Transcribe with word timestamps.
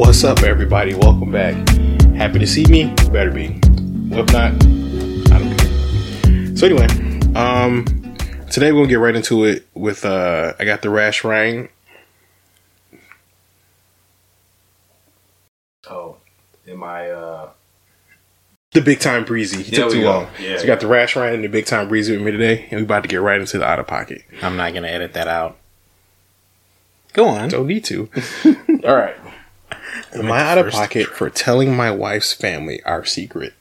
What's 0.00 0.24
up, 0.24 0.42
everybody? 0.42 0.94
Welcome 0.94 1.30
back. 1.30 1.54
Happy 2.16 2.38
to 2.38 2.46
see 2.46 2.64
me? 2.64 2.94
Better 3.12 3.30
be. 3.30 3.60
Well, 4.08 4.20
if 4.20 4.32
not, 4.32 4.52
I 5.30 5.38
don't 5.38 5.58
care. 5.58 6.56
So 6.56 6.66
anyway, 6.66 6.86
um, 7.34 7.84
today 8.50 8.72
we'll 8.72 8.86
get 8.86 8.94
right 8.98 9.14
into 9.14 9.44
it 9.44 9.66
with 9.74 10.06
uh, 10.06 10.54
I 10.58 10.64
got 10.64 10.80
the 10.80 10.88
rash 10.88 11.22
rain. 11.22 11.68
Oh, 15.88 16.16
am 16.66 16.82
I? 16.82 17.10
uh 17.10 17.50
The 18.72 18.80
big 18.80 19.00
time 19.00 19.24
breezy. 19.26 19.62
He 19.62 19.76
There 19.76 19.84
took 19.84 19.92
too 19.92 20.00
go. 20.00 20.10
long. 20.10 20.28
Yeah. 20.40 20.56
So 20.56 20.62
we 20.62 20.66
got 20.66 20.80
the 20.80 20.86
rash 20.86 21.14
rain 21.14 21.34
and 21.34 21.44
the 21.44 21.48
big 21.48 21.66
time 21.66 21.88
breezy 21.88 22.16
with 22.16 22.24
me 22.24 22.30
today, 22.32 22.66
and 22.70 22.80
we 22.80 22.84
about 22.84 23.02
to 23.02 23.08
get 23.08 23.20
right 23.20 23.38
into 23.38 23.58
the 23.58 23.66
out 23.66 23.78
of 23.78 23.86
pocket. 23.86 24.22
I'm 24.40 24.56
not 24.56 24.72
gonna 24.72 24.88
edit 24.88 25.12
that 25.12 25.28
out. 25.28 25.58
Go 27.12 27.28
on. 27.28 27.50
Don't 27.50 27.66
need 27.66 27.84
to. 27.84 28.08
All 28.84 28.96
right. 28.96 29.16
Am 30.14 30.30
I 30.30 30.40
out 30.40 30.58
of 30.58 30.70
pocket 30.72 31.06
for 31.06 31.30
telling 31.30 31.74
my 31.74 31.90
wife's 31.90 32.32
family 32.32 32.82
our 32.84 33.04
secret? 33.04 33.54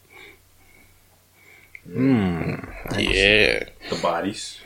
Hmm. 1.85 2.55
Yeah. 2.98 3.63
The 3.90 3.99
bodies. 4.02 4.59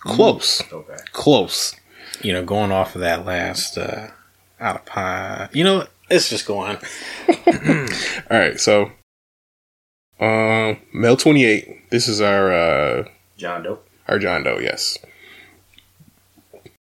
Close. 0.00 0.62
Okay. 0.72 0.96
Close. 1.12 1.74
You 2.22 2.32
know, 2.32 2.44
going 2.44 2.72
off 2.72 2.94
of 2.94 3.00
that 3.00 3.24
last 3.24 3.78
uh, 3.78 4.08
out 4.60 4.76
of 4.76 4.84
pie. 4.84 5.48
You 5.52 5.64
know, 5.64 5.86
let's 6.10 6.28
just 6.28 6.46
go 6.46 6.58
on. 6.58 6.76
All 8.30 8.38
right. 8.38 8.60
So, 8.60 8.92
um, 10.20 10.78
Mel 10.92 11.16
28. 11.16 11.90
This 11.90 12.06
is 12.08 12.20
our, 12.20 12.52
uh, 12.52 13.08
John 13.36 13.62
Doe. 13.62 13.78
our 14.08 14.18
John 14.18 14.42
Doe. 14.44 14.58
Yes. 14.58 14.98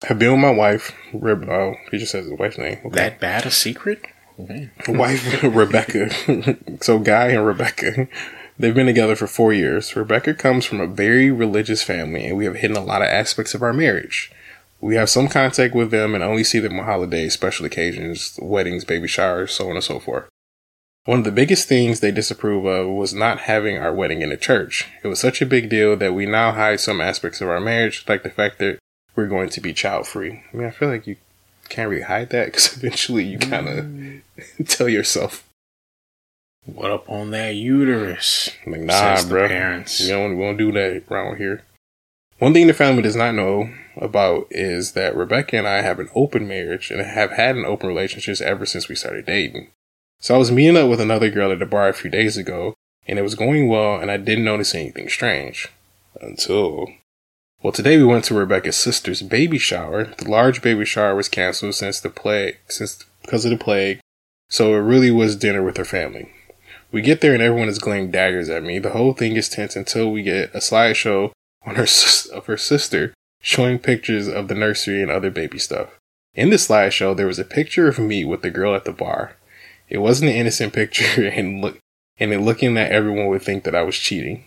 Have 0.05 0.19
been 0.19 0.33
with 0.33 0.41
my 0.41 0.51
wife. 0.51 0.93
Reb- 1.13 1.49
oh, 1.49 1.77
he 1.91 1.99
just 1.99 2.13
says 2.13 2.27
his 2.27 2.39
wife's 2.39 2.59
name. 2.59 2.79
Okay. 2.85 2.97
That 2.97 3.21
bad 3.21 3.47
a 3.47 3.51
secret? 3.51 4.05
Okay. 4.39 4.71
wife 4.89 5.43
Rebecca. 5.43 6.11
so 6.81 6.99
Guy 6.99 7.29
and 7.29 7.47
Rebecca, 7.47 8.09
they've 8.59 8.75
been 8.75 8.87
together 8.87 9.17
for 9.17 9.27
four 9.27 9.53
years. 9.53 9.95
Rebecca 9.95 10.35
comes 10.35 10.65
from 10.65 10.81
a 10.81 10.87
very 10.87 11.31
religious 11.31 11.83
family, 11.83 12.27
and 12.27 12.37
we 12.37 12.45
have 12.45 12.57
hidden 12.57 12.77
a 12.77 12.85
lot 12.85 13.03
of 13.03 13.09
aspects 13.09 13.55
of 13.55 13.63
our 13.63 13.73
marriage. 13.73 14.33
We 14.81 14.97
have 14.97 15.09
some 15.09 15.29
contact 15.29 15.75
with 15.75 15.91
them 15.91 16.15
and 16.15 16.23
only 16.23 16.45
see 16.45 16.59
them 16.59 16.79
on 16.79 16.85
holidays, 16.85 17.33
special 17.33 17.65
occasions, 17.65 18.39
weddings, 18.43 18.85
baby 18.85 19.09
showers, 19.09 19.53
so 19.53 19.71
on 19.71 19.77
and 19.77 19.85
so 19.85 19.99
forth. 19.99 20.29
One 21.07 21.19
of 21.21 21.25
the 21.25 21.33
biggest 21.33 21.69
things 21.69 22.01
they 22.01 22.11
disapprove 22.11 22.65
of 22.65 22.89
was 22.89 23.15
not 23.15 23.41
having 23.41 23.79
our 23.79 23.95
wedding 23.95 24.23
in 24.23 24.33
a 24.33 24.37
church. 24.37 24.89
It 25.03 25.09
was 25.09 25.21
such 25.21 25.41
a 25.41 25.47
big 25.47 25.71
deal 25.71 25.97
that 25.97 26.15
we 26.15 26.27
now 26.27 26.53
hide 26.53 26.81
some 26.81 27.01
aspects 27.01 27.41
of 27.41 27.49
our 27.49 27.61
marriage, 27.61 28.05
like 28.09 28.23
the 28.23 28.31
fact 28.31 28.59
that 28.59 28.79
we're 29.17 29.27
going 29.27 29.49
to 29.51 29.61
be 29.61 29.73
child 29.73 30.07
free. 30.07 30.43
I 30.53 30.57
mean, 30.57 30.67
I 30.67 30.71
feel 30.71 30.89
like 30.89 31.07
you 31.07 31.17
can't 31.69 31.89
really 31.89 32.03
hide 32.03 32.31
that 32.31 32.47
because 32.47 32.77
eventually 32.77 33.25
you 33.25 33.39
kind 33.39 33.69
of 33.69 33.85
mm. 33.85 34.23
tell 34.67 34.89
yourself, 34.89 35.49
What 36.65 36.91
up 36.91 37.09
on 37.09 37.31
that 37.31 37.55
uterus? 37.55 38.51
like, 38.67 38.81
nah, 38.81 39.23
bro. 39.27 39.49
parents. 39.49 40.01
We 40.01 40.09
don't, 40.09 40.37
we 40.37 40.45
don't 40.45 40.57
do 40.57 40.73
that 40.73 41.05
around 41.11 41.37
here. 41.37 41.65
One 42.39 42.53
thing 42.53 42.67
the 42.67 42.75
family 42.75 43.03
does 43.03 43.17
not 43.17 43.35
know 43.35 43.73
about 43.97 44.49
is 44.51 44.93
that 44.93 45.17
Rebecca 45.17 45.57
and 45.57 45.69
I 45.69 45.83
have 45.83 46.01
an 46.01 46.11
open 46.15 46.49
marriage 46.49 46.91
and 46.91 47.01
have 47.01 47.31
had 47.31 47.57
an 47.57 47.65
open 47.65 47.89
relationship 47.89 48.41
ever 48.41 48.67
since 48.67 48.89
we 48.89 48.97
started 48.97 49.27
dating. 49.27 49.71
So 50.19 50.35
I 50.35 50.39
was 50.39 50.51
meeting 50.51 50.77
up 50.77 50.89
with 50.89 51.01
another 51.01 51.31
girl 51.31 51.53
at 51.53 51.59
the 51.61 51.67
bar 51.67 51.89
a 51.89 51.95
few 51.95 52.11
days 52.11 52.37
ago, 52.37 52.75
and 53.07 53.19
it 53.19 53.23
was 53.23 53.35
going 53.35 53.69
well, 53.69 54.01
and 54.01 54.11
I 54.11 54.17
didn't 54.17 54.45
notice 54.45 54.75
anything 54.75 55.09
strange. 55.09 55.69
Until. 56.21 56.89
Well, 57.65 57.73
today 57.73 57.97
we 57.97 58.05
went 58.05 58.25
to 58.27 58.35
Rebecca's 58.35 58.77
sister's 58.77 59.23
baby 59.23 59.57
shower. 59.57 60.13
The 60.19 60.31
large 60.31 60.61
baby 60.61 60.85
shower 60.85 61.15
was 61.15 61.31
canceled 61.31 61.75
since 61.75 61.99
the 61.99 62.11
plague, 62.11 62.59
since 62.69 63.03
because 63.23 63.47
of 63.47 63.53
the 63.53 63.57
plague, 63.57 64.01
so 64.51 64.75
it 64.75 64.81
really 64.81 65.11
was 65.11 65.35
dinner 65.35 65.63
with 65.63 65.79
her 65.79 65.85
family. 65.87 66.31
We 66.93 67.01
get 67.01 67.23
there 67.23 67.33
and 67.33 67.43
everyone 67.43 67.71
is 67.71 67.79
glowing 67.79 68.11
daggers 68.11 68.51
at 68.51 68.65
me. 68.65 68.81
The 68.81 68.91
whole 68.91 69.15
thing 69.15 69.37
is 69.37 69.49
tense 69.49 69.77
until 69.77 70.13
we 70.13 70.23
get 70.23 70.55
a 70.55 70.59
slideshow 70.59 71.33
on 71.65 71.77
her 71.77 71.87
of 72.35 72.45
her 72.45 72.59
sister 72.59 73.15
showing 73.41 73.79
pictures 73.79 74.29
of 74.29 74.49
the 74.49 74.55
nursery 74.55 75.01
and 75.01 75.11
other 75.11 75.31
baby 75.31 75.59
stuff. 75.59 75.99
In 76.35 76.51
the 76.51 76.57
slideshow, 76.57 77.17
there 77.17 77.27
was 77.27 77.39
a 77.39 77.45
picture 77.47 77.89
of 77.89 77.99
me 77.99 78.27
with 78.27 78.43
the 78.43 78.51
girl 78.51 78.75
at 78.75 78.85
the 78.85 78.93
bar. 78.93 79.37
It 79.89 79.99
wasn't 80.03 80.33
an 80.33 80.37
innocent 80.37 80.73
picture, 80.75 81.29
and 81.29 81.63
look, 81.63 81.79
and 82.19 82.31
it 82.31 82.41
looking 82.41 82.75
that 82.75 82.93
everyone 82.93 83.29
would 83.29 83.41
think 83.41 83.65
that 83.65 83.75
I 83.75 83.85
was 83.85 83.97
cheating. 83.97 84.45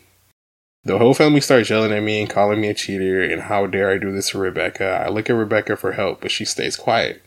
The 0.83 0.97
whole 0.97 1.13
family 1.13 1.41
starts 1.41 1.69
yelling 1.69 1.91
at 1.91 2.03
me 2.03 2.21
and 2.21 2.29
calling 2.29 2.61
me 2.61 2.69
a 2.69 2.73
cheater, 2.73 3.21
and 3.21 3.43
how 3.43 3.67
dare 3.67 3.91
I 3.91 3.97
do 3.97 4.11
this 4.11 4.29
to 4.29 4.37
Rebecca. 4.37 5.03
I 5.05 5.09
look 5.09 5.29
at 5.29 5.33
Rebecca 5.33 5.75
for 5.75 5.93
help, 5.93 6.21
but 6.21 6.31
she 6.31 6.45
stays 6.45 6.75
quiet. 6.75 7.23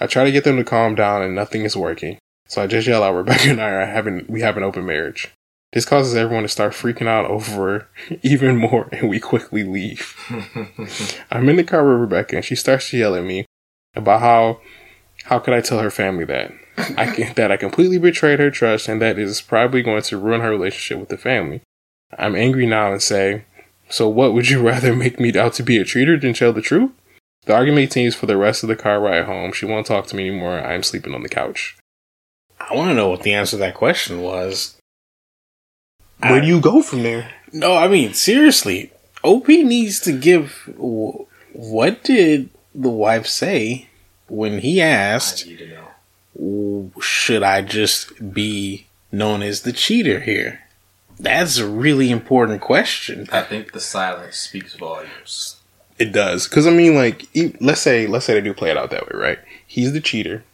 I 0.00 0.06
try 0.06 0.24
to 0.24 0.32
get 0.32 0.44
them 0.44 0.56
to 0.56 0.64
calm 0.64 0.94
down, 0.94 1.22
and 1.22 1.34
nothing 1.34 1.62
is 1.62 1.76
working. 1.76 2.18
So 2.46 2.62
I 2.62 2.66
just 2.66 2.86
yell 2.86 3.02
out, 3.02 3.14
Rebecca 3.14 3.50
and 3.50 3.60
I 3.60 3.70
are 3.70 3.86
having 3.86 4.26
we 4.28 4.40
have 4.40 4.56
an 4.56 4.64
open 4.64 4.84
marriage. 4.84 5.32
This 5.72 5.84
causes 5.84 6.16
everyone 6.16 6.42
to 6.42 6.48
start 6.48 6.72
freaking 6.72 7.06
out 7.06 7.26
over 7.26 7.88
even 8.22 8.56
more, 8.56 8.88
and 8.92 9.08
we 9.08 9.20
quickly 9.20 9.62
leave. 9.62 10.16
I'm 11.30 11.48
in 11.48 11.56
the 11.56 11.64
car 11.64 11.88
with 11.88 12.00
Rebecca, 12.00 12.36
and 12.36 12.44
she 12.44 12.56
starts 12.56 12.90
to 12.90 12.98
yell 12.98 13.14
at 13.14 13.24
me 13.24 13.46
about 13.94 14.20
how 14.20 14.60
how 15.24 15.38
could 15.38 15.54
I 15.54 15.60
tell 15.60 15.78
her 15.78 15.90
family 15.90 16.24
that 16.24 16.52
I 16.96 17.06
can, 17.06 17.34
that 17.34 17.52
I 17.52 17.56
completely 17.56 17.98
betrayed 17.98 18.40
her 18.40 18.50
trust, 18.50 18.88
and 18.88 19.00
that 19.00 19.18
is 19.18 19.40
probably 19.40 19.82
going 19.82 20.02
to 20.02 20.18
ruin 20.18 20.40
her 20.40 20.50
relationship 20.50 20.98
with 20.98 21.08
the 21.08 21.18
family. 21.18 21.62
I'm 22.18 22.34
angry 22.36 22.66
now 22.66 22.92
and 22.92 23.02
say, 23.02 23.44
so 23.88 24.08
what 24.08 24.32
would 24.34 24.48
you 24.48 24.60
rather 24.66 24.94
make 24.94 25.18
me 25.20 25.36
out 25.38 25.54
to 25.54 25.62
be 25.62 25.78
a 25.78 25.84
traitor 25.84 26.18
than 26.18 26.32
tell 26.34 26.52
the 26.52 26.60
truth? 26.62 26.90
The 27.46 27.54
argument 27.54 27.86
continues 27.90 28.14
for 28.14 28.26
the 28.26 28.36
rest 28.36 28.62
of 28.62 28.68
the 28.68 28.76
car 28.76 29.00
ride 29.00 29.24
home. 29.24 29.52
She 29.52 29.64
won't 29.66 29.86
talk 29.86 30.06
to 30.08 30.16
me 30.16 30.28
anymore. 30.28 30.58
I 30.60 30.74
am 30.74 30.82
sleeping 30.82 31.14
on 31.14 31.22
the 31.22 31.28
couch. 31.28 31.76
I 32.60 32.74
want 32.74 32.90
to 32.90 32.94
know 32.94 33.08
what 33.08 33.22
the 33.22 33.32
answer 33.32 33.52
to 33.52 33.56
that 33.58 33.74
question 33.74 34.20
was. 34.20 34.76
Where 36.18 36.40
do 36.42 36.46
you 36.46 36.60
go 36.60 36.82
from 36.82 37.02
there? 37.02 37.30
No, 37.52 37.74
I 37.76 37.88
mean 37.88 38.12
seriously. 38.12 38.92
OP 39.24 39.48
needs 39.48 40.00
to 40.00 40.12
give. 40.12 40.68
wh- 40.78 41.24
What 41.56 42.04
did 42.04 42.50
the 42.74 42.90
wife 42.90 43.26
say 43.26 43.88
when 44.28 44.58
he 44.60 44.82
I 44.82 44.86
asked, 44.86 45.46
need 45.46 45.58
to 45.58 45.68
know. 45.68 46.90
"Should 47.00 47.42
I 47.42 47.62
just 47.62 48.32
be 48.34 48.86
known 49.10 49.42
as 49.42 49.62
the 49.62 49.72
cheater 49.72 50.20
here?" 50.20 50.60
That's 51.22 51.58
a 51.58 51.68
really 51.68 52.10
important 52.10 52.60
question. 52.60 53.28
I 53.30 53.42
think 53.42 53.72
the 53.72 53.80
silence 53.80 54.36
speaks 54.36 54.74
volumes. 54.74 55.56
It 55.98 56.12
does, 56.12 56.48
because 56.48 56.66
I 56.66 56.70
mean, 56.70 56.94
like, 56.94 57.28
e- 57.36 57.54
let's 57.60 57.82
say, 57.82 58.06
let's 58.06 58.24
say 58.24 58.32
they 58.34 58.40
do 58.40 58.54
play 58.54 58.70
it 58.70 58.76
out 58.78 58.90
that 58.90 59.02
way, 59.06 59.18
right? 59.20 59.38
He's 59.66 59.92
the 59.92 60.00
cheater, 60.00 60.44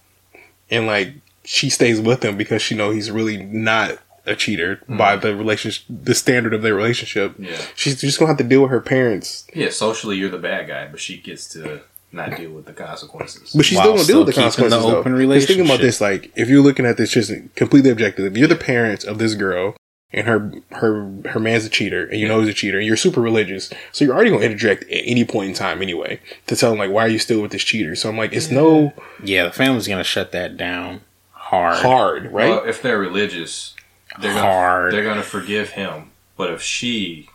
and 0.71 0.87
like 0.87 1.13
she 1.45 1.71
stays 1.71 2.01
with 2.01 2.25
him 2.25 2.37
because 2.37 2.61
she 2.63 2.75
know 2.75 2.91
he's 2.91 3.11
really 3.13 3.37
not 3.37 3.99
a 4.27 4.35
cheater 4.35 4.77
mm-hmm. 4.77 4.97
by 4.97 5.15
the 5.15 5.37
relationship, 5.37 5.85
the 5.89 6.15
standard 6.15 6.53
of 6.53 6.63
their 6.63 6.75
relationship. 6.75 7.37
Yeah. 7.39 7.57
She's 7.77 8.01
just 8.01 8.19
gonna 8.19 8.31
have 8.31 8.39
to 8.39 8.45
deal 8.45 8.63
with 8.63 8.73
her 8.73 8.81
parents, 8.81 9.47
Yeah, 9.55 9.71
socially 9.71 10.17
you're 10.17 10.31
the 10.31 10.39
bad 10.39 10.67
guy, 10.67 10.89
but 10.89 10.99
she 10.99 11.17
gets 11.19 11.47
to 11.51 11.83
not 12.11 12.37
deal 12.37 12.51
with 12.51 12.65
the 12.67 12.73
consequences. 12.73 13.53
but 13.55 13.65
she's 13.65 13.79
still 13.79 13.93
gonna 13.95 14.05
deal 14.05 14.25
with 14.25 14.27
the 14.27 14.33
still 14.33 14.51
keeping 14.51 14.65
the 14.65 14.77
consequences. 14.77 14.83
though. 14.91 14.99
open 14.99 15.13
'Cause 15.31 15.47
Think 15.47 15.65
about 15.65 15.81
this, 15.81 16.01
like, 16.01 16.33
if 16.35 16.49
you're 16.49 16.63
looking 16.63 16.87
at 16.87 16.97
this 16.97 17.11
just 17.11 17.33
completely 17.55 17.91
objective, 17.91 18.27
if 18.27 18.37
you're 18.37 18.49
the 18.49 18.57
parents 18.57 19.05
of 19.05 19.19
this 19.19 19.35
girl. 19.35 19.77
And 20.13 20.27
her 20.29 20.53
her 20.71 21.13
her 21.31 21.41
man's 21.41 21.65
a 21.65 21.69
cheater, 21.69 22.07
and 22.07 22.19
you 22.21 22.29
know 22.29 22.41
he's 22.41 22.49
a 22.49 22.55
cheater, 22.55 22.79
and 22.79 22.87
you're 22.87 22.97
super 22.97 23.21
religious, 23.21 23.73
so 23.93 24.05
you're 24.05 24.15
already 24.15 24.31
gonna 24.31 24.45
interject 24.45 24.85
at 24.85 25.03
any 25.05 25.25
point 25.25 25.49
in 25.49 25.55
time 25.55 25.83
anyway 25.83 26.21
to 26.47 26.55
tell 26.57 26.73
him 26.73 26.79
like, 26.79 26.91
why 26.93 27.05
are 27.05 27.09
you 27.09 27.19
still 27.19 27.43
with 27.43 27.51
this 27.51 27.65
cheater? 27.65 27.95
So 27.97 28.09
I'm 28.09 28.17
like, 28.17 28.33
it's 28.33 28.51
no 28.51 28.93
Yeah, 29.23 29.45
the 29.45 29.51
family's 29.53 29.89
gonna 29.89 30.05
shut 30.05 30.31
that 30.33 30.57
down 30.57 31.01
hard. 31.33 31.79
hard, 31.83 32.33
right? 32.33 32.51
Well, 32.51 32.65
if 32.65 32.81
they're 32.83 32.99
religious, 33.01 33.75
they're 34.21 34.33
gonna, 34.33 34.43
Hard. 34.47 34.93
they're 34.93 35.05
gonna 35.05 35.23
forgive 35.25 35.71
him. 35.71 36.13
But 36.37 36.53
if 36.53 36.63
she, 36.63 37.29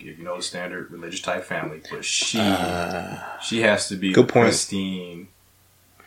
if 0.00 0.18
you 0.18 0.24
know 0.24 0.36
the 0.38 0.42
standard 0.42 0.90
religious 0.90 1.20
type 1.20 1.44
family, 1.44 1.82
but 1.90 2.04
she 2.04 2.40
uh, 2.40 3.18
she 3.40 3.60
has 3.60 3.88
to 3.88 3.96
be 3.96 4.12
Good 4.12 4.26
the 4.28 4.32
point. 4.32 4.46
pristine, 4.46 5.28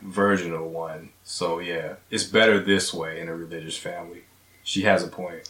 virginal 0.01 0.69
one. 0.69 1.09
So 1.23 1.59
yeah, 1.59 1.93
it's 2.09 2.25
better 2.25 2.59
this 2.61 2.93
way 2.93 3.19
in 3.21 3.29
a 3.29 3.35
religious 3.35 3.77
family. 3.77 4.23
She 4.63 4.81
has 4.83 5.03
a 5.03 5.07
point. 5.07 5.49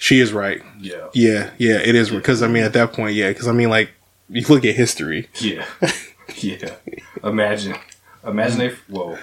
She 0.00 0.18
is 0.18 0.32
right. 0.32 0.62
Yeah, 0.80 1.08
Yeah, 1.12 1.50
yeah, 1.58 1.78
it 1.78 1.94
is 1.94 2.08
because 2.08 2.42
I 2.42 2.48
mean 2.48 2.62
at 2.62 2.72
that 2.72 2.94
point, 2.94 3.14
yeah, 3.14 3.28
because 3.28 3.46
I 3.46 3.52
mean 3.52 3.68
like 3.68 3.90
you 4.30 4.40
look 4.48 4.64
at 4.64 4.74
history. 4.74 5.28
yeah, 5.40 5.66
yeah. 6.36 6.74
Imagine, 7.22 7.76
imagine 8.26 8.58
they 8.58 8.74
well, 8.88 9.18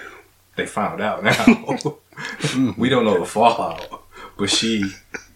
they 0.54 0.66
found 0.66 1.00
out 1.02 1.24
now. 1.24 1.44
we 2.76 2.88
don't 2.88 3.04
know 3.04 3.18
the 3.18 3.26
fallout, 3.26 4.04
but 4.38 4.50
she 4.50 4.84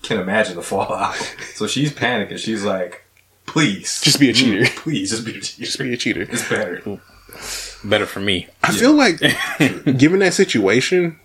can 0.02 0.20
imagine 0.20 0.54
the 0.54 0.62
fallout. 0.62 1.16
So 1.54 1.66
she's 1.66 1.92
panicking. 1.92 2.38
She's 2.38 2.62
like, 2.62 3.04
"Please, 3.44 4.00
Just 4.00 4.20
be 4.20 4.30
a 4.30 4.32
cheater. 4.32 4.70
please, 4.76 5.10
just 5.10 5.26
be 5.26 5.32
a 5.38 5.40
cheater. 5.40 5.64
Just 5.64 5.78
be 5.80 5.92
a 5.92 5.96
cheater. 5.96 6.22
It's 6.22 6.48
better." 6.48 7.00
Better 7.82 8.06
for 8.06 8.20
me. 8.20 8.46
I 8.62 8.70
feel 8.72 8.92
like 8.92 9.18
given 9.98 10.20
that 10.20 10.34
situation, 10.34 11.18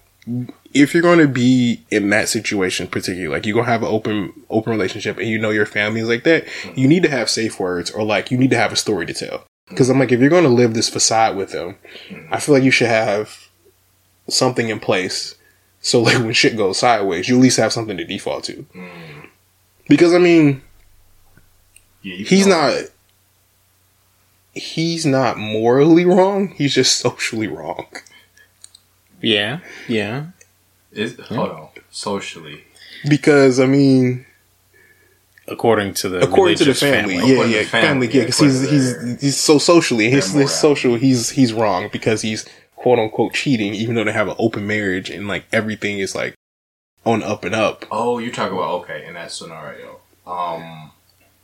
if 0.82 0.94
you're 0.94 1.04
going 1.04 1.20
to 1.20 1.28
be 1.28 1.84
in 1.92 2.10
that 2.10 2.30
situation, 2.30 2.88
particularly 2.88 3.28
like 3.28 3.46
you're 3.46 3.56
gonna 3.56 3.68
have 3.68 3.84
an 3.84 3.90
open 3.90 4.34
open 4.50 4.72
relationship, 4.72 5.18
and 5.18 5.28
you 5.28 5.38
know 5.38 5.50
your 5.50 5.66
family 5.66 6.02
is 6.02 6.08
like 6.08 6.24
that, 6.24 6.46
you 6.76 6.88
need 6.88 7.04
to 7.04 7.10
have 7.10 7.30
safe 7.30 7.60
words 7.60 7.92
or 7.92 8.04
like 8.04 8.32
you 8.32 8.38
need 8.38 8.52
to 8.52 8.58
have 8.58 8.72
a 8.72 8.78
story 8.78 9.06
to 9.06 9.14
tell. 9.14 9.46
Because 9.70 9.90
I'm 9.90 10.00
like, 10.00 10.12
if 10.12 10.20
you're 10.20 10.30
going 10.30 10.44
to 10.44 10.50
live 10.50 10.74
this 10.74 10.90
facade 10.90 11.36
with 11.36 11.52
them, 11.52 11.76
mm-hmm. 12.10 12.34
I 12.34 12.40
feel 12.40 12.56
like 12.56 12.64
you 12.64 12.72
should 12.72 12.88
have 12.88 13.50
something 14.30 14.70
in 14.70 14.80
place. 14.80 15.36
So 15.82 16.02
like 16.04 16.20
when 16.20 16.34
shit 16.34 16.58
goes 16.58 16.80
sideways, 16.80 17.28
you 17.28 17.36
at 17.36 17.42
least 17.42 17.58
have 17.58 17.74
something 17.74 17.98
to 17.98 18.06
default 18.06 18.46
to. 18.46 18.66
Mm. 18.74 19.28
Because 19.88 20.14
I 20.14 20.20
mean, 20.20 20.62
Yeah, 22.02 22.16
he's 22.16 22.48
know. 22.48 22.62
not 22.62 22.84
he's 24.54 25.06
not 25.06 25.38
morally 25.38 26.06
wrong. 26.06 26.50
He's 26.50 26.74
just 26.74 26.98
socially 27.00 27.48
wrong. 27.48 27.88
Yeah, 29.22 29.60
yeah. 29.88 30.28
Is, 30.98 31.20
hold 31.20 31.50
on. 31.52 31.68
Socially, 31.92 32.64
Because 33.08 33.60
I 33.60 33.66
mean, 33.68 34.26
According 35.50 35.94
to 35.96 36.10
the 36.10 36.20
according 36.24 36.58
to 36.58 36.66
the 36.66 36.74
family, 36.74 37.18
family. 37.20 37.34
yeah, 37.38 37.44
yeah, 37.46 37.58
the 37.60 37.64
family, 37.70 38.08
family, 38.08 38.08
yeah, 38.08 38.26
because 38.26 38.40
he's 38.40 38.70
he's 38.70 39.22
he's 39.22 39.38
so 39.38 39.58
socially, 39.58 40.10
his, 40.10 40.34
their 40.34 40.42
his 40.42 40.52
social, 40.54 40.96
he's 40.96 41.30
he's 41.30 41.54
wrong 41.54 41.88
because 41.94 42.22
he's 42.22 42.46
quote 42.76 43.00
unquote 43.00 43.34
cheating, 43.34 43.74
even 43.74 43.96
though 43.96 44.04
they 44.04 44.12
have 44.12 44.28
an 44.28 44.36
open 44.40 44.68
marriage 44.68 45.10
and 45.10 45.28
like 45.30 45.46
everything 45.54 46.00
is 46.00 46.14
like 46.16 46.36
on 47.06 47.24
up 47.24 47.46
and 47.46 47.56
up. 47.56 47.86
Oh, 47.92 48.18
you 48.20 48.30
talk 48.30 48.52
about 48.52 48.72
okay 48.82 49.06
in 49.08 49.14
that 49.14 49.32
scenario. 49.32 50.02
Um, 50.26 50.92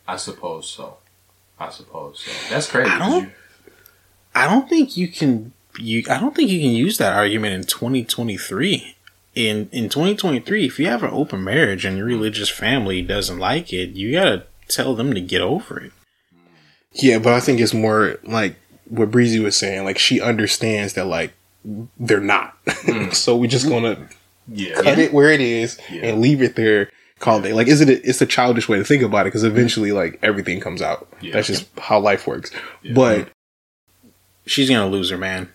I 0.05 0.17
suppose 0.17 0.67
so. 0.69 0.97
I 1.57 1.69
suppose 1.69 2.19
so. 2.25 2.31
That's 2.53 2.69
crazy. 2.69 2.89
I 2.89 2.97
'cause 2.97 3.09
don't- 3.09 3.23
you- 3.23 3.31
I 4.35 4.47
don't 4.47 4.67
think 4.67 4.97
you 4.97 5.07
can. 5.07 5.53
You, 5.79 6.03
I 6.09 6.19
don't 6.19 6.35
think 6.35 6.49
you 6.49 6.59
can 6.59 6.71
use 6.71 6.97
that 6.97 7.13
argument 7.13 7.53
in 7.55 7.63
2023. 7.63 8.95
In 9.35 9.69
in 9.71 9.89
2023, 9.89 10.65
if 10.65 10.79
you 10.79 10.87
have 10.87 11.03
an 11.03 11.09
open 11.11 11.43
marriage 11.43 11.85
and 11.85 11.97
your 11.97 12.07
mm. 12.07 12.11
religious 12.11 12.49
family 12.49 13.01
doesn't 13.01 13.39
like 13.39 13.73
it, 13.73 13.91
you 13.91 14.13
gotta 14.13 14.45
tell 14.67 14.95
them 14.95 15.13
to 15.13 15.21
get 15.21 15.41
over 15.41 15.79
it. 15.79 15.91
Yeah, 16.93 17.17
but 17.17 17.33
I 17.33 17.39
think 17.39 17.59
it's 17.59 17.73
more 17.73 18.19
like 18.23 18.55
what 18.85 19.11
Breezy 19.11 19.39
was 19.39 19.55
saying. 19.55 19.83
Like 19.85 19.97
she 19.97 20.21
understands 20.21 20.93
that 20.93 21.05
like 21.05 21.33
they're 21.97 22.19
not, 22.19 22.63
mm. 22.65 23.13
so 23.15 23.35
we 23.35 23.47
just 23.47 23.67
gonna 23.67 24.07
yeah. 24.47 24.81
cut 24.81 24.99
it 24.99 25.13
where 25.13 25.31
it 25.31 25.41
is 25.41 25.79
Yeah. 25.89 26.07
and 26.07 26.21
leave 26.21 26.41
it 26.41 26.55
there. 26.55 26.91
Call 27.19 27.43
it 27.45 27.55
like, 27.55 27.67
is 27.67 27.79
it? 27.79 27.89
A, 27.89 28.07
it's 28.07 28.21
a 28.21 28.25
childish 28.25 28.67
way 28.67 28.77
to 28.77 28.83
think 28.83 29.01
about 29.01 29.21
it 29.21 29.29
because 29.29 29.45
eventually, 29.45 29.93
like 29.93 30.19
everything 30.21 30.59
comes 30.59 30.81
out. 30.81 31.07
Yeah. 31.21 31.33
That's 31.33 31.47
just 31.47 31.67
how 31.79 31.99
life 31.99 32.27
works. 32.27 32.51
Yeah. 32.81 32.93
But 32.93 33.29
She's 34.45 34.69
gonna 34.69 34.87
lose 34.87 35.09
her 35.09 35.17
man. 35.17 35.49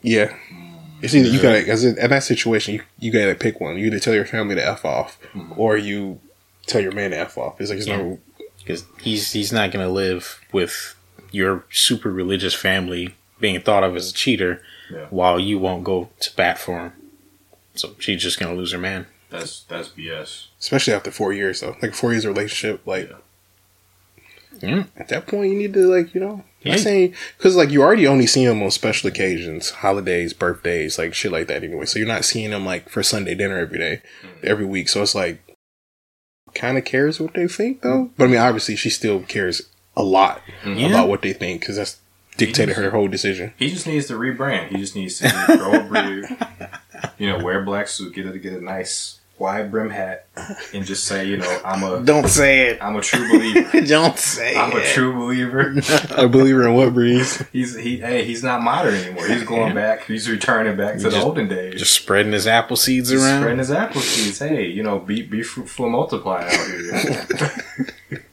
yeah, 0.00 0.34
mm. 0.52 0.61
It's 1.02 1.14
either 1.14 1.28
you 1.28 1.42
gotta 1.42 1.68
as 1.68 1.84
in, 1.84 1.98
in 1.98 2.10
that 2.10 2.22
situation, 2.22 2.74
you, 2.74 2.82
you 2.98 3.12
gotta 3.12 3.34
pick 3.34 3.60
one. 3.60 3.76
You 3.76 3.86
either 3.86 3.98
tell 3.98 4.14
your 4.14 4.24
family 4.24 4.54
to 4.54 4.66
f 4.66 4.84
off, 4.84 5.18
mm-hmm. 5.34 5.52
or 5.60 5.76
you 5.76 6.20
tell 6.66 6.80
your 6.80 6.92
man 6.92 7.10
to 7.10 7.18
f 7.18 7.36
off. 7.36 7.60
It's 7.60 7.70
like 7.70 7.78
it's 7.78 7.86
no. 7.88 8.18
because 8.58 8.84
he's 9.00 9.32
he's 9.32 9.52
not 9.52 9.72
going 9.72 9.86
to 9.86 9.92
live 9.92 10.40
with 10.52 10.94
your 11.30 11.64
super 11.70 12.10
religious 12.10 12.54
family 12.54 13.14
being 13.40 13.60
thought 13.60 13.82
of 13.84 13.96
as 13.96 14.10
a 14.10 14.12
cheater 14.12 14.62
Yeah. 14.90 15.06
while 15.10 15.40
you 15.40 15.58
won't 15.58 15.84
go 15.84 16.10
to 16.20 16.36
bat 16.36 16.58
for 16.58 16.78
him. 16.78 16.92
So 17.74 17.96
she's 17.98 18.22
just 18.22 18.38
going 18.38 18.52
to 18.52 18.58
lose 18.58 18.72
her 18.72 18.78
man. 18.78 19.06
That's 19.30 19.62
that's 19.62 19.88
BS. 19.88 20.46
Especially 20.60 20.92
after 20.92 21.10
four 21.10 21.32
years, 21.32 21.60
though. 21.60 21.76
Like 21.82 21.94
four 21.94 22.12
years 22.12 22.24
of 22.24 22.34
relationship, 22.36 22.86
like 22.86 23.10
Yeah. 24.60 24.84
at 24.96 25.08
that 25.08 25.26
point, 25.26 25.50
you 25.50 25.58
need 25.58 25.72
to 25.74 25.86
like 25.86 26.14
you 26.14 26.20
know. 26.20 26.44
Yeah. 26.62 26.74
I'm 26.74 26.78
saying 26.78 27.14
because 27.36 27.56
like 27.56 27.70
you 27.70 27.82
already 27.82 28.06
only 28.06 28.26
see 28.26 28.44
him 28.44 28.62
on 28.62 28.70
special 28.70 29.08
occasions, 29.08 29.70
holidays, 29.70 30.32
birthdays, 30.32 30.98
like 30.98 31.14
shit 31.14 31.32
like 31.32 31.48
that. 31.48 31.64
Anyway, 31.64 31.86
so 31.86 31.98
you're 31.98 32.08
not 32.08 32.24
seeing 32.24 32.50
him 32.50 32.64
like 32.64 32.88
for 32.88 33.02
Sunday 33.02 33.34
dinner 33.34 33.58
every 33.58 33.78
day, 33.78 34.02
mm. 34.22 34.44
every 34.44 34.64
week. 34.64 34.88
So 34.88 35.02
it's 35.02 35.14
like 35.14 35.42
kind 36.54 36.78
of 36.78 36.84
cares 36.84 37.18
what 37.18 37.34
they 37.34 37.48
think 37.48 37.82
though. 37.82 38.10
But 38.16 38.24
I 38.24 38.26
mean, 38.28 38.38
obviously, 38.38 38.76
she 38.76 38.90
still 38.90 39.20
cares 39.22 39.68
a 39.96 40.02
lot 40.02 40.40
mm-hmm. 40.62 40.78
Yeah. 40.78 40.88
about 40.88 41.08
what 41.08 41.22
they 41.22 41.32
think 41.32 41.60
because 41.60 41.76
that's 41.76 41.98
dictated 42.36 42.76
her 42.76 42.90
whole 42.90 43.08
decision. 43.08 43.52
He 43.58 43.70
just 43.70 43.86
needs 43.86 44.06
to 44.06 44.14
rebrand. 44.14 44.68
He 44.68 44.78
just 44.78 44.96
needs 44.96 45.18
to 45.18 45.28
grow 45.46 45.80
a 45.80 45.90
beard. 45.90 46.26
You 47.18 47.28
know, 47.28 47.44
wear 47.44 47.62
a 47.62 47.64
black 47.64 47.88
suit, 47.88 48.14
get 48.14 48.26
a 48.26 48.38
get 48.38 48.54
a 48.54 48.64
nice 48.64 49.20
wide 49.42 49.70
brim 49.70 49.90
hat, 49.90 50.26
and 50.72 50.86
just 50.86 51.04
say, 51.04 51.26
you 51.26 51.36
know, 51.36 51.60
I'm 51.64 51.82
a 51.82 52.00
Don't 52.04 52.28
say 52.28 52.68
it. 52.70 52.78
I'm 52.82 52.96
a 52.96 53.00
true 53.02 53.28
believer. 53.30 53.80
Don't 53.86 54.16
say 54.16 54.54
it. 54.54 54.56
I'm 54.58 54.72
a 54.74 54.84
true 54.86 55.12
believer. 55.12 55.74
A 56.16 56.28
believer 56.28 56.66
in 56.68 56.74
what 56.74 56.94
breeze? 56.94 57.42
He's 57.52 57.76
he 57.76 57.98
hey, 57.98 58.24
he's 58.24 58.42
not 58.42 58.62
modern 58.62 58.94
anymore. 58.94 59.26
He's 59.26 59.42
going 59.42 59.74
back. 59.74 60.04
He's 60.06 60.28
returning 60.30 60.76
back 60.76 60.98
to 60.98 61.10
the 61.10 61.20
olden 61.22 61.48
days. 61.48 61.78
Just 61.78 61.92
spreading 61.94 62.32
his 62.32 62.46
apple 62.46 62.76
seeds 62.76 63.08
He's 63.10 63.22
around. 63.22 63.40
spreading 63.42 63.58
his 63.58 63.70
apple 63.70 64.00
seeds. 64.00 64.38
Hey, 64.38 64.66
you 64.68 64.82
know, 64.82 64.98
be 64.98 65.22
be 65.22 65.42
fruitful 65.42 65.86
and 65.86 65.92
multiply 65.92 66.44
out 66.44 66.50
here. 66.52 67.50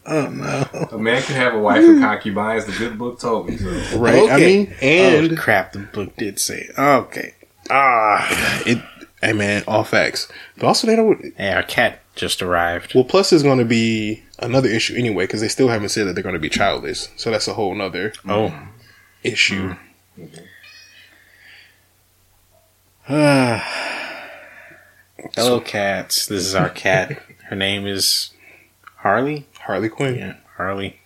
Oh 0.06 0.28
no! 0.30 0.88
a 0.92 0.98
man 0.98 1.22
can 1.22 1.36
have 1.36 1.54
a 1.54 1.60
wife 1.60 1.84
and 1.84 2.02
concubines. 2.02 2.66
The 2.66 2.72
good 2.74 2.98
book 2.98 3.20
told 3.20 3.48
me 3.50 3.58
so. 3.58 3.98
Right. 3.98 4.16
I 4.16 4.36
Okay. 4.36 4.46
mean, 4.58 4.76
and 4.82 5.32
oh 5.32 5.36
crap! 5.36 5.74
The 5.74 5.80
book 5.80 6.16
did 6.18 6.40
say 6.40 6.62
it. 6.70 6.78
Okay. 6.78 7.36
Ah. 7.70 8.62
it. 8.66 8.80
Hey 9.22 9.34
man, 9.34 9.64
all 9.68 9.84
facts. 9.84 10.32
But 10.56 10.66
also, 10.68 10.88
they 10.88 10.96
don't. 10.96 11.34
Hey, 11.38 11.52
our 11.52 11.64
cat 11.64 12.00
just 12.16 12.42
arrived. 12.42 12.96
Well, 12.96 13.04
plus 13.04 13.34
is 13.34 13.44
going 13.44 13.60
to 13.60 13.66
be 13.66 14.24
another 14.40 14.70
issue 14.70 14.96
anyway 14.96 15.26
because 15.26 15.42
they 15.42 15.48
still 15.50 15.68
haven't 15.68 15.90
said 15.90 16.08
that 16.08 16.14
they're 16.14 16.24
going 16.24 16.34
to 16.34 16.40
be 16.40 16.50
childless. 16.50 17.10
So 17.18 17.30
that's 17.32 17.48
a 17.48 17.54
whole 17.54 17.76
nother 17.76 18.14
Oh. 18.28 18.54
issue. 19.24 19.76
Hello, 25.36 25.60
cats. 25.60 26.26
This 26.28 26.46
is 26.46 26.56
our 26.56 26.70
cat. 26.70 27.22
Her 27.50 27.56
name 27.56 27.88
is 27.88 28.32
Harley. 28.98 29.48
Harley 29.62 29.90
Quinn. 29.90 30.16
Yeah, 30.16 30.36
Harley. 30.58 31.00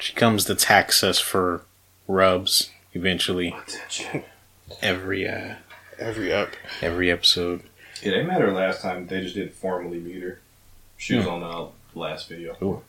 She 0.00 0.12
comes 0.12 0.44
to 0.46 0.54
tax 0.54 1.02
us 1.02 1.18
for 1.18 1.62
rubs 2.08 2.70
eventually. 2.92 3.54
Every 4.82 5.26
uh 5.28 5.54
Every 5.98 6.32
up. 6.32 6.50
every 6.82 7.10
episode. 7.10 7.62
Yeah, 8.02 8.12
they 8.12 8.22
met 8.22 8.40
her 8.40 8.52
last 8.52 8.82
time. 8.82 9.06
They 9.06 9.22
just 9.22 9.34
didn't 9.34 9.54
formally 9.54 9.98
meet 9.98 10.22
her. 10.22 10.40
She 10.96 11.14
was 11.14 11.24
hmm. 11.24 11.30
on 11.30 11.40
the 11.40 11.98
last 11.98 12.28
video. 12.28 12.56
Ooh. 12.62 12.82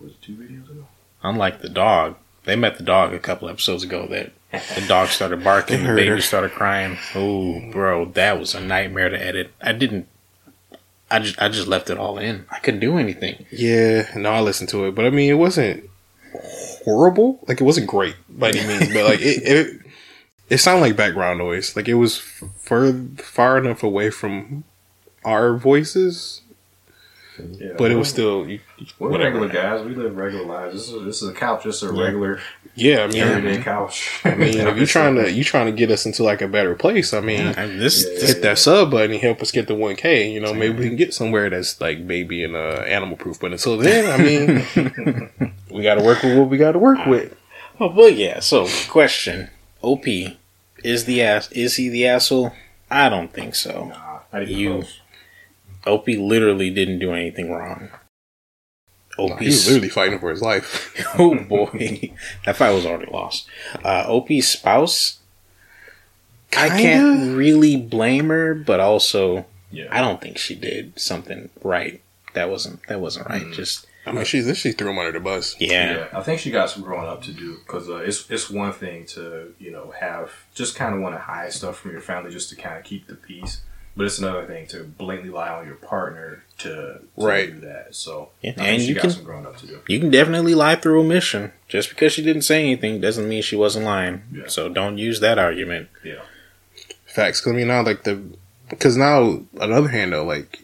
Was 0.00 0.12
it 0.12 0.22
two 0.22 0.34
videos 0.34 0.70
ago? 0.70 0.86
Unlike 1.22 1.60
the 1.62 1.68
dog, 1.68 2.16
they 2.44 2.56
met 2.56 2.78
the 2.78 2.84
dog 2.84 3.14
a 3.14 3.18
couple 3.18 3.48
episodes 3.48 3.84
ago. 3.84 4.06
That 4.08 4.32
the 4.74 4.84
dog 4.86 5.08
started 5.08 5.44
barking, 5.44 5.84
the 5.84 5.94
baby 5.94 6.08
her. 6.08 6.20
started 6.20 6.52
crying. 6.52 6.98
Oh, 7.14 7.60
bro, 7.70 8.06
that 8.06 8.38
was 8.38 8.54
a 8.54 8.60
nightmare 8.60 9.08
to 9.08 9.20
edit. 9.20 9.52
I 9.60 9.72
didn't. 9.72 10.08
I 11.10 11.18
just 11.18 11.40
I 11.40 11.48
just 11.48 11.68
left 11.68 11.90
it 11.90 11.98
all 11.98 12.18
in. 12.18 12.46
I 12.50 12.58
couldn't 12.58 12.80
do 12.80 12.98
anything. 12.98 13.46
Yeah, 13.50 14.08
no, 14.16 14.32
I 14.32 14.40
listened 14.40 14.70
to 14.70 14.86
it, 14.86 14.94
but 14.94 15.04
I 15.04 15.10
mean, 15.10 15.30
it 15.30 15.34
wasn't 15.34 15.88
horrible. 16.84 17.38
Like 17.46 17.60
it 17.60 17.64
wasn't 17.64 17.86
great 17.86 18.16
by 18.28 18.48
any 18.48 18.66
means, 18.66 18.92
but 18.92 19.04
like 19.04 19.20
it, 19.20 19.42
it, 19.42 19.80
it 20.48 20.58
sounded 20.58 20.82
like 20.82 20.96
background 20.96 21.38
noise. 21.38 21.74
Like 21.76 21.88
it 21.88 21.94
was 21.94 22.18
far 22.18 22.92
far 23.18 23.58
enough 23.58 23.82
away 23.82 24.10
from 24.10 24.64
our 25.24 25.56
voices, 25.56 26.42
Yeah, 27.38 27.74
but 27.78 27.90
it 27.90 27.96
was 27.96 28.08
still 28.08 28.46
you- 28.48 28.60
We're 28.98 29.10
whatever. 29.10 29.40
regular 29.40 29.48
guys. 29.48 29.86
We 29.86 29.94
live 29.94 30.16
regular 30.16 30.44
lives. 30.44 30.74
This 30.74 30.88
is 30.90 31.04
this 31.04 31.22
is 31.22 31.28
a 31.30 31.32
couch, 31.34 31.62
just 31.64 31.82
a 31.82 31.90
regular 31.92 32.40
Yeah, 32.74 33.04
I 33.04 33.06
mean, 33.06 33.22
everyday 33.22 33.62
couch. 33.62 34.20
I 34.24 34.34
mean, 34.34 34.58
if 34.58 34.76
you're 34.78 34.86
trying 34.86 35.14
to 35.16 35.30
you 35.30 35.44
trying 35.44 35.66
to 35.66 35.72
get 35.72 35.90
us 35.90 36.04
into 36.06 36.22
like 36.24 36.42
a 36.42 36.48
better 36.48 36.74
place, 36.74 37.14
I 37.14 37.20
mean, 37.20 37.46
I, 37.56 37.66
this, 37.66 38.04
Yeah, 38.04 38.14
this 38.20 38.32
hit 38.34 38.42
that 38.42 38.58
sub 38.58 38.90
button 38.90 39.12
and 39.12 39.20
help 39.20 39.40
us 39.40 39.50
get 39.52 39.66
the 39.68 39.74
one 39.74 39.96
K. 39.96 40.30
You 40.30 40.40
know, 40.40 40.52
maybe 40.52 40.78
we 40.78 40.88
can 40.88 40.96
get 40.96 41.14
somewhere 41.14 41.48
that's 41.50 41.80
like 41.80 41.98
maybe 42.00 42.42
in 42.44 42.54
uh, 42.54 42.84
animal 42.86 43.16
proof. 43.16 43.38
But 43.40 43.52
until 43.52 43.76
then, 43.78 44.10
I 44.10 44.16
mean, 44.22 45.52
we 45.70 45.82
got 45.82 45.94
to 45.96 46.04
work 46.04 46.22
with 46.22 46.36
what 46.36 46.48
we 46.48 46.58
got 46.58 46.72
to 46.72 46.78
work 46.78 47.06
with. 47.06 47.34
Oh, 47.80 47.88
but 47.88 48.14
yeah. 48.16 48.40
So, 48.40 48.66
question: 48.88 49.48
OP 49.82 50.06
is 50.84 51.04
the 51.04 51.22
ass? 51.22 51.50
Is 51.52 51.76
he 51.76 51.88
the 51.88 52.06
asshole? 52.06 52.52
I 52.90 53.08
don't 53.08 53.32
think 53.32 53.54
so. 53.54 53.86
Nah, 53.86 54.20
not 54.32 54.42
even 54.42 54.58
You- 54.58 54.70
close. 54.80 55.00
OP 55.86 56.06
literally 56.16 56.70
didn't 56.70 57.00
do 57.00 57.12
anything 57.12 57.50
wrong. 57.50 57.88
He 59.16 59.22
OP's 59.30 59.44
was 59.44 59.66
literally 59.68 59.88
fighting 59.88 60.18
for 60.20 60.30
his 60.30 60.40
life. 60.40 60.94
oh 61.18 61.34
boy, 61.44 62.12
that 62.46 62.56
fight 62.56 62.70
was 62.72 62.86
already 62.86 63.10
lost. 63.10 63.46
Uh, 63.84 64.04
OP's 64.08 64.46
spouse, 64.48 65.18
I 66.56 66.68
Kinda? 66.68 66.82
can't 66.82 67.36
really 67.36 67.76
blame 67.76 68.28
her, 68.28 68.54
but 68.54 68.78
also 68.80 69.44
Yeah. 69.70 69.88
I 69.90 70.00
don't 70.00 70.20
think 70.20 70.38
she 70.38 70.54
did 70.54 70.98
something 70.98 71.50
right. 71.62 72.00
That 72.34 72.48
wasn't 72.48 72.80
that 72.88 73.00
wasn't 73.00 73.28
right. 73.28 73.42
Mm. 73.42 73.52
Just 73.54 73.86
I 74.04 74.12
mean, 74.12 74.24
she 74.24 74.42
she 74.54 74.72
threw 74.72 74.90
him 74.90 74.98
under 74.98 75.12
the 75.12 75.20
bus. 75.20 75.54
yeah. 75.60 75.92
Yeah, 75.94 76.08
I 76.12 76.22
think 76.22 76.40
she 76.40 76.50
got 76.50 76.70
some 76.70 76.82
growing 76.82 77.06
up 77.08 77.22
to 77.22 77.32
do 77.32 77.58
because 77.58 77.88
uh, 77.88 77.96
it's 77.98 78.28
it's 78.30 78.50
one 78.50 78.72
thing 78.72 79.06
to 79.14 79.54
you 79.58 79.70
know 79.70 79.92
have 80.00 80.30
just 80.54 80.74
kind 80.74 80.94
of 80.94 81.00
want 81.00 81.14
to 81.14 81.20
hide 81.20 81.52
stuff 81.52 81.78
from 81.78 81.92
your 81.92 82.00
family 82.00 82.30
just 82.32 82.50
to 82.50 82.56
kind 82.56 82.76
of 82.78 82.84
keep 82.84 83.06
the 83.06 83.14
peace, 83.14 83.60
but 83.96 84.04
it's 84.06 84.18
another 84.18 84.44
thing 84.46 84.66
to 84.68 84.82
blatantly 84.82 85.30
lie 85.32 85.50
on 85.50 85.66
your 85.66 85.76
partner 85.76 86.42
to, 86.58 86.68
to 86.68 87.00
Right. 87.16 87.52
do 87.54 87.60
that. 87.60 87.94
So 87.94 88.30
Yeah, 88.42 88.54
I 88.58 88.64
and 88.70 88.82
she 88.82 88.88
you 88.88 88.94
got 88.96 89.02
can- 89.02 89.10
some 89.12 89.24
growing 89.24 89.46
up 89.46 89.56
to 89.58 89.66
do. 89.68 89.80
You 89.86 90.00
can 90.00 90.10
definitely 90.10 90.54
lie 90.56 90.74
through 90.76 90.98
omission. 91.00 91.52
Just 91.68 91.88
because 91.88 92.12
she 92.12 92.22
didn't 92.22 92.42
say 92.42 92.60
anything 92.60 93.00
doesn't 93.00 93.28
mean 93.28 93.42
she 93.42 93.56
wasn't 93.56 93.84
lying. 93.84 94.22
Yeah. 94.32 94.48
So 94.48 94.68
don't 94.68 94.98
use 94.98 95.20
that 95.20 95.38
argument. 95.38 95.88
Yeah, 96.04 96.22
facts. 97.06 97.40
Because 97.40 97.52
I 97.52 97.56
mean, 97.56 97.68
now 97.68 97.82
like 97.84 98.02
the 98.02 98.20
because 98.68 98.96
now 98.96 99.20
on 99.60 99.70
the 99.70 99.76
other 99.76 99.88
hand 99.88 100.12
though, 100.12 100.24
like 100.24 100.60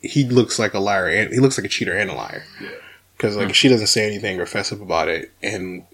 he 0.00 0.24
looks 0.24 0.58
like 0.58 0.74
a 0.74 0.78
liar 0.78 1.08
and 1.08 1.32
he 1.32 1.40
looks 1.40 1.58
like 1.58 1.64
a 1.64 1.68
cheater 1.68 1.96
and 1.96 2.10
a 2.10 2.14
liar. 2.14 2.44
Yeah. 2.60 2.70
Because 3.16 3.36
like 3.36 3.48
hmm. 3.48 3.52
she 3.52 3.68
doesn't 3.68 3.88
say 3.88 4.06
anything 4.06 4.40
or 4.40 4.46
fess 4.46 4.72
up 4.72 4.80
about 4.80 5.08
it, 5.08 5.30
and 5.42 5.84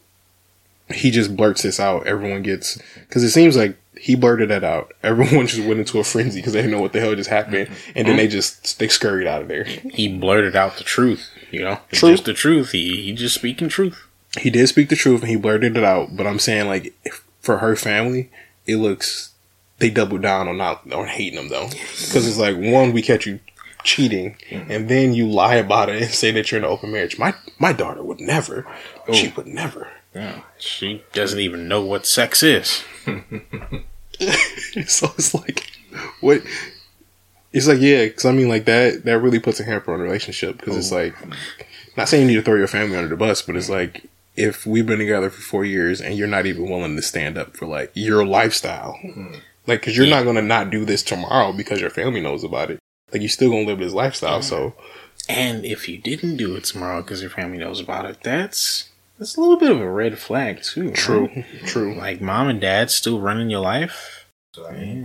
he 0.89 1.11
just 1.11 1.37
blurts 1.37 1.63
this 1.63 1.81
out. 1.81 2.07
Everyone 2.07 2.43
gets 2.43 2.81
because 3.01 3.25
it 3.25 3.31
seems 3.31 3.57
like 3.57 3.77
he 3.99 4.15
blurted 4.15 4.51
that 4.51 4.63
out. 4.63 4.93
Everyone 5.03 5.47
just 5.47 5.67
went 5.67 5.81
into 5.81 5.99
a 5.99 6.05
frenzy 6.05 6.41
because 6.41 6.53
they 6.53 6.61
didn't 6.61 6.73
know 6.73 6.81
what 6.81 6.93
the 6.93 7.01
hell 7.01 7.15
just 7.17 7.31
happened, 7.31 7.69
and 7.95 8.07
then 8.07 8.17
they 8.17 8.29
just 8.29 8.79
they 8.79 8.89
scurried 8.89 9.27
out 9.27 9.43
of 9.43 9.49
there. 9.49 9.65
He 9.65 10.17
blurted 10.17 10.55
out 10.55 10.77
the 10.77 10.85
truth. 10.85 11.31
You 11.51 11.63
know, 11.63 11.81
Truth. 11.93 12.13
just 12.13 12.25
the 12.27 12.35
truth. 12.35 12.71
He 12.73 13.03
he 13.03 13.13
just 13.13 13.35
speaking 13.35 13.69
truth. 13.69 14.03
He 14.39 14.51
did 14.51 14.69
speak 14.69 14.89
the 14.91 14.97
truth 14.97 15.23
and 15.23 15.31
he 15.31 15.37
blurted 15.37 15.77
it 15.77 15.85
out, 15.85 16.17
but 16.17 16.27
I'm 16.27 16.39
saying 16.39 16.67
like 16.67 16.95
for 17.41 17.59
her 17.59 17.75
family, 17.75 18.31
it 18.67 18.77
looks 18.77 19.33
they 19.79 19.91
doubled 19.91 20.23
down 20.23 20.49
on 20.49 20.59
not 20.59 20.91
on 20.93 21.07
hating 21.07 21.39
him 21.39 21.49
though, 21.49 21.69
because 21.69 22.27
it's 22.27 22.39
like 22.39 22.57
one 22.57 22.93
we 22.93 23.03
catch 23.03 23.27
you 23.27 23.41
cheating, 23.87 24.37
mm-hmm. 24.51 24.71
and 24.71 24.89
then 24.89 25.15
you 25.15 25.27
lie 25.27 25.55
about 25.55 25.89
it 25.89 26.03
and 26.03 26.11
say 26.11 26.31
that 26.33 26.51
you're 26.51 26.59
in 26.59 26.65
an 26.65 26.71
open 26.71 26.93
marriage. 26.93 27.19
My 27.19 27.35
my 27.59 27.73
daughter 27.73 28.03
would 28.03 28.21
never. 28.21 28.67
She 29.13 29.29
would 29.37 29.47
never. 29.47 29.89
Yeah, 30.15 30.43
she 30.59 31.05
doesn't 31.13 31.41
even 31.41 31.69
know 31.69 31.85
what 31.85 32.07
sex 32.07 32.43
is. 32.43 32.83
so 34.87 35.09
it's 35.17 35.35
like, 35.35 35.71
what? 36.21 36.43
It's 37.53 37.69
like 37.69 37.81
yeah, 37.81 38.05
because 38.05 38.27
I 38.27 38.33
mean 38.33 38.49
like 38.49 38.65
that 38.67 39.05
that 39.05 39.21
really 39.21 39.39
puts 39.39 39.61
a 39.61 39.65
hamper 39.65 39.95
on 39.95 40.01
a 40.01 40.03
relationship 40.03 40.59
because 40.59 40.77
it's 40.77 40.93
like, 40.93 41.15
not 41.97 42.09
saying 42.09 42.23
you 42.23 42.29
need 42.29 42.41
to 42.41 42.43
throw 42.43 42.57
your 42.57 42.67
family 42.67 42.97
under 42.97 43.09
the 43.09 43.17
bus, 43.17 43.43
but 43.43 43.57
it's 43.57 43.71
like 43.71 44.09
if 44.37 44.67
we've 44.67 44.87
been 44.87 44.99
together 44.99 45.31
for 45.31 45.41
four 45.41 45.65
years 45.65 46.01
and 46.01 46.17
you're 46.17 46.29
not 46.29 46.47
even 46.47 46.69
willing 46.69 46.97
to 46.97 47.03
stand 47.03 47.39
up 47.39 47.57
for 47.57 47.67
like 47.67 47.91
your 47.95 48.25
lifestyle, 48.27 48.99
mm-hmm. 49.05 49.35
like 49.67 49.81
because 49.81 49.97
you're 49.97 50.07
not 50.07 50.25
gonna 50.25 50.43
not 50.43 50.71
do 50.71 50.85
this 50.85 51.03
tomorrow 51.03 51.53
because 51.53 51.81
your 51.81 51.91
family 51.91 52.21
knows 52.21 52.45
about 52.45 52.71
it. 52.71 52.79
Like 53.17 53.23
you 53.23 53.29
still 53.29 53.51
gonna 53.51 53.67
live 53.67 53.79
this 53.79 53.95
lifestyle, 53.95 54.43
so 54.43 54.75
And 55.29 55.65
if 55.65 55.89
you 55.89 55.97
didn't 55.99 56.37
do 56.37 56.55
it 56.55 56.65
tomorrow 56.65 57.01
because 57.03 57.23
your 57.23 57.31
family 57.31 57.57
knows 57.59 57.81
about 57.81 58.05
it, 58.05 58.19
that's 58.23 58.91
that's 59.19 59.37
a 59.37 59.41
little 59.41 59.57
bit 59.57 59.71
of 59.71 59.81
a 59.81 59.91
red 59.91 60.19
flag 60.19 60.63
too. 60.63 60.89
right? 60.89 60.95
true, 60.95 61.45
true. 61.65 61.95
Like 61.95 62.21
mom 62.21 62.49
and 62.49 62.61
dad 62.61 62.91
still 62.91 63.21
running 63.21 63.49
your 63.49 63.61
life. 63.61 64.27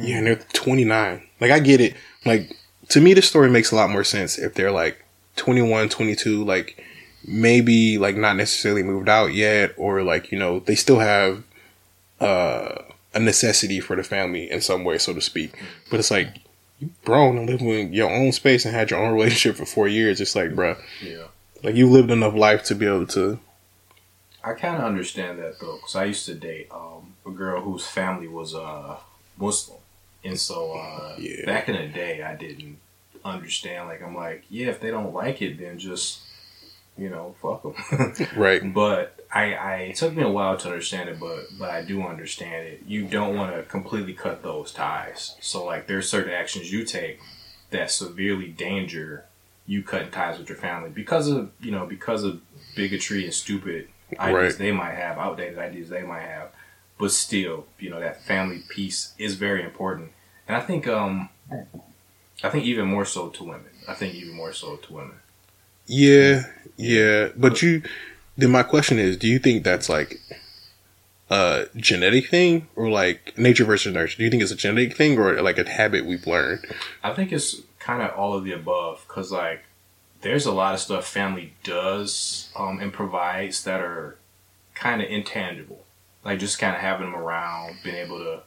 Yeah, 0.01 0.17
and 0.17 0.27
they're 0.27 0.35
29. 0.53 1.21
Like, 1.39 1.51
I 1.51 1.59
get 1.59 1.81
it. 1.81 1.95
Like, 2.25 2.55
to 2.89 3.01
me, 3.01 3.13
the 3.13 3.21
story 3.21 3.49
makes 3.49 3.71
a 3.71 3.75
lot 3.75 3.89
more 3.89 4.03
sense 4.03 4.37
if 4.37 4.53
they're 4.53 4.71
like 4.71 5.03
21, 5.35 5.89
22, 5.89 6.43
like, 6.43 6.83
maybe, 7.25 7.97
like, 7.97 8.15
not 8.15 8.37
necessarily 8.37 8.83
moved 8.83 9.09
out 9.09 9.33
yet, 9.33 9.73
or, 9.77 10.03
like, 10.03 10.31
you 10.31 10.39
know, 10.39 10.59
they 10.59 10.75
still 10.75 10.99
have 10.99 11.43
uh, 12.19 12.75
a 13.13 13.19
necessity 13.19 13.79
for 13.79 13.95
the 13.95 14.03
family 14.03 14.49
in 14.49 14.61
some 14.61 14.83
way, 14.83 14.97
so 14.97 15.13
to 15.13 15.21
speak. 15.21 15.51
But 15.89 15.99
it's 15.99 16.11
like, 16.11 16.29
you 16.81 16.89
grown 17.05 17.37
and 17.37 17.47
living 17.49 17.69
in 17.69 17.93
your 17.93 18.09
own 18.11 18.31
space 18.31 18.65
and 18.65 18.75
had 18.75 18.89
your 18.91 18.99
own 19.03 19.13
relationship 19.17 19.55
for 19.55 19.65
four 19.65 19.87
years. 19.87 20.19
It's 20.19 20.35
like, 20.35 20.49
bruh, 20.51 20.77
yeah. 21.01 21.25
like, 21.63 21.75
you 21.75 21.87
lived 21.87 22.11
enough 22.11 22.33
life 22.33 22.63
to 22.65 22.75
be 22.75 22.85
able 22.87 23.07
to. 23.07 23.39
I 24.43 24.53
kind 24.53 24.75
of 24.77 24.83
understand 24.83 25.37
that 25.39 25.59
though, 25.59 25.75
because 25.75 25.95
I 25.95 26.05
used 26.05 26.25
to 26.25 26.33
date 26.33 26.67
um, 26.71 27.13
a 27.25 27.29
girl 27.29 27.61
whose 27.61 27.85
family 27.87 28.27
was 28.27 28.55
uh, 28.55 28.97
Muslim, 29.37 29.77
and 30.23 30.37
so 30.39 30.73
uh, 30.73 31.15
Yeah. 31.19 31.45
back 31.45 31.69
in 31.69 31.75
the 31.75 31.87
day, 31.87 32.23
I 32.23 32.35
didn't 32.35 32.77
understand. 33.23 33.87
Like, 33.87 34.01
I'm 34.01 34.15
like, 34.15 34.43
yeah, 34.49 34.67
if 34.67 34.79
they 34.81 34.89
don't 34.89 35.13
like 35.13 35.43
it, 35.43 35.59
then 35.59 35.77
just 35.77 36.21
you 37.01 37.09
know, 37.09 37.35
fuck 37.41 37.63
them. 37.63 38.27
Right. 38.35 38.73
but 38.73 39.17
I, 39.33 39.53
I, 39.53 39.75
it 39.89 39.95
took 39.95 40.13
me 40.15 40.23
a 40.23 40.29
while 40.29 40.57
to 40.57 40.67
understand 40.69 41.09
it, 41.09 41.19
but 41.19 41.45
but 41.57 41.69
I 41.71 41.81
do 41.83 42.03
understand 42.03 42.67
it. 42.67 42.83
You 42.85 43.05
don't 43.07 43.35
want 43.35 43.55
to 43.55 43.63
completely 43.63 44.13
cut 44.13 44.43
those 44.43 44.71
ties. 44.71 45.35
So 45.41 45.65
like, 45.65 45.87
there's 45.87 46.07
certain 46.09 46.33
actions 46.33 46.71
you 46.71 46.83
take 46.85 47.19
that 47.71 47.89
severely 47.91 48.49
danger 48.49 49.25
you 49.65 49.81
cutting 49.83 50.11
ties 50.11 50.37
with 50.37 50.49
your 50.49 50.57
family 50.57 50.89
because 50.89 51.27
of 51.29 51.51
you 51.61 51.71
know 51.71 51.85
because 51.85 52.23
of 52.23 52.41
bigotry 52.75 53.23
and 53.23 53.33
stupid 53.33 53.87
ideas 54.19 54.53
Right. 54.53 54.57
they 54.57 54.71
might 54.71 54.95
have, 54.95 55.17
outdated 55.17 55.57
ideas 55.57 55.87
they 55.89 56.03
might 56.03 56.23
have. 56.23 56.49
But 56.97 57.11
still, 57.11 57.65
you 57.79 57.89
know 57.89 57.99
that 57.99 58.21
family 58.23 58.61
piece 58.69 59.13
is 59.17 59.35
very 59.35 59.63
important, 59.63 60.11
and 60.47 60.55
I 60.57 60.61
think 60.61 60.87
um, 60.87 61.29
I 62.43 62.49
think 62.49 62.65
even 62.65 62.85
more 62.87 63.05
so 63.05 63.29
to 63.29 63.43
women. 63.43 63.71
I 63.87 63.93
think 63.93 64.13
even 64.15 64.35
more 64.35 64.53
so 64.53 64.75
to 64.75 64.93
women. 64.93 65.15
Yeah, 65.87 66.43
yeah. 66.77 67.29
But 67.35 67.61
you, 67.61 67.83
then 68.37 68.51
my 68.51 68.63
question 68.63 68.99
is, 68.99 69.17
do 69.17 69.27
you 69.27 69.39
think 69.39 69.63
that's 69.63 69.89
like 69.89 70.19
a 71.29 71.67
genetic 71.75 72.27
thing 72.27 72.67
or 72.75 72.89
like 72.89 73.37
nature 73.37 73.65
versus 73.65 73.93
nurture? 73.93 74.17
Do 74.17 74.23
you 74.23 74.29
think 74.29 74.43
it's 74.43 74.51
a 74.51 74.55
genetic 74.55 74.95
thing 74.97 75.17
or 75.17 75.41
like 75.41 75.57
a 75.57 75.69
habit 75.69 76.05
we've 76.05 76.27
learned? 76.27 76.65
I 77.03 77.13
think 77.13 77.31
it's 77.31 77.61
kind 77.79 78.01
of 78.01 78.11
all 78.17 78.33
of 78.33 78.43
the 78.43 78.51
above 78.51 79.03
because 79.07 79.31
like 79.31 79.63
there's 80.21 80.45
a 80.45 80.51
lot 80.51 80.73
of 80.73 80.79
stuff 80.79 81.07
family 81.07 81.53
does 81.63 82.51
um, 82.55 82.79
and 82.79 82.93
provides 82.93 83.63
that 83.63 83.81
are 83.81 84.17
kind 84.75 85.01
of 85.01 85.09
intangible. 85.09 85.85
Like 86.23 86.39
just 86.39 86.59
kind 86.59 86.75
of 86.75 86.81
having 86.81 87.09
them 87.11 87.19
around, 87.19 87.77
being 87.83 87.95
able 87.95 88.19
to 88.19 88.43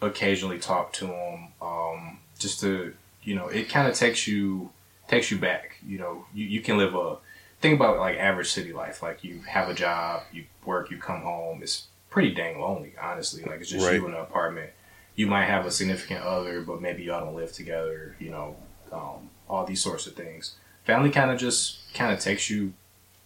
occasionally 0.00 0.58
talk 0.58 0.92
to 0.94 1.06
them, 1.06 1.48
um, 1.60 2.18
just 2.38 2.60
to 2.60 2.94
you 3.22 3.34
know, 3.34 3.48
it 3.48 3.68
kind 3.68 3.86
of 3.88 3.94
takes 3.94 4.26
you 4.26 4.70
takes 5.08 5.30
you 5.30 5.38
back. 5.38 5.76
You 5.86 5.98
know, 5.98 6.24
you, 6.34 6.46
you 6.46 6.60
can 6.60 6.78
live 6.78 6.94
a 6.94 7.18
think 7.62 7.76
about 7.76 7.98
like 7.98 8.18
average 8.18 8.50
city 8.50 8.72
life. 8.72 9.02
Like 9.02 9.24
you 9.24 9.40
have 9.48 9.68
a 9.68 9.74
job, 9.74 10.24
you 10.32 10.44
work, 10.66 10.90
you 10.90 10.98
come 10.98 11.22
home. 11.22 11.60
It's 11.62 11.86
pretty 12.10 12.34
dang 12.34 12.60
lonely, 12.60 12.92
honestly. 13.00 13.42
Like 13.44 13.60
it's 13.60 13.70
just 13.70 13.86
Right. 13.86 13.94
you 13.94 14.06
in 14.06 14.12
an 14.14 14.20
apartment. 14.20 14.70
You 15.14 15.26
might 15.26 15.44
have 15.46 15.64
a 15.64 15.70
significant 15.70 16.22
other, 16.22 16.60
but 16.60 16.80
maybe 16.82 17.04
y'all 17.04 17.24
don't 17.24 17.34
live 17.36 17.52
together. 17.52 18.16
You 18.18 18.30
know, 18.30 18.56
um, 18.92 19.30
all 19.48 19.64
these 19.64 19.80
sorts 19.82 20.06
of 20.06 20.14
things. 20.14 20.56
Family 20.84 21.10
kind 21.10 21.30
of 21.30 21.38
just 21.38 21.94
kind 21.94 22.12
of 22.12 22.18
takes 22.20 22.50
you 22.50 22.74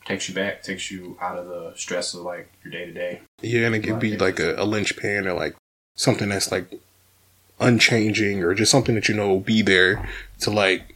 takes 0.05 0.29
you 0.29 0.35
back, 0.35 0.63
takes 0.63 0.91
you 0.91 1.17
out 1.21 1.37
of 1.39 1.49
the 1.49 1.73
stress 1.75 2.15
of 2.15 2.21
like 2.21 2.53
your 2.63 2.71
day 2.71 2.85
to 2.85 2.93
day. 2.93 3.21
Yeah, 3.43 3.67
and 3.67 3.75
it 3.75 3.81
could 3.81 3.99
be 3.99 4.17
like 4.17 4.39
a, 4.39 4.55
a 4.57 4.65
linchpin 4.65 5.27
or 5.27 5.33
like 5.33 5.57
something 5.97 6.29
that's 6.29 6.53
like 6.53 6.71
unchanging 7.59 8.43
or 8.45 8.55
just 8.55 8.71
something 8.71 8.95
that 8.95 9.09
you 9.09 9.15
know 9.15 9.29
will 9.29 9.41
be 9.41 9.63
there 9.63 10.07
to 10.41 10.51
like 10.51 10.96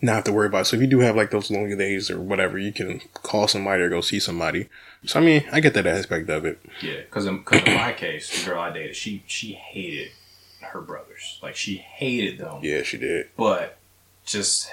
not 0.00 0.14
have 0.16 0.24
to 0.24 0.32
worry 0.32 0.46
about. 0.46 0.66
So 0.66 0.76
if 0.76 0.82
you 0.82 0.88
do 0.88 1.00
have 1.00 1.16
like 1.16 1.30
those 1.30 1.50
lonely 1.50 1.76
days 1.76 2.10
or 2.10 2.20
whatever, 2.20 2.58
you 2.58 2.72
can 2.72 3.00
call 3.14 3.48
somebody 3.48 3.82
or 3.82 3.88
go 3.88 4.00
see 4.00 4.20
somebody. 4.20 4.68
So 5.06 5.20
I 5.20 5.22
mean, 5.22 5.44
I 5.52 5.60
get 5.60 5.74
that 5.74 5.86
aspect 5.86 6.28
of 6.30 6.44
it. 6.44 6.60
Yeah, 6.82 6.96
because 7.00 7.26
in, 7.26 7.42
'cause 7.42 7.62
in 7.64 7.74
my 7.74 7.92
case, 7.92 8.44
the 8.44 8.50
girl 8.50 8.60
I 8.60 8.72
dated, 8.72 8.96
she 8.96 9.22
she 9.26 9.52
hated 9.52 10.10
her 10.60 10.80
brothers. 10.80 11.38
Like 11.42 11.56
she 11.56 11.76
hated 11.76 12.38
them. 12.38 12.60
Yeah, 12.62 12.82
she 12.82 12.98
did. 12.98 13.28
but 13.36 13.78
just 14.24 14.70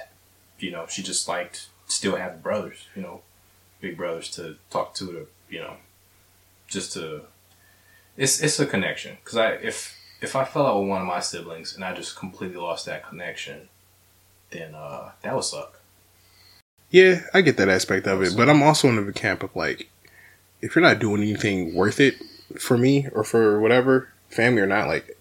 you 0.59 0.69
know 0.71 0.85
she 0.89 1.01
just 1.01 1.27
liked 1.27 1.67
still 1.87 2.15
having 2.17 2.39
brothers 2.41 2.87
you 2.95 3.01
know 3.01 3.21
big 3.79 3.95
brothers 3.95 4.29
to 4.29 4.55
talk 4.69 4.93
to 4.93 5.05
to 5.07 5.27
you 5.49 5.59
know 5.59 5.75
just 6.67 6.91
to 6.93 7.21
it's 8.17 8.41
it's 8.41 8.59
a 8.59 8.65
connection 8.65 9.15
because 9.23 9.37
i 9.37 9.51
if 9.51 9.95
if 10.21 10.35
i 10.35 10.43
fell 10.43 10.65
out 10.65 10.79
with 10.81 10.89
one 10.89 10.99
of 11.01 11.07
my 11.07 11.19
siblings 11.21 11.73
and 11.75 11.85
i 11.85 11.93
just 11.93 12.17
completely 12.17 12.57
lost 12.57 12.85
that 12.85 13.07
connection 13.07 13.69
then 14.55 14.73
uh 14.75 15.11
that 15.21 15.35
would 15.35 15.43
suck 15.43 15.79
Yeah, 16.91 17.21
I 17.33 17.41
get 17.41 17.57
that 17.57 17.69
aspect 17.69 18.07
of 18.07 18.21
it, 18.21 18.37
but 18.37 18.49
I'm 18.49 18.63
also 18.63 18.87
in 18.87 19.05
the 19.05 19.11
camp 19.13 19.43
of 19.43 19.55
like, 19.55 19.89
if 20.61 20.75
you're 20.75 20.83
not 20.89 20.99
doing 20.99 21.21
anything 21.21 21.75
worth 21.75 21.99
it 21.99 22.15
for 22.59 22.77
me 22.77 23.07
or 23.11 23.23
for 23.23 23.59
whatever, 23.59 24.09
family 24.29 24.61
or 24.61 24.67
not, 24.67 24.87
like, 24.87 25.17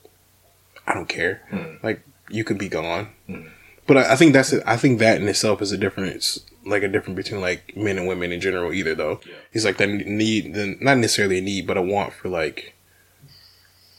I 0.87 0.95
don't 0.95 1.09
care. 1.09 1.43
Hmm. 1.51 1.85
Like, 1.87 2.01
you 2.31 2.45
could 2.45 2.59
be 2.59 2.69
gone. 2.69 3.09
Hmm. 3.27 3.49
But 3.87 3.97
I, 3.97 4.13
I 4.13 4.17
think 4.17 4.33
that's 4.35 4.53
it. 4.53 4.63
I 4.67 4.77
think 4.77 4.99
that 5.01 5.21
in 5.21 5.27
itself 5.29 5.61
is 5.63 5.73
a 5.73 5.79
difference, 5.79 6.39
like 6.65 6.83
a 6.85 6.89
difference 6.89 7.17
between 7.17 7.41
like 7.41 7.77
men 7.77 7.99
and 7.99 8.07
women 8.07 8.31
in 8.33 8.41
general. 8.41 8.73
Either 8.73 8.95
though, 8.95 9.21
Yeah. 9.27 9.35
it's 9.53 9.65
like 9.65 9.79
that 9.79 9.89
need, 9.89 10.55
the, 10.55 10.77
not 10.81 10.99
necessarily 10.99 11.39
a 11.39 11.43
need, 11.43 11.67
but 11.67 11.77
a 11.77 11.83
want 11.83 12.13
for 12.13 12.29
like, 12.29 12.75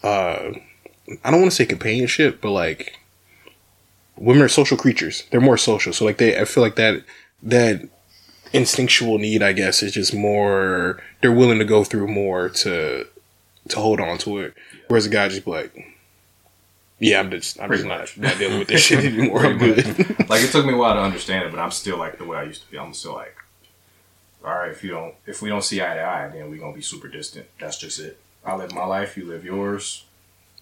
uh, 0.04 0.54
I 1.24 1.32
don't 1.32 1.42
want 1.42 1.52
to 1.52 1.56
say 1.56 1.66
companionship, 1.66 2.40
but 2.42 2.52
like, 2.52 3.00
women 4.18 4.42
are 4.44 4.48
social 4.50 4.78
creatures. 4.78 5.24
They're 5.32 5.42
more 5.42 5.58
social, 5.58 5.94
so 5.94 6.06
like 6.06 6.18
they, 6.18 6.40
I 6.40 6.46
feel 6.46 6.64
like 6.64 6.76
that 6.76 7.04
that 7.44 7.88
instinctual 8.54 9.18
need, 9.18 9.44
I 9.44 9.54
guess, 9.54 9.84
is 9.84 9.92
just 9.94 10.14
more. 10.14 11.02
They're 11.22 11.32
willing 11.32 11.60
to 11.60 11.66
go 11.66 11.84
through 11.84 12.08
more 12.08 12.50
to 12.50 13.08
to 13.70 13.76
hold 13.80 14.00
on 14.00 14.18
to 14.20 14.40
it. 14.40 14.54
Whereas 14.88 15.06
a 15.06 15.10
guy 15.10 15.28
just 15.30 15.46
be 15.46 15.52
like, 15.52 15.86
yeah, 17.00 17.20
I'm 17.20 17.32
just 17.32 17.60
I'm 17.60 17.68
Pretty 17.68 17.84
just 17.84 18.18
not, 18.18 18.30
not 18.30 18.38
dealing 18.38 18.60
with 18.60 18.68
this 18.70 18.82
shit 18.82 19.04
anymore. 19.04 19.46
I'm 19.46 19.58
good. 19.58 19.78
like 20.30 20.42
it 20.44 20.52
took 20.52 20.66
me 20.66 20.74
a 20.74 20.78
while 20.78 20.94
to 20.96 21.02
understand 21.02 21.46
it 21.46 21.52
but 21.52 21.60
i'm 21.60 21.72
still 21.72 21.98
like 21.98 22.18
the 22.18 22.24
way 22.26 22.38
i 22.38 22.44
used 22.44 22.64
to 22.64 22.72
be 22.72 22.78
i'm 22.80 22.94
still 22.94 23.14
like 23.14 23.36
all 24.44 24.52
right 24.54 24.72
if 24.72 24.84
you 24.84 24.90
don't 24.92 25.14
if 25.26 25.42
we 25.42 25.50
don't 25.50 25.64
see 25.64 25.82
eye 25.82 25.94
to 25.96 26.02
eye 26.04 26.30
then 26.32 26.50
we're 26.50 26.58
gonna 26.58 26.74
be 26.74 26.82
super 26.82 27.08
distant 27.08 27.46
that's 27.60 27.78
just 27.78 28.00
it 28.00 28.20
i 28.46 28.56
live 28.56 28.74
my 28.74 28.86
life 28.86 29.18
you 29.18 29.26
live 29.26 29.44
yours 29.46 30.06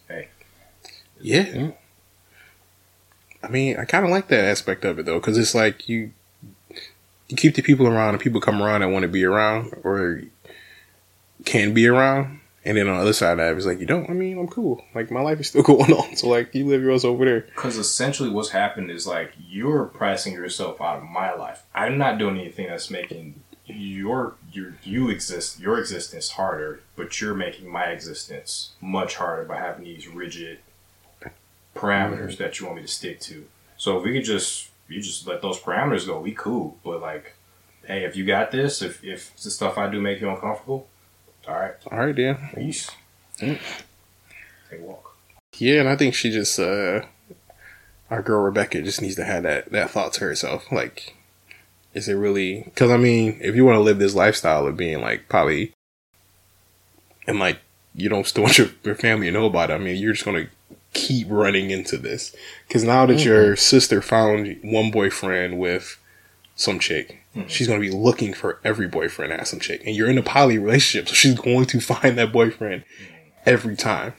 Hey. 0.07 0.27
yeah. 1.22 1.72
I 3.44 3.50
mean, 3.50 3.78
I 3.78 3.86
kind 3.86 4.06
of 4.06 4.12
like 4.12 4.30
that 4.30 4.46
aspect 4.46 4.86
of 4.86 5.00
it 5.00 5.06
though, 5.06 5.20
because 5.20 5.38
it's 5.38 5.54
like 5.54 5.90
you 5.90 6.12
you 7.28 7.38
keep 7.38 7.56
the 7.56 7.62
people 7.62 7.88
around, 7.88 8.14
and 8.14 8.20
people 8.20 8.42
come 8.42 8.62
around 8.62 8.82
that 8.82 8.90
want 8.90 9.04
to 9.04 9.10
be 9.10 9.24
around 9.24 9.74
or 9.84 10.22
can 11.46 11.74
be 11.74 11.88
around. 11.88 12.40
And 12.66 12.78
then 12.78 12.88
on 12.88 12.96
the 12.96 13.02
other 13.02 13.14
side 13.14 13.34
of 13.34 13.38
that, 13.40 13.56
it's 13.58 13.66
like 13.66 13.80
you 13.80 13.86
don't. 13.86 14.10
I 14.10 14.14
mean, 14.14 14.38
I'm 14.38 14.48
cool. 14.48 14.84
Like 14.96 15.12
my 15.12 15.22
life 15.22 15.40
is 15.42 15.48
still 15.48 15.64
going 15.64 15.92
on. 15.92 16.16
So 16.16 16.30
like 16.30 16.56
you 16.56 16.66
live 16.66 16.82
yours 16.82 17.04
over 17.04 17.26
there. 17.26 17.42
Because 17.42 17.78
essentially, 17.78 18.30
what's 18.30 18.52
happened 18.52 18.90
is 18.90 19.06
like 19.06 19.34
you're 19.38 19.86
pricing 19.86 20.34
yourself 20.34 20.80
out 20.80 20.98
of 20.98 21.04
my 21.04 21.34
life. 21.34 21.64
I'm 21.76 21.98
not 21.98 22.18
doing 22.18 22.38
anything 22.40 22.68
that's 22.68 22.90
making 22.90 23.42
your 23.66 24.36
your 24.52 24.76
you 24.84 25.10
exist 25.10 25.60
your 25.60 25.80
existence 25.80 26.32
harder, 26.32 26.82
but 26.96 27.20
you're 27.20 27.34
making 27.34 27.70
my 27.70 27.86
existence 27.86 28.72
much 28.80 29.16
harder 29.16 29.44
by 29.44 29.58
having 29.58 29.86
these 29.86 30.08
rigid 30.08 30.60
parameters 31.75 32.38
that 32.38 32.60
you 32.60 32.65
want 32.65 32.77
me 32.77 32.84
to 32.84 32.88
stick 32.88 33.20
to. 33.22 33.46
So 33.77 33.98
if 33.98 34.03
we 34.03 34.13
could 34.13 34.25
just 34.25 34.70
you 34.88 35.01
just 35.01 35.27
let 35.27 35.42
those 35.42 35.60
parameters 35.60 36.06
go, 36.06 36.20
we 36.20 36.32
cool. 36.34 36.77
But 36.84 37.01
like, 37.01 37.36
hey, 37.86 38.03
if 38.03 38.15
you 38.15 38.25
got 38.25 38.51
this, 38.51 38.82
if 38.82 39.03
if 39.03 39.36
the 39.42 39.50
stuff 39.50 39.77
I 39.77 39.89
do 39.89 40.00
make 40.01 40.22
you 40.22 40.30
uncomfortable, 40.30 40.88
all 41.48 41.56
right, 41.56 41.74
All 41.92 42.00
right, 42.00 42.18
yeah. 42.18 42.50
peace. 42.56 42.89
Mm. 43.39 43.60
Take 44.70 44.80
a 44.80 44.84
walk. 44.84 45.18
Yeah, 45.58 45.82
and 45.82 45.89
I 45.89 45.96
think 45.96 46.13
she 46.15 46.32
just 46.32 46.60
uh 46.60 47.01
our 48.10 48.22
girl 48.22 48.42
Rebecca 48.44 48.82
just 48.82 49.01
needs 49.01 49.15
to 49.15 49.24
have 49.25 49.44
that 49.44 49.72
that 49.72 49.89
thought 49.89 50.13
to 50.13 50.22
herself. 50.22 50.72
Like, 50.72 51.15
is 51.94 52.08
it 52.08 52.13
really? 52.13 52.63
Because 52.63 52.92
I 52.92 52.98
mean, 52.98 53.39
if 53.42 53.56
you 53.56 53.65
want 53.65 53.75
to 53.77 53.82
live 53.82 54.00
this 54.00 54.15
lifestyle 54.15 54.68
of 54.68 54.77
being 54.77 55.01
like 55.01 55.27
probably, 55.30 55.74
and 57.27 57.39
like 57.39 57.60
you 57.96 58.10
don't 58.10 58.27
still 58.27 58.44
want 58.44 58.58
your, 58.58 58.70
your 58.84 58.96
family 58.96 59.27
to 59.27 59.32
know 59.32 59.46
about 59.46 59.70
it. 59.70 59.74
I 59.74 59.77
mean, 59.77 59.96
you're 59.98 60.13
just 60.13 60.25
gonna 60.25 60.48
keep 60.94 61.28
running 61.30 61.72
into 61.72 61.98
this. 61.98 62.36
Because 62.68 62.84
now 62.84 63.06
that 63.06 63.24
your 63.26 63.54
mm-hmm. 63.54 63.56
sister 63.56 64.02
found 64.02 64.60
one 64.64 64.92
boyfriend 64.92 65.60
with 65.60 66.00
some 66.56 66.80
chick. 66.80 67.20
Mm-hmm. 67.36 67.48
She's 67.48 67.68
gonna 67.68 67.80
be 67.80 67.90
looking 67.90 68.34
for 68.34 68.60
every 68.64 68.88
boyfriend 68.88 69.34
has 69.34 69.50
some 69.50 69.60
chick, 69.60 69.82
and 69.86 69.96
you're 69.96 70.10
in 70.10 70.18
a 70.18 70.24
poly 70.24 70.58
relationship, 70.58 71.10
so 71.10 71.16
she's 71.16 71.40
going 71.40 71.66
to 71.66 71.80
find 71.82 72.18
that 72.18 72.32
boyfriend 72.32 72.84
mm-hmm. 72.84 73.14
every 73.46 73.76
time. 73.76 74.14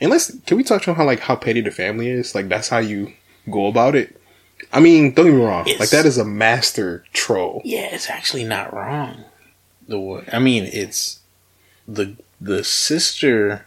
And 0.00 0.10
let's 0.10 0.36
can 0.46 0.56
we 0.56 0.64
touch 0.64 0.88
on 0.88 0.94
how 0.94 1.04
like 1.04 1.20
how 1.20 1.36
petty 1.36 1.60
the 1.60 1.70
family 1.70 2.08
is? 2.08 2.34
Like 2.34 2.48
that's 2.48 2.68
how 2.68 2.78
you 2.78 3.12
go 3.50 3.66
about 3.66 3.94
it. 3.94 4.20
I 4.72 4.80
mean, 4.80 5.12
don't 5.12 5.26
get 5.26 5.34
me 5.34 5.42
wrong. 5.42 5.66
It's- 5.66 5.80
like 5.80 5.90
that 5.90 6.06
is 6.06 6.18
a 6.18 6.24
master 6.24 7.04
troll. 7.12 7.62
Yeah, 7.64 7.88
it's 7.92 8.10
actually 8.10 8.44
not 8.44 8.72
wrong. 8.72 9.24
The 9.88 10.24
I 10.32 10.38
mean, 10.38 10.64
it's 10.64 11.20
the 11.86 12.16
the 12.40 12.64
sister. 12.64 13.65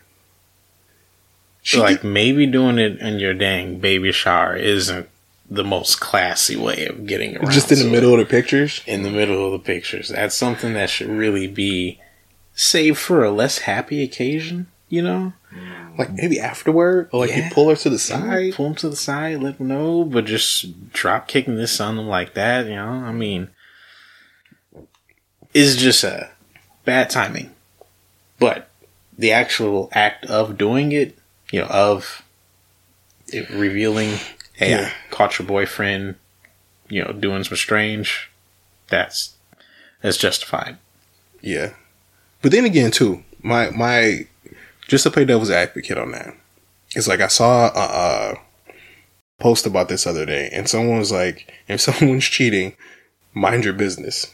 She 1.70 1.80
like 1.80 2.02
did- 2.02 2.08
maybe 2.12 2.46
doing 2.48 2.80
it 2.80 3.00
in 3.00 3.20
your 3.20 3.34
dang 3.36 3.78
baby 3.80 4.12
shower 4.12 4.56
isn't 4.56 5.08
the 5.52 5.64
most 5.64 6.00
classy 6.00 6.56
way 6.56 6.86
of 6.88 7.06
getting 7.06 7.38
around. 7.38 7.52
just 7.52 7.72
in 7.72 7.78
the 7.78 7.84
to 7.86 7.92
middle 7.92 8.14
of 8.14 8.20
the 8.20 8.26
pictures. 8.26 8.82
in 8.88 9.04
the 9.04 9.12
middle 9.12 9.46
of 9.46 9.52
the 9.52 9.60
pictures. 9.60 10.10
That's 10.10 10.36
something 10.36 10.74
that 10.74 10.90
should 10.90 11.10
really 11.10 11.46
be 11.48 12.00
saved 12.56 12.98
for 12.98 13.24
a 13.24 13.30
less 13.32 13.60
happy 13.60 14.02
occasion. 14.04 14.66
You 14.90 15.04
know, 15.04 15.34
Like 16.00 16.12
maybe 16.14 16.40
afterward, 16.40 17.10
or 17.12 17.28
like 17.28 17.36
you 17.36 17.44
pull 17.52 17.70
her 17.70 17.76
to 17.76 17.90
the 17.92 18.00
side. 18.00 18.54
pull 18.56 18.66
them 18.70 18.76
to 18.78 18.90
the 18.90 18.96
side, 18.96 19.40
let 19.44 19.60
them 19.60 19.68
know, 19.68 20.04
but 20.04 20.26
just 20.26 20.92
drop 20.92 21.28
kicking 21.28 21.56
this 21.58 21.80
on 21.80 21.98
them 21.98 22.08
like 22.08 22.34
that. 22.34 22.66
You 22.66 22.76
know, 22.78 22.88
I 22.90 23.12
mean, 23.12 23.50
is 25.54 25.78
just 25.78 26.04
a 26.04 26.32
bad 26.86 27.12
timing. 27.12 27.52
But 28.40 28.70
the 29.18 29.32
actual 29.32 29.90
act 29.92 30.26
of 30.26 30.58
doing 30.58 30.92
it, 30.92 31.19
you 31.52 31.62
know, 31.62 31.68
of 31.68 32.24
it 33.28 33.50
revealing, 33.50 34.18
hey, 34.54 34.72
Yeah. 34.72 34.92
I 34.92 35.14
caught 35.14 35.40
your 35.40 35.48
boyfriend, 35.48 36.16
you 36.90 37.04
know, 37.04 37.12
doing 37.12 37.44
some 37.44 37.58
strange. 37.58 38.30
That's 38.88 39.36
that's 40.02 40.18
justified. 40.18 40.78
Yeah, 41.42 41.74
but 42.42 42.52
then 42.52 42.66
again, 42.66 42.92
too, 42.92 43.24
my 43.42 43.70
my 43.70 44.28
just 44.88 45.04
to 45.04 45.12
play 45.12 45.26
devil's 45.26 45.52
advocate 45.52 45.98
on 45.98 46.12
that, 46.12 46.36
it's 46.96 47.08
like 47.08 47.22
I 47.22 47.28
saw 47.28 47.68
a, 47.68 48.34
a 48.34 48.36
post 49.40 49.66
about 49.66 49.90
this 49.90 50.08
other 50.08 50.26
day, 50.26 50.50
and 50.52 50.68
someone 50.68 50.98
was 50.98 51.12
like, 51.12 51.52
"If 51.68 51.82
someone's 51.82 52.26
cheating, 52.26 52.76
mind 53.34 53.64
your 53.64 53.74
business." 53.74 54.34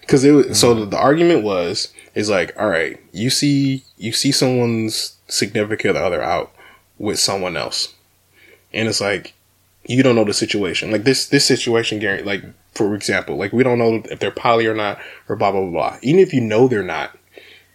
Because 0.00 0.22
it 0.22 0.32
was, 0.32 0.58
so 0.58 0.70
mm-hmm. 0.72 0.80
the, 0.80 0.86
the 0.86 0.98
argument 0.98 1.44
was 1.44 1.92
is 2.14 2.28
like, 2.28 2.52
all 2.58 2.68
right, 2.68 3.00
you 3.12 3.30
see 3.30 3.83
you 4.04 4.12
see 4.12 4.32
someone's 4.32 5.16
significant 5.28 5.96
other 5.96 6.22
out 6.22 6.52
with 6.98 7.18
someone 7.18 7.56
else, 7.56 7.94
and 8.72 8.86
it's 8.86 9.00
like 9.00 9.32
you 9.86 10.02
don't 10.02 10.14
know 10.14 10.24
the 10.24 10.34
situation. 10.34 10.90
Like 10.90 11.04
this 11.04 11.26
this 11.26 11.46
situation, 11.46 11.98
Gary. 11.98 12.22
Like 12.22 12.44
for 12.72 12.94
example, 12.94 13.36
like 13.36 13.52
we 13.52 13.62
don't 13.62 13.78
know 13.78 14.02
if 14.10 14.18
they're 14.18 14.30
poly 14.30 14.66
or 14.66 14.74
not, 14.74 14.98
or 15.28 15.36
blah 15.36 15.52
blah 15.52 15.62
blah. 15.62 15.70
blah. 15.70 15.98
Even 16.02 16.20
if 16.20 16.34
you 16.34 16.42
know 16.42 16.68
they're 16.68 16.82
not, 16.82 17.16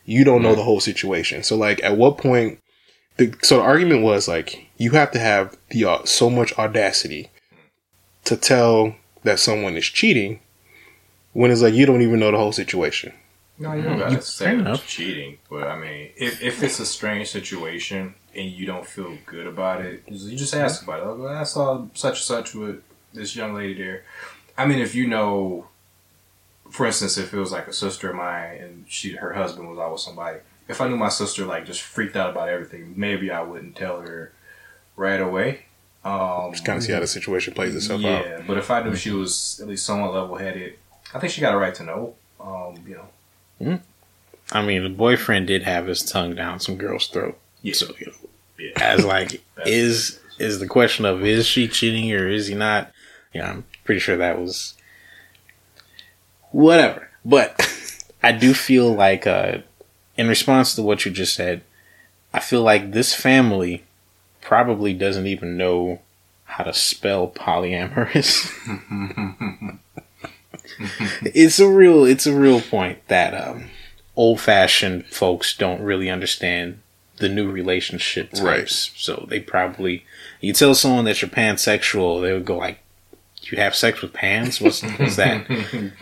you 0.06 0.24
don't 0.24 0.44
know 0.44 0.56
the 0.56 0.64
whole 0.64 0.80
situation. 0.80 1.42
So 1.44 1.56
like, 1.56 1.84
at 1.84 1.98
what 1.98 2.18
point? 2.18 2.60
The, 3.18 3.34
so 3.42 3.58
the 3.58 3.64
argument 3.64 4.04
was 4.04 4.28
like 4.28 4.70
you 4.78 4.92
have 4.92 5.12
to 5.12 5.20
have 5.20 5.58
the 5.72 5.86
uh, 5.86 6.06
so 6.06 6.30
much 6.30 6.58
audacity 6.58 7.32
to 8.26 8.38
tell 8.38 8.96
that 9.24 9.40
someone 9.40 9.76
is 9.76 9.86
cheating 9.86 10.40
when 11.34 11.52
it's 11.52 11.62
like 11.62 11.74
you 11.74 11.86
don't 11.86 12.02
even 12.02 12.20
know 12.20 12.32
the 12.32 12.38
whole 12.38 12.52
situation. 12.52 13.14
No, 13.60 13.74
you 13.74 13.82
don't 13.84 14.00
gotta 14.00 14.16
You- 14.16 14.22
say 14.22 14.56
it's 14.56 14.86
cheating, 14.86 15.38
but 15.50 15.68
I 15.68 15.78
mean, 15.78 16.12
if, 16.16 16.42
if 16.42 16.64
it's 16.64 16.80
a 16.80 16.86
strange 16.86 17.30
situation 17.30 18.16
and 18.34 18.50
you 18.50 18.66
don't 18.66 18.86
feel 18.88 19.18
good 19.26 19.48
about 19.48 19.82
it, 19.82 20.04
you 20.08 20.38
just 20.38 20.54
ask 20.56 20.82
about 20.84 21.02
it. 21.02 21.06
Like, 21.06 21.20
well, 21.20 21.36
I 21.36 21.44
saw 21.44 21.86
such 21.94 22.16
and 22.20 22.24
such 22.24 22.56
with 22.56 22.82
this 23.14 23.36
young 23.36 23.54
lady 23.54 23.74
there. 23.74 24.04
I 24.58 24.66
mean, 24.66 24.80
if 24.80 24.96
you 24.96 25.08
know, 25.08 25.68
for 26.70 26.86
instance, 26.86 27.18
if 27.18 27.34
it 27.34 27.38
was 27.40 27.52
like 27.52 27.68
a 27.68 27.74
sister 27.74 28.10
of 28.12 28.16
mine 28.16 28.58
and 28.58 28.86
she 28.88 29.14
her 29.16 29.34
husband 29.34 29.70
was 29.70 29.78
out 29.80 29.92
with 29.92 30.02
somebody, 30.02 30.40
if 30.70 30.80
I 30.80 30.88
knew 30.88 30.96
my 30.98 31.10
sister 31.10 31.46
like 31.46 31.66
just 31.66 31.82
freaked 31.82 32.16
out 32.16 32.30
about 32.30 32.48
everything, 32.50 32.94
maybe 32.96 33.30
I 33.32 33.42
wouldn't 33.42 33.76
tell 33.76 34.00
her 34.02 34.32
right 34.96 35.20
away. 35.20 35.66
Um, 36.06 36.52
Just 36.52 36.64
kind 36.64 36.78
of 36.78 36.84
see 36.84 36.94
how 36.94 37.02
the 37.02 37.08
situation 37.08 37.54
plays 37.54 37.76
itself 37.76 38.00
yeah, 38.00 38.38
out. 38.38 38.48
but 38.48 38.58
if 38.58 38.72
I 38.72 38.82
knew 38.84 38.96
she 38.96 39.12
was 39.12 39.60
at 39.62 39.68
least 39.68 39.86
somewhat 39.86 40.14
level 40.14 40.38
headed, 40.38 40.76
I 41.14 41.20
think 41.20 41.34
she 41.34 41.42
got 41.42 41.54
a 41.54 41.58
right 41.58 41.76
to 41.76 41.84
know. 41.84 42.16
Um, 42.40 42.76
you 42.88 42.96
know, 42.96 43.08
I 44.52 44.66
mean, 44.66 44.84
the 44.84 44.90
boyfriend 44.90 45.48
did 45.48 45.64
have 45.64 45.88
his 45.88 46.04
tongue 46.04 46.36
down 46.36 46.60
some 46.60 46.78
girl's 46.78 47.08
throat. 47.08 47.38
Yeah. 47.62 47.74
So 47.74 47.94
you 48.00 48.08
know, 48.08 48.30
yeah. 48.58 48.72
as 48.78 49.06
like 49.06 49.42
is 49.66 50.20
is 50.40 50.60
the 50.60 50.68
question 50.68 51.06
of 51.06 51.24
is 51.24 51.46
she 51.46 51.68
cheating 51.68 52.12
or 52.14 52.28
is 52.28 52.48
he 52.48 52.56
not? 52.56 52.92
You 53.34 53.42
know, 53.42 53.48
I'm 53.48 53.66
pretty 53.84 54.00
sure 54.00 54.18
that 54.18 54.40
was 54.40 54.74
whatever. 56.52 57.10
But 57.24 57.60
I 58.24 58.32
do 58.32 58.54
feel 58.54 58.94
like 58.94 59.28
uh 59.28 59.60
in 60.18 60.28
response 60.28 60.76
to 60.76 60.82
what 60.82 61.06
you 61.06 61.12
just 61.12 61.36
said, 61.36 61.62
I 62.34 62.40
feel 62.40 62.62
like 62.62 62.92
this 62.92 63.14
family 63.14 63.84
probably 64.42 64.94
doesn't 64.94 65.28
even 65.28 65.58
know 65.58 66.02
how 66.46 66.64
to 66.64 66.74
spell 66.74 67.30
polyamorous. 67.30 68.52
it's 71.22 71.60
a 71.60 71.68
real 71.68 72.06
it's 72.06 72.26
a 72.26 72.36
real 72.36 72.62
point 72.62 73.06
that 73.08 73.34
um 73.34 73.70
old 74.16 74.40
fashioned 74.40 75.06
folks 75.08 75.56
don't 75.56 75.82
really 75.82 76.10
understand 76.10 76.80
the 77.18 77.30
new 77.30 77.50
relationship 77.52 78.32
types. 78.32 78.42
Right. 78.42 78.70
So 78.70 79.26
they 79.30 79.40
probably 79.40 80.06
you 80.42 80.54
tell 80.54 80.74
someone 80.76 81.06
that 81.06 81.22
you're 81.22 81.30
pansexual, 81.30 82.22
they 82.22 82.34
would 82.34 82.46
go 82.46 82.58
like, 82.58 82.80
"You 83.44 83.58
have 83.58 83.76
sex 83.76 84.02
with 84.02 84.14
pans? 84.14 84.62
What's, 84.62 84.82
what's 84.82 85.18
that?" 85.18 85.46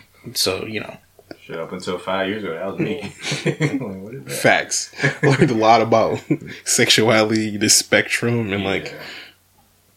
so 0.34 0.66
you 0.66 0.82
know, 0.82 0.98
Shit, 1.42 1.60
up 1.60 1.72
until 1.72 1.98
five 1.98 2.28
years 2.28 2.44
ago, 2.44 2.54
that 2.54 2.66
was 2.66 2.80
me. 2.80 3.02
like, 3.46 4.04
what 4.04 4.14
is 4.14 4.24
that? 4.26 4.32
Facts. 4.34 4.94
Learned 5.24 5.52
a 5.52 5.56
lot 5.56 5.82
about 5.82 6.20
sexuality, 6.66 7.58
the 7.58 7.70
spectrum, 7.70 8.52
and 8.52 8.64
like 8.64 8.94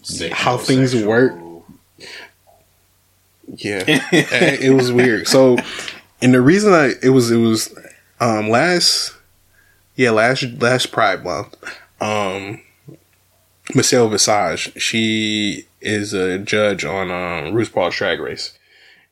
Sexual, 0.02 0.36
how 0.36 0.56
things 0.56 0.92
sexual. 0.92 1.10
work. 1.10 1.32
Yeah, 3.56 3.84
it 3.86 4.74
was 4.74 4.92
weird. 4.92 5.26
So, 5.26 5.58
and 6.22 6.34
the 6.34 6.40
reason 6.40 6.72
I 6.72 6.92
it 7.02 7.10
was 7.10 7.30
it 7.30 7.38
was 7.38 7.74
um 8.20 8.48
last 8.48 9.14
yeah 9.96 10.10
last 10.10 10.44
last 10.60 10.92
Pride 10.92 11.24
month, 11.24 11.56
um, 12.00 12.60
Michelle 13.74 14.08
Visage 14.08 14.80
she 14.80 15.66
is 15.80 16.12
a 16.12 16.38
judge 16.38 16.84
on 16.84 17.10
um 17.10 17.54
RuPaul's 17.54 17.96
Drag 17.96 18.20
Race, 18.20 18.56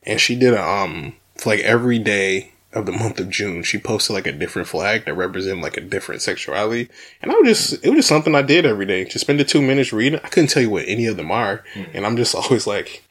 and 0.03 0.19
she 0.19 0.35
did 0.35 0.53
a 0.53 0.63
um 0.63 1.15
like 1.45 1.59
every 1.61 1.99
day 1.99 2.51
of 2.71 2.85
the 2.85 2.91
month 2.91 3.19
of 3.19 3.29
June 3.29 3.63
she 3.63 3.79
posted 3.79 4.13
like 4.13 4.27
a 4.27 4.31
different 4.31 4.67
flag 4.67 5.05
that 5.05 5.15
represented 5.15 5.63
like 5.63 5.75
a 5.75 5.81
different 5.81 6.21
sexuality, 6.21 6.87
and 7.21 7.31
I 7.31 7.35
was 7.35 7.47
just 7.47 7.83
it 7.83 7.89
was 7.89 7.97
just 7.99 8.09
something 8.09 8.35
I 8.35 8.41
did 8.41 8.65
every 8.65 8.85
day. 8.85 9.05
Just 9.05 9.21
spend 9.21 9.39
the 9.39 9.43
two 9.43 9.61
minutes 9.61 9.91
reading. 9.91 10.19
I 10.23 10.29
couldn't 10.29 10.49
tell 10.49 10.61
you 10.61 10.69
what 10.69 10.87
any 10.87 11.07
of 11.07 11.17
them 11.17 11.31
are, 11.31 11.63
and 11.93 12.05
I'm 12.05 12.15
just 12.15 12.35
always 12.35 12.67
like 12.67 13.03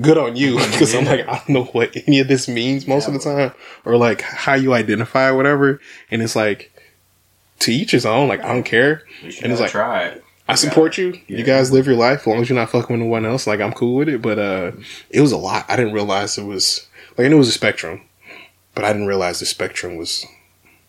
good 0.00 0.16
on 0.18 0.36
you 0.36 0.56
because 0.70 0.94
I'm 0.94 1.04
like 1.04 1.20
I 1.28 1.36
don't 1.38 1.48
know 1.50 1.64
what 1.64 1.96
any 2.06 2.20
of 2.20 2.28
this 2.28 2.48
means 2.48 2.86
most 2.86 3.08
of 3.08 3.14
the 3.14 3.20
time 3.20 3.52
or 3.84 3.96
like 3.96 4.22
how 4.22 4.54
you 4.54 4.74
identify 4.74 5.28
or 5.28 5.36
whatever. 5.36 5.80
And 6.10 6.22
it's 6.22 6.36
like 6.36 6.72
to 7.60 7.72
each 7.72 7.90
his 7.92 8.06
own 8.06 8.28
like 8.28 8.42
I 8.42 8.48
don't 8.52 8.64
care. 8.64 9.02
And 9.22 9.52
it's 9.52 9.60
like- 9.60 9.70
tried. 9.70 10.22
I 10.48 10.56
support 10.56 10.98
you. 10.98 11.12
Yeah. 11.28 11.38
you 11.38 11.44
guys 11.44 11.70
live 11.72 11.86
your 11.86 11.94
life 11.96 12.20
as 12.22 12.26
long 12.26 12.40
as 12.42 12.48
you're 12.50 12.58
not 12.58 12.68
fucking 12.70 12.92
with 12.94 13.00
no 13.06 13.06
one 13.10 13.24
else 13.24 13.46
like 13.46 13.60
I'm 13.60 13.72
cool 13.72 13.96
with 13.96 14.08
it. 14.08 14.20
But 14.20 14.38
uh 14.38 14.72
it 15.10 15.20
was 15.20 15.32
a 15.32 15.36
lot. 15.36 15.64
I 15.68 15.76
didn't 15.76 15.92
realize 15.94 16.36
it 16.36 16.44
was 16.44 16.86
like 17.16 17.26
I 17.26 17.28
knew 17.28 17.36
it 17.36 17.38
was 17.38 17.48
a 17.48 17.52
spectrum 17.52 18.02
but 18.74 18.84
I 18.84 18.92
didn't 18.92 19.06
realize 19.06 19.40
the 19.40 19.46
spectrum 19.46 19.96
was 19.96 20.24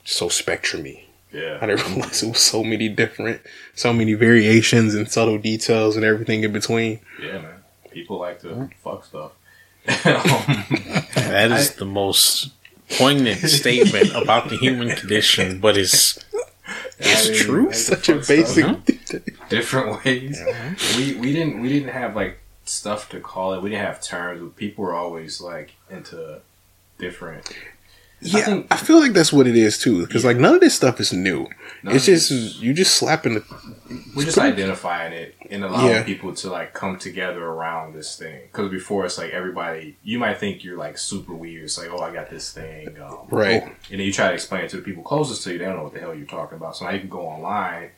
so 0.06 0.28
spectrumy. 0.28 1.04
Yeah, 1.32 1.58
I 1.62 1.66
didn't 1.68 1.86
realize 1.96 2.24
it 2.24 2.30
was 2.30 2.40
so 2.40 2.64
many 2.64 2.90
different 2.90 3.42
so 3.76 3.92
many 3.94 4.14
variations 4.14 4.96
and 4.96 5.10
subtle 5.12 5.38
details 5.38 5.96
and 5.96 6.06
everything 6.06 6.44
in 6.44 6.52
between. 6.54 7.00
Yeah, 7.22 7.40
man. 7.40 7.63
People 7.94 8.18
like 8.20 8.42
to 8.42 8.70
fuck 8.84 9.06
stuff. 9.06 9.32
Um, 10.06 10.66
That 11.16 11.52
is 11.52 11.76
the 11.76 11.86
most 11.86 12.52
poignant 12.98 13.40
statement 13.60 14.12
about 14.16 14.50
the 14.50 14.58
human 14.58 14.96
condition, 14.96 15.60
but 15.60 15.78
it's 15.78 16.24
it's 17.00 17.28
I 17.28 17.32
mean, 17.32 17.40
true. 17.44 17.66
like, 17.68 17.76
Such 17.76 18.10
a 18.10 18.16
fuck 18.22 18.24
stuff. 18.48 18.86
basic. 18.86 19.50
different 19.50 20.04
ways. 20.06 20.42
We 20.98 21.16
we 21.16 21.34
didn't 21.34 21.60
we 21.62 21.70
didn't 21.70 21.90
have 21.90 22.16
like 22.16 22.40
stuff 22.66 23.10
to 23.10 23.20
call 23.20 23.54
it. 23.54 23.62
We 23.62 23.70
didn't 23.72 23.86
have 23.86 24.02
terms. 24.02 24.54
People 24.56 24.86
were 24.86 24.96
always 24.96 25.42
like 25.42 25.74
into 25.90 26.40
different. 26.98 27.52
Yeah, 28.26 28.40
I, 28.40 28.44
think- 28.44 28.74
feel 28.76 29.00
like 29.00 29.14
that's 29.14 29.32
what 29.34 29.48
it 29.48 29.56
is 29.56 29.78
too. 29.78 30.06
Because 30.06 30.24
like 30.26 30.38
none 30.38 30.56
of 30.56 30.62
this 30.62 30.74
stuff 30.76 31.00
is 31.00 31.12
new. 31.14 31.48
None 31.84 31.96
it's 31.96 32.06
just 32.06 32.30
this- 32.30 32.60
you 32.60 32.74
just 32.74 32.96
slapping 32.96 33.36
the. 33.36 33.44
We're 34.16 34.26
just 34.26 34.38
identifying 34.38 35.14
it 35.14 35.36
and 35.52 35.64
allowing 35.64 35.92
Yeah. 35.92 36.04
people 36.04 36.34
to 36.36 36.50
like 36.50 36.74
come 36.74 36.98
together 36.98 37.44
around 37.44 37.94
this 37.94 38.18
thing. 38.18 38.42
Because 38.52 38.70
before 38.72 39.06
it's 39.06 39.18
like 39.18 39.32
everybody, 39.32 39.98
you 40.04 40.20
might 40.20 40.38
think 40.40 40.64
you're 40.64 40.78
like 40.78 40.98
super 40.98 41.34
weird. 41.34 41.64
It's 41.66 41.78
like, 41.78 41.90
oh, 41.92 42.00
I 42.00 42.12
got 42.14 42.30
this 42.30 42.52
thing, 42.52 42.96
um, 43.02 43.28
Right. 43.30 43.62
and 43.64 43.76
then 43.90 44.00
you 44.00 44.12
try 44.14 44.30
to 44.30 44.34
explain 44.34 44.64
it 44.66 44.70
to 44.72 44.78
the 44.78 44.84
people 44.84 45.04
closest 45.04 45.44
to 45.44 45.52
you. 45.54 45.60
They 45.60 45.66
don't 45.66 45.78
know 45.78 45.84
what 45.84 45.94
the 45.94 46.00
hell 46.00 46.14
you're 46.16 46.26
talking 46.26 46.58
about. 46.58 46.76
So 46.78 46.86
now 46.86 46.92
you 46.92 47.00
can 47.00 47.10
go 47.10 47.22
online, 47.28 47.90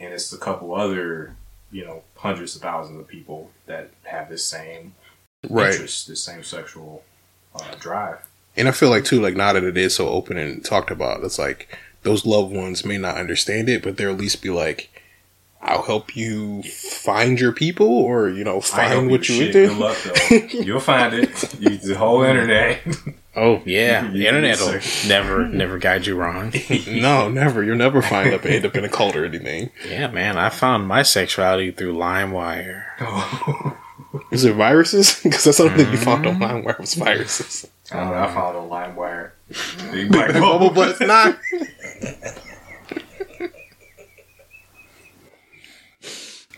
and 0.00 0.12
it's 0.14 0.32
a 0.32 0.38
couple 0.38 0.74
other, 0.74 1.34
you 1.70 1.84
know, 1.84 2.02
hundreds 2.16 2.56
of 2.56 2.62
thousands 2.62 2.98
of 3.00 3.06
people 3.06 3.50
that 3.66 3.90
have 4.04 4.28
this 4.30 4.44
same 4.44 4.94
Right. 5.50 5.72
interest, 5.72 6.08
this 6.08 6.22
same 6.22 6.42
sexual 6.42 7.02
uh, 7.54 7.74
drive. 7.78 8.18
And 8.56 8.68
I 8.68 8.70
feel 8.70 8.90
like 8.90 9.04
too, 9.04 9.20
like 9.20 9.34
now 9.34 9.52
that 9.52 9.64
it 9.64 9.76
is 9.76 9.94
so 9.94 10.08
open 10.08 10.36
and 10.36 10.64
talked 10.64 10.90
about, 10.90 11.24
it's 11.24 11.38
like 11.38 11.76
those 12.02 12.24
loved 12.24 12.54
ones 12.54 12.84
may 12.84 12.98
not 12.98 13.16
understand 13.16 13.68
it, 13.68 13.82
but 13.82 13.96
they'll 13.96 14.12
at 14.12 14.18
least 14.18 14.42
be 14.42 14.50
like, 14.50 14.90
"I'll 15.60 15.82
help 15.82 16.16
you 16.16 16.62
find 16.62 17.40
your 17.40 17.50
people, 17.50 17.88
or 17.88 18.28
you 18.28 18.44
know, 18.44 18.60
find 18.60 19.10
what 19.10 19.28
you 19.28 19.36
shit. 19.36 19.56
into." 19.56 19.68
Good 19.68 19.78
luck 19.78 19.96
though. 20.02 20.36
You'll 20.60 20.80
find 20.80 21.14
it. 21.14 21.60
You, 21.60 21.76
the 21.78 21.96
whole 21.98 22.22
internet. 22.22 22.80
Oh 23.34 23.60
yeah, 23.64 24.08
the 24.12 24.28
internet 24.28 24.60
will 24.60 24.80
never 25.08 25.48
never 25.48 25.78
guide 25.78 26.06
you 26.06 26.14
wrong. 26.14 26.52
no, 26.88 27.28
never. 27.28 27.64
You'll 27.64 27.76
never 27.76 28.02
find 28.02 28.32
up 28.32 28.44
end 28.44 28.64
up 28.64 28.76
in 28.76 28.84
a 28.84 28.88
cult 28.88 29.16
or 29.16 29.24
anything. 29.24 29.70
Yeah, 29.88 30.08
man, 30.08 30.38
I 30.38 30.50
found 30.50 30.86
my 30.86 31.02
sexuality 31.02 31.72
through 31.72 31.94
LimeWire. 31.94 33.76
Is 34.30 34.44
it 34.44 34.54
viruses? 34.54 35.20
Because 35.22 35.44
that's 35.44 35.56
something 35.56 35.72
only 35.72 35.84
thing 35.84 35.92
you 35.92 35.98
found 35.98 36.26
online 36.26 36.56
mm-hmm. 36.56 36.66
where 36.66 36.74
it 36.74 36.80
was 36.80 36.94
viruses. 36.94 37.66
I 37.92 37.96
don't 38.00 38.10
know. 38.10 38.14
I 38.16 38.32
found 38.32 38.56
on 38.56 38.68
LimeWire. 38.70 39.30
Big 39.48 39.92
Big 39.92 40.12
black 40.12 40.30
Black 40.30 40.42
Bubble 40.42 40.70
Butts, 40.70 41.00
nah. 41.00 41.32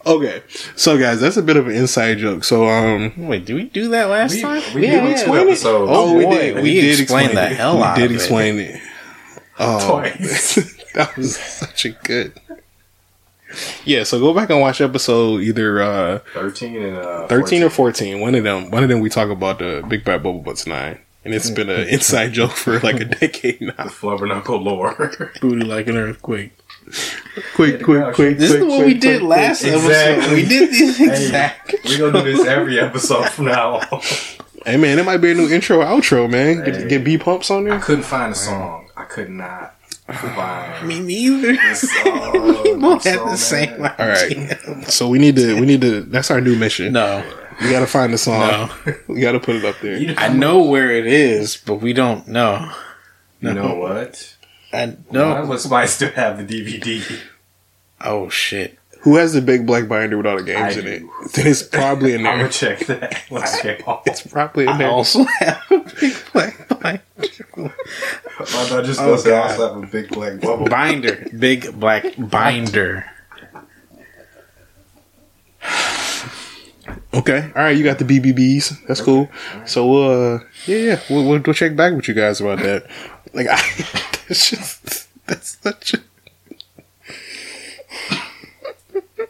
Okay, 0.05 0.41
so 0.77 0.97
guys, 0.97 1.21
that's 1.21 1.37
a 1.37 1.43
bit 1.43 1.57
of 1.57 1.67
an 1.67 1.75
inside 1.75 2.19
joke. 2.19 2.45
So, 2.45 2.69
um, 2.69 3.27
Wait, 3.27 3.45
did 3.45 3.55
we 3.55 3.65
do 3.65 3.89
that 3.89 4.05
last 4.05 4.35
We, 4.35 4.41
time? 4.43 4.63
we 4.73 4.85
yeah, 4.87 5.01
did 5.01 5.19
yeah. 5.19 5.25
two 5.25 5.37
episodes. 5.37 5.91
Oh, 5.93 6.17
we 6.17 6.25
boy, 6.25 6.31
did. 6.31 6.55
We, 6.57 6.63
we 6.63 6.75
did 6.81 7.01
explained 7.01 7.31
explain 7.33 7.45
the 7.49 7.51
it. 7.53 7.57
hell 7.57 7.77
we 7.79 7.83
out 7.83 7.97
did 7.97 8.05
of 8.05 8.11
it. 8.13 8.15
explain 8.15 8.59
it. 8.61 8.81
Oh, 9.59 9.91
Twice. 9.91 10.55
that 10.95 11.17
was 11.17 11.37
such 11.37 11.87
a 11.87 11.89
good. 11.91 12.35
Yeah, 13.85 14.05
so 14.05 14.21
go 14.21 14.33
back 14.33 14.51
and 14.51 14.61
watch 14.61 14.81
episode 14.81 15.41
either 15.41 15.83
uh, 15.83 16.19
13 16.35 16.77
and 16.83 16.97
uh, 16.99 17.27
13 17.27 17.65
or 17.65 17.71
14. 17.71 18.21
One 18.21 18.37
of 18.37 18.45
them. 18.45 18.71
One 18.71 18.85
of 18.85 18.89
them 18.89 19.01
we 19.01 19.09
talk 19.11 19.29
about 19.31 19.59
the 19.59 19.85
Big 19.89 20.05
Bad 20.05 20.23
Bubble 20.23 20.41
Butts 20.41 20.69
9. 20.69 21.01
And 21.27 21.35
it's 21.35 21.51
been 21.51 21.69
an 21.69 21.89
inside 21.89 22.35
joke 22.35 22.53
for 22.53 22.79
like 22.79 23.01
a 23.01 23.05
decade 23.21 23.59
The 23.59 23.67
now. 23.67 23.73
Flubber 23.87 24.29
Knuckle 24.29 24.63
lore. 24.63 25.13
Booty 25.41 25.65
like 25.65 25.89
an 25.89 25.97
earthquake. 25.97 26.53
Quick, 27.57 27.83
quick, 27.83 28.15
quick. 28.15 28.39
This 28.39 28.53
quick, 28.53 28.63
is 28.63 28.67
what 28.69 28.77
quick, 28.77 28.87
we 28.87 28.95
did 28.95 29.19
quick, 29.23 29.29
last 29.29 29.63
quick. 29.63 29.73
episode. 29.73 29.89
Exactly. 29.89 30.35
We 30.37 30.49
did 30.49 30.71
this 30.71 31.01
exact. 31.01 31.75
We're 31.85 31.99
going 31.99 32.13
to 32.13 32.23
do 32.23 32.37
this 32.37 32.47
every 32.47 32.79
episode 32.79 33.29
from 33.31 33.47
now 33.47 33.81
on. 33.91 34.01
Hey 34.65 34.77
man, 34.77 35.01
it 35.01 35.05
might 35.05 35.17
be 35.17 35.33
a 35.33 35.35
new 35.35 35.49
intro 35.49 35.79
outro, 35.81 36.31
man. 36.31 36.65
Get, 36.65 36.77
Hey. 36.77 36.89
get 36.89 37.05
B 37.05 37.19
pumps 37.19 37.51
on 37.51 37.65
there. 37.65 37.75
I 37.75 37.81
couldn't 37.81 38.05
find 38.05 38.31
a 38.31 38.37
song. 38.37 38.87
I 38.97 39.03
could 39.03 39.29
not 39.31 39.75
find 40.07 40.87
Me 40.87 41.01
neither. 41.01 41.51
a 41.61 41.75
song. 41.75 42.63
We 42.63 42.75
both 42.77 43.05
I'm 43.05 43.13
had 43.13 43.19
so 43.19 43.25
the 43.25 43.31
oh, 43.33 43.35
same. 43.35 43.83
mad. 43.83 43.95
All 43.99 44.07
right. 44.07 44.89
So 44.89 45.09
we 45.09 45.19
need 45.19 45.35
to 45.37 45.55
we 45.61 45.67
need 45.67 45.81
to 45.81 46.03
that's 46.03 46.31
our 46.31 46.41
new 46.41 46.55
mission. 46.57 46.93
No, 46.93 47.25
We 47.61 47.71
gotta 47.71 47.87
find 47.87 48.13
the 48.13 48.19
song. 48.19 48.39
no. 48.41 48.95
We 49.09 49.21
gotta 49.21 49.41
put 49.41 49.57
it 49.57 49.65
up 49.65 49.77
there. 49.81 49.97
You 49.97 50.09
know, 50.09 50.15
I 50.19 50.29
know 50.29 50.63
where 50.65 50.91
it 50.91 51.07
is, 51.07 51.57
but 51.57 51.77
we 51.77 51.93
don't 51.93 52.29
know. 52.29 52.71
you 53.41 53.53
know 53.55 53.75
what? 53.75 54.37
I 54.73 54.87
Why 54.87 54.97
no. 55.11 55.47
would 55.47 55.61
somebody 55.61 55.87
still 55.89 56.11
have 56.13 56.47
the 56.47 56.63
DVD? 56.63 57.19
Oh 58.03 58.29
shit. 58.29 58.79
Who 59.03 59.17
has 59.17 59.33
the 59.35 59.41
big 59.41 59.67
black 59.67 59.87
binder 59.89 60.17
with 60.17 60.27
all 60.27 60.37
the 60.37 60.43
games 60.43 60.77
I 60.77 60.81
in 60.81 60.87
it? 60.87 60.99
do. 61.01 61.11
Then 61.35 61.47
it's 61.47 61.63
probably 61.63 62.15
in 62.15 62.27
I'm 62.27 62.39
going 62.41 62.51
to 62.51 62.59
check 62.59 62.81
that. 62.87 63.23
Let's 63.31 63.63
check 63.63 63.87
off. 63.87 64.03
It's 64.05 64.21
probably 64.27 64.65
in 64.65 64.71
I 64.71 64.79
there. 64.79 64.91
also 64.91 65.23
have 65.39 65.63
a 65.71 65.79
big 66.01 66.15
black 66.33 66.69
binder. 66.81 67.01
I 67.17 68.45
thought 68.45 68.85
just 68.85 69.01
Oh, 69.01 69.05
going 69.07 69.17
to 69.17 69.23
say 69.23 69.37
I 69.37 69.43
also 69.49 69.75
have 69.75 69.85
a 69.85 69.87
big 69.87 70.09
black 70.09 70.41
bubble. 70.41 70.67
binder. 70.67 71.29
Big 71.39 71.79
black 71.79 72.05
binder. 72.19 73.05
Okay. 77.17 77.51
All 77.57 77.63
right. 77.63 77.77
You 77.77 77.83
got 77.83 77.99
the 77.99 78.05
BBBs. 78.05 78.87
That's 78.87 79.01
cool. 79.01 79.29
So 79.65 79.97
uh, 79.97 80.41
yeah, 80.67 80.77
yeah. 80.77 81.01
We'll, 81.09 81.27
we'll, 81.27 81.41
we'll 81.41 81.55
check 81.55 81.75
back 81.75 81.95
with 81.95 82.09
you 82.09 82.15
guys 82.15 82.41
about 82.41 82.59
that. 82.61 82.87
Like, 83.33 83.47
I, 83.49 83.57
that's 84.29 84.51
just 84.51 85.09
that's 85.27 85.59
such. 85.63 85.95
A, 85.95 86.01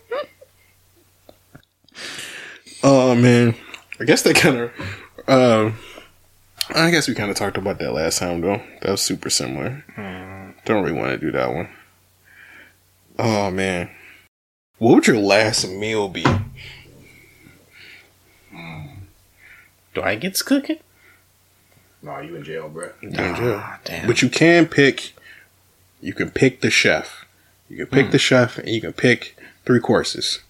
oh 2.83 3.15
man, 3.15 3.55
I 4.01 4.05
guess 4.05 4.23
that 4.23 4.37
kind 4.37 4.57
of. 4.59 4.71
Um, 5.29 5.77
I 6.75 6.91
guess 6.91 7.07
we 7.09 7.15
kind 7.15 7.31
of 7.31 7.37
talked 7.37 7.57
about 7.57 7.79
that 7.79 7.93
last 7.93 8.19
time 8.19 8.41
though. 8.41 8.61
That 8.83 8.91
was 8.91 9.03
super 9.03 9.31
similar. 9.31 9.85
Don't 10.65 10.83
really 10.83 10.99
want 10.99 11.13
to 11.13 11.19
do 11.19 11.31
that 11.31 11.55
one. 11.55 11.69
Oh 13.19 13.51
man, 13.51 13.89
what 14.79 14.95
would 14.95 15.07
your 15.07 15.19
last 15.19 15.69
meal 15.69 16.09
be? 16.09 16.25
Do 19.97 20.03
I 20.03 20.15
get 20.15 20.35
to 20.35 20.45
cook 20.45 20.69
it? 20.69 20.83
No, 22.03 22.21
you 22.21 22.37
in 22.37 22.45
jail, 22.45 22.69
bro. 22.69 22.91
You're 23.01 23.11
in 23.13 23.17
jail. 23.35 23.61
Ah, 23.65 23.81
damn. 23.83 24.07
But 24.07 24.21
you 24.21 24.29
can 24.29 24.67
pick. 24.67 25.15
You 26.03 26.13
can 26.13 26.31
pick 26.31 26.61
the 26.61 26.69
chef. 26.71 27.25
You 27.71 27.79
can 27.79 27.87
pick 27.87 28.05
Hmm. 28.07 28.13
the 28.13 28.19
chef, 28.19 28.59
and 28.59 28.69
you 28.69 28.83
can 28.83 28.93
pick 28.93 29.39
three 29.65 29.81
courses. 29.81 30.41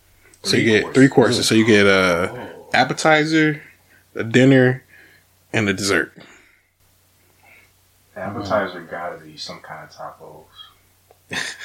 so 0.43 0.51
Three 0.51 0.63
you 0.63 0.81
get 0.83 0.95
three 0.95 1.09
courses. 1.09 1.47
So 1.47 1.55
you 1.55 1.65
get 1.65 1.87
a 1.87 2.33
Oh. 2.33 2.69
appetizer, 2.75 3.63
a 4.17 4.25
dinner, 4.25 4.83
and 5.53 5.69
a 5.69 5.73
dessert. 5.73 6.13
Appetizer 8.17 8.81
gotta 8.83 9.19
be 9.19 9.37
some 9.37 9.61
kind 9.61 9.89
of 9.89 9.95
tacos. 9.95 10.47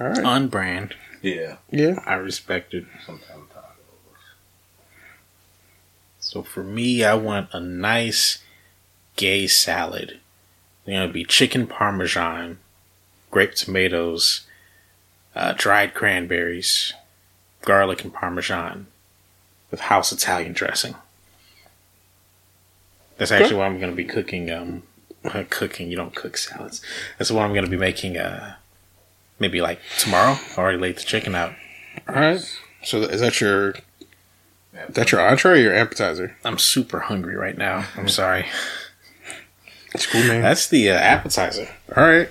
All 0.00 0.06
right. 0.10 0.24
on 0.24 0.46
brand. 0.46 0.94
Yeah, 1.22 1.56
Yeah. 1.70 1.98
I 2.06 2.14
respect 2.14 2.72
it. 2.72 2.84
some 3.04 3.18
kind 3.18 3.30
of 3.30 3.35
tacos. 3.35 3.35
So 6.26 6.42
for 6.42 6.64
me, 6.64 7.04
I 7.04 7.14
want 7.14 7.50
a 7.52 7.60
nice 7.60 8.42
gay 9.14 9.46
salad. 9.46 10.18
It's 10.84 10.92
gonna 10.92 11.06
be 11.06 11.22
chicken 11.22 11.68
parmesan, 11.68 12.58
grape 13.30 13.54
tomatoes, 13.54 14.40
uh, 15.36 15.54
dried 15.56 15.94
cranberries, 15.94 16.94
garlic 17.62 18.02
and 18.02 18.12
parmesan, 18.12 18.88
with 19.70 19.82
house 19.82 20.10
Italian 20.10 20.52
dressing. 20.52 20.96
That's 23.18 23.30
actually 23.30 23.58
what 23.58 23.66
I'm 23.66 23.78
gonna 23.78 23.92
be 23.92 24.04
cooking. 24.04 24.50
Um, 24.50 24.82
cooking. 25.50 25.92
You 25.92 25.96
don't 25.96 26.16
cook 26.16 26.36
salads. 26.36 26.82
That's 27.18 27.30
what 27.30 27.44
I'm 27.44 27.54
gonna 27.54 27.68
be 27.68 27.76
making. 27.76 28.16
Uh, 28.16 28.56
maybe 29.38 29.60
like 29.60 29.78
tomorrow. 29.96 30.36
I 30.56 30.60
already 30.60 30.78
laid 30.78 30.96
the 30.96 31.02
chicken 31.02 31.36
out. 31.36 31.52
All 32.08 32.16
right. 32.16 32.60
So 32.82 33.02
is 33.02 33.20
that 33.20 33.40
your 33.40 33.76
Yeah, 34.76 34.86
that 34.90 35.10
your 35.12 35.20
entree 35.26 35.52
or 35.52 35.56
your 35.56 35.74
appetizer? 35.74 36.36
I'm 36.44 36.58
super 36.58 37.00
hungry 37.00 37.34
right 37.36 37.56
now. 37.56 37.86
I'm 37.96 38.08
sorry. 38.08 38.46
It's 39.94 40.06
cool, 40.06 40.22
man. 40.24 40.42
That's 40.42 40.68
the 40.68 40.90
uh, 40.90 40.94
appetizer. 40.94 41.68
All 41.96 42.04
right. 42.06 42.28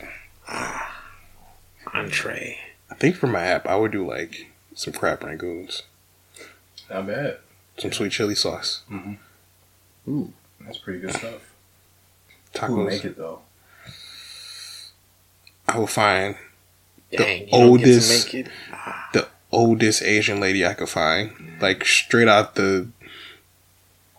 Entree. 1.93 2.57
I 2.91 2.95
think 2.95 3.15
for 3.15 3.27
my 3.27 3.41
app, 3.41 3.65
I 3.65 3.75
would 3.75 3.91
do 3.91 4.05
like 4.07 4.51
some 4.73 4.93
crab 4.93 5.21
rangoons, 5.21 5.81
not 6.89 7.07
bad. 7.07 7.37
some 7.77 7.91
sweet 7.91 8.11
chili 8.11 8.35
sauce, 8.35 8.83
Ooh, 10.07 10.31
That's 10.61 10.77
pretty 10.77 10.99
good 10.99 11.13
stuff. 11.13 11.41
Who 12.53 12.59
tacos. 12.59 12.85
make 12.87 13.05
it 13.05 13.17
though? 13.17 13.41
I 15.67 15.79
will 15.79 15.87
find 15.87 16.35
you 17.11 17.47
oldest- 17.51 17.51
don't 18.31 18.31
get 18.31 18.45
to 18.45 18.51
make 18.51 18.73
it. 18.73 19.11
the 19.13 19.27
oldest 19.55 20.03
Asian 20.03 20.39
lady 20.39 20.65
I 20.65 20.73
could 20.73 20.89
find, 20.89 21.31
like 21.61 21.85
straight 21.85 22.27
out 22.27 22.55
the 22.55 22.87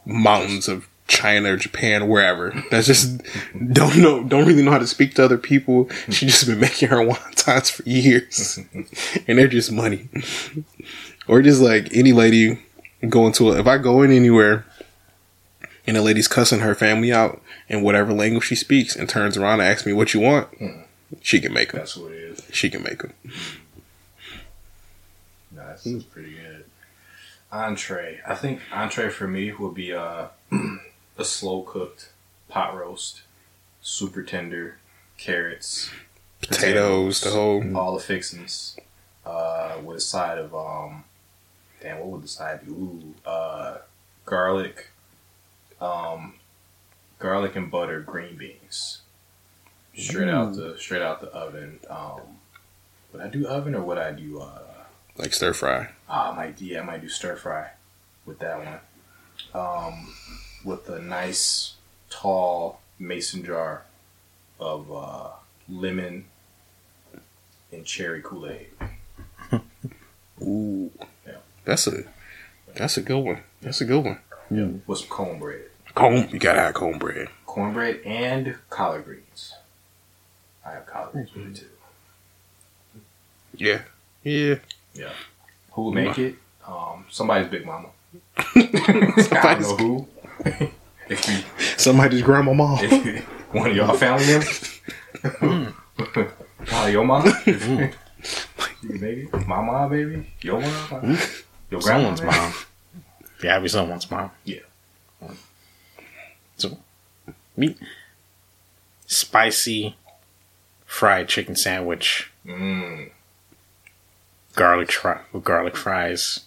mountains 0.04 0.68
of 0.68 0.88
China 1.08 1.52
or 1.52 1.56
Japan, 1.56 2.08
wherever. 2.08 2.64
That's 2.70 2.86
just 2.86 3.20
don't 3.72 3.96
know, 3.98 4.24
don't 4.24 4.46
really 4.46 4.62
know 4.62 4.72
how 4.72 4.78
to 4.78 4.86
speak 4.86 5.14
to 5.14 5.24
other 5.24 5.38
people. 5.38 5.88
She 6.10 6.26
just 6.26 6.46
been 6.46 6.60
making 6.60 6.88
her 6.88 6.96
wontons 6.96 7.70
for 7.70 7.88
years, 7.88 8.58
and 9.28 9.38
they're 9.38 9.48
just 9.48 9.70
money. 9.70 10.08
Or 11.28 11.42
just 11.42 11.60
like 11.60 11.88
any 11.92 12.12
lady 12.12 12.60
going 13.08 13.32
to 13.34 13.50
a, 13.50 13.60
if 13.60 13.66
I 13.66 13.78
go 13.78 14.02
in 14.02 14.10
anywhere 14.10 14.64
and 15.86 15.96
a 15.96 16.02
lady's 16.02 16.28
cussing 16.28 16.60
her 16.60 16.74
family 16.74 17.12
out 17.12 17.40
in 17.68 17.82
whatever 17.82 18.12
language 18.12 18.44
she 18.44 18.54
speaks 18.56 18.96
and 18.96 19.08
turns 19.08 19.36
around 19.36 19.60
and 19.60 19.68
asks 19.68 19.86
me 19.86 19.92
what 19.92 20.14
you 20.14 20.20
want, 20.20 20.48
she 21.20 21.40
can 21.40 21.52
make 21.52 21.72
them. 21.72 21.80
That's 21.80 21.96
what 21.96 22.12
it 22.12 22.18
is. 22.18 22.42
She 22.52 22.70
can 22.70 22.82
make 22.82 23.02
them. 23.02 23.12
No, 25.84 25.92
that's, 25.92 26.04
that's 26.04 26.04
pretty 26.04 26.32
good. 26.32 26.64
Entree. 27.52 28.20
I 28.26 28.34
think 28.34 28.60
entree 28.72 29.08
for 29.10 29.26
me 29.28 29.52
would 29.52 29.74
be 29.74 29.92
uh, 29.92 30.26
a 31.18 31.24
slow 31.24 31.62
cooked 31.62 32.10
pot 32.48 32.76
roast, 32.76 33.22
super 33.80 34.22
tender, 34.22 34.78
carrots, 35.16 35.90
Potatoes, 36.40 37.20
the 37.20 37.30
whole. 37.30 37.76
all 37.76 37.94
the 37.94 38.02
fixings, 38.02 38.76
uh, 39.24 39.78
with 39.82 39.96
a 39.96 40.00
side 40.00 40.38
of 40.38 40.54
um, 40.54 41.04
damn, 41.80 41.98
what 42.00 42.08
would 42.08 42.22
the 42.22 42.28
side 42.28 42.64
be? 42.66 42.72
Ooh, 42.72 43.14
uh, 43.24 43.78
garlic, 44.24 44.88
um, 45.80 46.34
garlic 47.18 47.56
and 47.56 47.70
butter 47.70 48.00
green 48.00 48.36
beans, 48.36 49.00
straight 49.96 50.28
out 50.28 50.54
the 50.54 50.76
straight 50.78 51.02
out 51.02 51.20
the 51.20 51.28
oven. 51.28 51.78
Um, 51.88 52.20
would 53.12 53.22
I 53.22 53.28
do 53.28 53.46
oven 53.46 53.74
or 53.74 53.82
would 53.82 53.98
I 53.98 54.12
do 54.12 54.40
uh? 54.40 54.58
Like 55.16 55.32
stir 55.32 55.52
fry. 55.54 55.88
Ah, 56.08 56.32
I 56.32 56.36
might 56.36 56.60
yeah, 56.60 56.80
I 56.80 56.84
might 56.84 57.00
do 57.00 57.08
stir 57.08 57.36
fry 57.36 57.70
with 58.26 58.38
that 58.40 58.58
one. 58.58 58.80
Um, 59.54 60.14
with 60.64 60.88
a 60.88 60.98
nice 61.00 61.74
tall 62.10 62.80
mason 62.98 63.44
jar 63.44 63.84
of 64.60 64.90
uh, 64.92 65.28
lemon 65.68 66.24
and 67.72 67.84
cherry 67.84 68.20
Kool 68.22 68.48
Aid. 68.50 68.68
Ooh. 70.42 70.90
Yeah. 71.26 71.32
That's 71.64 71.86
a 71.86 72.04
that's 72.74 72.96
a 72.96 73.02
good 73.02 73.18
one. 73.20 73.42
That's 73.62 73.80
a 73.80 73.84
good 73.86 74.04
one. 74.04 74.18
Yeah, 74.50 74.68
with 74.86 74.98
some 74.98 75.08
cornbread, 75.08 75.64
Corn 75.94 76.28
you 76.30 76.38
gotta 76.38 76.60
have 76.60 76.74
cornbread. 76.74 77.28
cornbread 77.46 78.00
and 78.04 78.56
collard 78.70 79.04
greens. 79.04 79.54
I 80.64 80.72
have 80.72 80.86
collard 80.86 81.12
greens 81.12 81.34
with 81.34 81.46
it 81.46 81.54
too. 81.56 83.00
Yeah. 83.56 83.82
Yeah. 84.22 84.56
Yeah. 84.98 85.12
Who 85.72 85.82
will 85.82 85.92
make 85.92 86.18
it? 86.18 86.36
Um, 86.66 87.04
somebody's 87.10 87.48
big 87.48 87.64
mama. 87.66 87.88
I 88.36 89.56
don't 89.58 89.60
know 89.60 89.76
who. 89.76 90.08
if 91.08 91.28
you 91.28 91.42
Somebody's 91.76 92.22
grandmama. 92.22 92.78
If 92.82 93.54
one 93.54 93.70
of 93.70 93.76
y'all 93.76 93.96
family 93.96 94.26
members. 94.26 94.80
Probably 96.66 96.92
your 96.92 97.04
mom. 97.04 97.24
you 97.46 97.52
can 97.52 97.90
make 99.00 99.18
it. 99.18 99.46
My 99.46 99.62
mom, 99.62 99.90
baby. 99.90 100.26
Your 100.42 100.60
mom. 100.60 101.18
Your 101.70 101.80
grandma. 101.80 102.14
Someone's 102.14 102.22
mom. 102.22 102.52
Yeah, 103.42 103.58
be 103.60 103.68
someone's 103.68 104.10
mom. 104.10 104.30
Yeah. 104.44 104.60
So, 106.56 106.78
meat, 107.56 107.78
spicy 109.06 109.94
fried 110.86 111.28
chicken 111.28 111.54
sandwich, 111.56 112.30
Mm. 112.46 113.10
Garlic 114.56 114.90
fry 114.90 115.20
with 115.32 115.44
garlic 115.44 115.76
fries, 115.76 116.40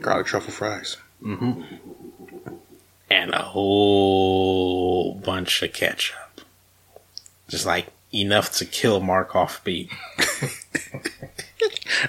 Garlic 0.00 0.26
truffle 0.26 0.52
fries. 0.52 0.96
Mm-hmm. 1.22 1.62
and 3.10 3.34
a 3.34 3.42
whole 3.42 5.14
bunch 5.14 5.62
of 5.62 5.72
ketchup. 5.72 6.40
Just 7.48 7.66
like 7.66 7.88
enough 8.14 8.50
to 8.52 8.64
kill 8.64 9.00
Mark 9.00 9.34
off 9.36 9.62
beat. 9.64 9.90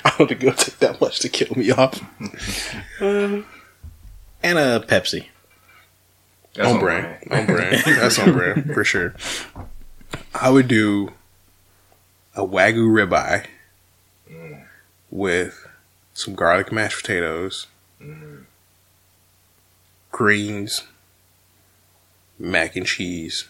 I 0.04 0.14
don't 0.18 0.28
think 0.28 0.44
it'll 0.44 0.54
take 0.54 0.80
that 0.80 1.00
much 1.02 1.20
to 1.20 1.30
kill 1.30 1.56
me 1.58 1.72
off. 1.72 2.00
And 4.44 4.60
a 4.60 4.80
Pepsi. 4.80 5.26
That's 6.54 6.70
on 6.70 6.80
brand. 6.80 7.18
On 7.32 7.46
brand. 7.48 7.84
That's 7.86 8.20
on 8.20 8.34
brand 8.34 8.72
for 8.74 8.84
sure. 8.84 9.16
I 10.34 10.52
would 10.52 10.68
do 10.68 11.12
a 12.36 12.42
wagyu 12.46 12.88
ribeye 12.88 13.48
with 15.18 15.68
some 16.14 16.36
garlic 16.36 16.72
mashed 16.72 17.02
potatoes, 17.02 17.68
greens, 20.12 20.84
mac 22.40 22.76
and 22.76 22.86
cheese. 22.86 23.46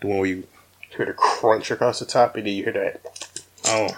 The 0.00 0.06
one 0.06 0.18
where 0.18 0.28
you 0.28 0.44
hear 0.96 1.06
the 1.06 1.12
crunch 1.12 1.70
across 1.70 1.98
the 2.00 2.06
top, 2.06 2.36
and 2.36 2.46
then 2.46 2.54
you 2.54 2.64
hear 2.64 2.72
that 2.72 3.00
Oh, 3.66 3.88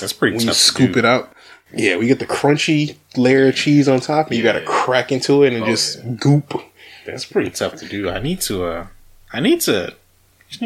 that's 0.00 0.12
pretty 0.12 0.36
when 0.36 0.40
you 0.42 0.46
tough. 0.48 0.56
to 0.56 0.62
scoop 0.62 0.92
do. 0.92 0.98
it 1.00 1.04
out. 1.04 1.32
Yeah, 1.74 1.96
we 1.96 2.06
get 2.06 2.18
the 2.18 2.26
crunchy 2.26 2.96
layer 3.16 3.48
of 3.48 3.54
cheese 3.56 3.88
on 3.88 4.00
top, 4.00 4.28
and 4.28 4.36
you 4.36 4.42
got 4.42 4.52
to 4.52 4.64
crack 4.64 5.12
into 5.12 5.42
it 5.42 5.52
and 5.52 5.64
Oh, 5.64 5.66
just 5.66 5.98
yeah. 5.98 6.10
goop. 6.18 6.54
That's 7.04 7.24
pretty 7.26 7.50
tough 7.50 7.74
to 7.76 7.88
do. 7.88 8.08
I 8.08 8.20
need 8.20 8.40
to. 8.42 8.64
uh 8.64 8.86
I 9.32 9.40
need 9.40 9.60
to. 9.62 9.94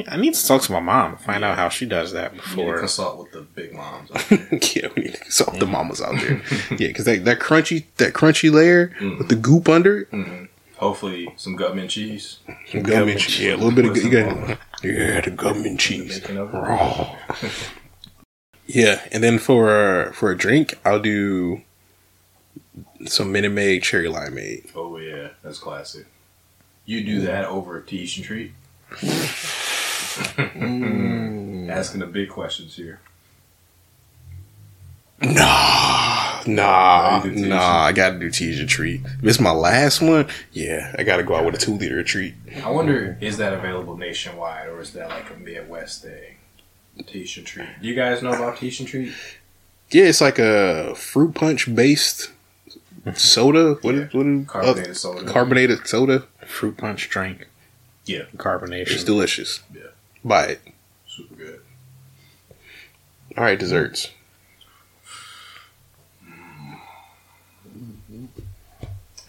I 0.09 0.17
need 0.17 0.35
to 0.35 0.47
talk 0.47 0.63
to 0.63 0.73
my 0.73 0.81
mom 0.81 1.17
find 1.17 1.45
out 1.45 1.57
how 1.59 1.69
she 1.69 1.87
does 1.87 2.13
that 2.13 2.33
You 2.33 2.39
need 2.39 2.43
to 2.45 2.49
before. 2.51 2.79
consult 2.79 3.19
with 3.19 3.33
the 3.33 3.41
big 3.43 3.73
moms. 3.75 4.11
out 4.13 4.25
there. 4.29 4.49
yeah, 4.75 4.89
we 4.97 5.03
need 5.05 5.15
to 5.15 5.31
solve 5.33 5.59
the 5.59 5.67
mamas 5.67 6.01
out 6.01 6.21
there. 6.21 6.41
yeah, 6.71 6.89
because 6.89 7.05
that, 7.07 7.25
that 7.25 7.41
crunchy 7.41 7.85
that 7.97 8.13
crunchy 8.13 8.51
layer 8.53 8.93
with 9.19 9.29
the 9.29 9.35
goop 9.37 9.69
under 9.69 10.03
it, 10.03 10.11
Mhm. 10.13 10.49
Hopefully, 10.77 11.33
some 11.37 11.55
gutman 11.55 11.87
cheese. 11.89 12.39
some 12.71 12.83
gum 12.83 13.09
cheese. 13.17 13.41
Yeah, 13.41 13.55
a 13.55 13.57
little 13.57 13.71
bit 13.73 13.85
of 13.87 13.97
you 13.97 14.11
got, 14.11 14.59
yeah, 14.83 15.21
the 15.21 15.31
gum 15.31 15.65
and 15.65 15.79
cheese. 15.79 16.21
making. 16.21 16.39
Raw. 16.39 17.15
yeah, 18.67 19.01
and 19.13 19.23
then 19.23 19.39
for 19.39 19.71
uh, 19.71 20.13
for 20.13 20.31
a 20.33 20.37
drink, 20.37 20.79
I'll 20.85 20.99
do 21.01 21.63
some 23.07 23.31
Minute 23.33 23.51
Maid 23.53 23.83
cherry 23.85 24.09
limeade. 24.09 24.71
Oh 24.75 24.97
yeah, 24.99 25.29
that's 25.43 25.59
classic. 25.59 26.07
You 26.85 27.05
do 27.05 27.21
that 27.23 27.45
over 27.45 27.79
a 27.79 27.83
Tahitian 27.83 28.25
treat. 28.25 28.53
Asking 31.71 32.01
the 32.01 32.07
big 32.07 32.29
questions 32.29 32.77
here. 32.77 33.01
Nah, 35.21 36.43
nah, 36.49 37.17
you 37.19 37.23
do 37.23 37.29
Tahitian. 37.31 37.49
nah. 37.51 37.83
I 37.85 37.93
gotta 37.93 38.19
do 38.19 38.29
Tahitian 38.29 38.67
treat. 38.67 39.01
If 39.05 39.25
it's 39.25 39.39
my 39.41 39.53
last 39.53 40.01
one, 40.03 40.27
yeah, 40.53 40.95
I 40.99 41.05
gotta 41.05 41.23
go 41.23 41.37
out 41.37 41.45
with 41.45 41.55
a 41.55 41.59
two 41.59 41.75
liter 41.77 42.03
treat. 42.03 42.35
I 42.65 42.71
wonder, 42.71 43.17
is 43.21 43.37
that 43.37 43.53
available 43.53 43.97
nationwide 43.97 44.69
or 44.69 44.81
is 44.81 44.93
that 44.95 45.09
like 45.11 45.31
a 45.31 45.35
Midwest 45.39 46.03
thing? 46.03 46.39
Tahitian 47.07 47.45
treat. 47.45 47.69
Do 47.81 47.87
you 47.87 47.95
guys 47.95 48.21
know 48.23 48.33
about 48.33 48.57
Tahitian 48.57 48.87
treat? 48.87 49.13
Yeah, 49.93 50.05
it's 50.07 50.21
like 50.21 50.41
a 50.41 50.95
fruit 50.97 51.35
punch 51.37 51.73
based 51.73 52.31
soda. 53.15 53.75
What 53.83 53.95
is 53.95 54.13
what 54.13 54.27
is 54.27 54.47
Carbonated 54.49 54.91
uh, 54.91 54.95
soda. 54.95 55.25
carbonated 55.33 55.87
soda? 55.87 56.25
Fruit 56.47 56.77
punch 56.77 57.09
drink. 57.09 57.47
Yeah. 58.07 58.25
Carbonation. 58.37 58.91
It's 58.91 59.05
delicious. 59.05 59.61
Yeah. 59.73 59.83
Buy 60.25 60.45
it. 60.47 60.61
Super 61.07 61.35
good. 61.35 61.61
All 63.37 63.45
right, 63.45 63.59
desserts. 63.59 64.11
Mm-hmm. 67.77 68.27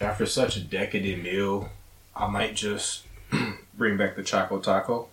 After 0.00 0.26
such 0.26 0.56
a 0.56 0.60
decadent 0.60 1.22
meal, 1.22 1.68
I 2.14 2.26
might 2.28 2.54
just 2.54 3.04
bring 3.74 3.96
back 3.96 4.16
the 4.16 4.22
Choco 4.22 4.58
Taco. 4.60 5.08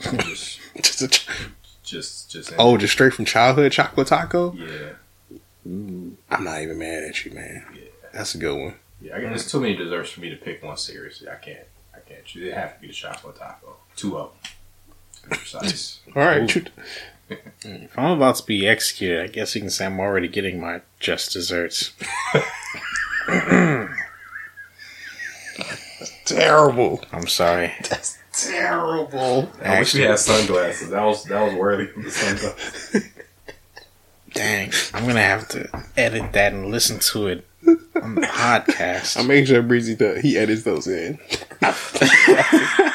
just, 0.00 0.60
Just 0.76 1.02
a 1.02 1.08
ch- 1.08 1.28
just, 1.82 2.30
just. 2.30 2.52
oh, 2.58 2.76
just 2.76 2.92
straight 2.92 3.14
from 3.14 3.24
childhood 3.24 3.72
chocolate 3.72 4.06
taco. 4.08 4.52
yeah, 4.52 5.36
mm-hmm. 5.66 6.10
I'm 6.30 6.44
not 6.44 6.60
even 6.62 6.78
mad 6.78 7.02
at 7.04 7.24
you, 7.24 7.32
man. 7.32 7.64
yeah, 7.74 7.80
That's 8.12 8.34
a 8.34 8.38
good 8.38 8.56
one. 8.56 8.74
yeah. 9.00 9.16
I 9.16 9.20
guess 9.20 9.28
there's 9.30 9.50
too 9.50 9.60
many 9.60 9.74
desserts 9.74 10.10
for 10.10 10.20
me 10.20 10.28
to 10.30 10.36
pick 10.36 10.62
one 10.62 10.76
seriously. 10.76 11.28
I 11.28 11.36
can't, 11.36 11.64
I 11.94 11.98
can't 12.00 12.24
choose. 12.24 12.46
It 12.48 12.54
have 12.54 12.74
to 12.76 12.80
be 12.82 12.88
the 12.88 12.92
Choco 12.92 13.32
Taco. 13.32 13.76
Two 13.96 14.18
of 14.18 14.30
them. 14.42 14.52
To 15.30 15.36
Precise. 15.36 16.00
All 16.14 16.22
right. 16.22 16.70
If 17.30 17.98
I'm 17.98 18.12
about 18.12 18.36
to 18.36 18.44
be 18.46 18.66
executed, 18.66 19.22
I 19.22 19.26
guess 19.26 19.54
you 19.54 19.60
can 19.60 19.70
say 19.70 19.84
I'm 19.86 20.00
already 20.00 20.28
getting 20.28 20.60
my 20.60 20.80
just 20.98 21.32
desserts. 21.32 21.92
terrible. 26.24 27.04
I'm 27.12 27.26
sorry. 27.26 27.72
That's 27.88 28.16
terrible. 28.32 29.50
I 29.62 29.80
wish 29.80 29.94
we 29.94 30.04
Actually, 30.04 30.04
had 30.04 30.18
sunglasses. 30.18 30.90
That 30.90 31.02
was 31.04 31.24
that 31.24 31.42
was 31.42 31.54
worthy 31.54 31.90
of 31.90 32.04
the 32.04 32.10
sunglasses. 32.10 33.04
dang, 34.32 34.72
I'm 34.94 35.06
gonna 35.06 35.20
have 35.20 35.48
to 35.48 35.68
edit 35.96 36.32
that 36.32 36.52
and 36.52 36.70
listen 36.70 36.98
to 37.00 37.26
it 37.28 37.44
on 38.02 38.14
the 38.14 38.20
podcast. 38.26 39.18
I 39.18 39.22
make 39.26 39.46
sure 39.46 39.62
Breezy 39.62 39.96
does. 39.96 40.20
He 40.22 40.36
edits 40.38 40.62
those 40.62 40.86
in. 40.86 41.18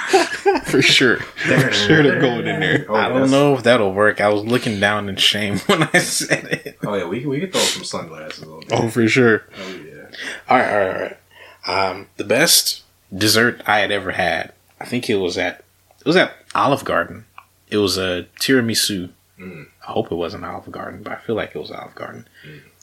For 0.74 0.82
sure. 0.82 1.18
For 1.18 1.72
sure 1.72 2.02
they're 2.02 2.20
going 2.20 2.48
in 2.48 2.60
there. 2.60 2.88
Oh, 2.90 2.96
I 2.96 3.10
don't 3.10 3.30
know 3.30 3.54
if 3.54 3.62
that'll 3.62 3.94
work. 3.94 4.20
I 4.20 4.30
was 4.30 4.44
looking 4.44 4.80
down 4.80 5.08
in 5.08 5.18
shame 5.18 5.60
when 5.68 5.84
I 5.84 6.00
said 6.00 6.46
it. 6.46 6.80
Oh 6.84 6.96
yeah, 6.96 7.06
we 7.06 7.22
can 7.22 7.30
we 7.30 7.40
can 7.40 7.52
throw 7.52 7.62
some 7.62 7.84
sunglasses 7.84 8.44
on. 8.44 8.64
Oh, 8.72 8.90
for 8.90 9.08
sure. 9.08 9.44
Oh 9.56 9.70
yeah. 9.70 10.08
All 10.50 10.58
right, 10.58 10.74
all 10.74 10.80
right, 10.80 10.96
all 10.96 11.02
right. 11.02 11.90
Um, 11.92 12.08
the 12.18 12.24
best 12.24 12.82
dessert 13.16 13.62
I 13.68 13.82
had 13.82 13.92
ever 13.92 14.14
had, 14.14 14.52
I 14.80 14.86
think 14.86 15.12
it 15.12 15.18
was 15.18 15.38
at 15.38 15.64
it 16.00 16.08
was 16.08 16.16
at 16.16 16.34
Olive 16.56 16.84
Garden. 16.84 17.26
It 17.70 17.78
was 17.78 18.00
a 18.00 18.26
tiramisu. 18.40 19.12
Mm. 19.40 19.68
I 19.88 19.92
hope 19.92 20.12
it 20.12 20.16
wasn't 20.16 20.44
Olive 20.44 20.72
Garden, 20.72 21.04
but 21.04 21.14
I 21.14 21.18
feel 21.18 21.36
like 21.36 21.52
it 21.54 21.60
was 21.60 21.70
Olive 21.70 21.94
Garden. 21.94 22.28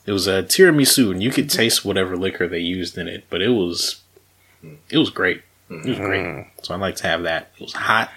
It 0.07 0.12
was 0.12 0.29
a 0.29 0.44
tiramisu, 0.44 1.11
and 1.11 1.20
you 1.20 1.33
could 1.33 1.50
taste 1.50 1.85
whatever 1.85 2.16
liquor 2.16 2.46
they 2.46 2.61
used 2.61 2.96
in 2.96 3.09
it, 3.09 3.24
but 3.29 3.42
it 3.42 3.48
was 3.50 4.03
it 4.90 4.98
was 4.98 5.11
great. 5.11 5.42
It 5.70 5.87
was 5.87 5.98
great. 5.98 6.24
Mm. 6.24 6.46
So 6.62 6.74
I'd 6.74 6.80
like 6.80 6.96
to 6.96 7.06
have 7.06 7.22
that. 7.22 7.52
It 7.56 7.62
was 7.62 7.72
hot. 7.72 8.11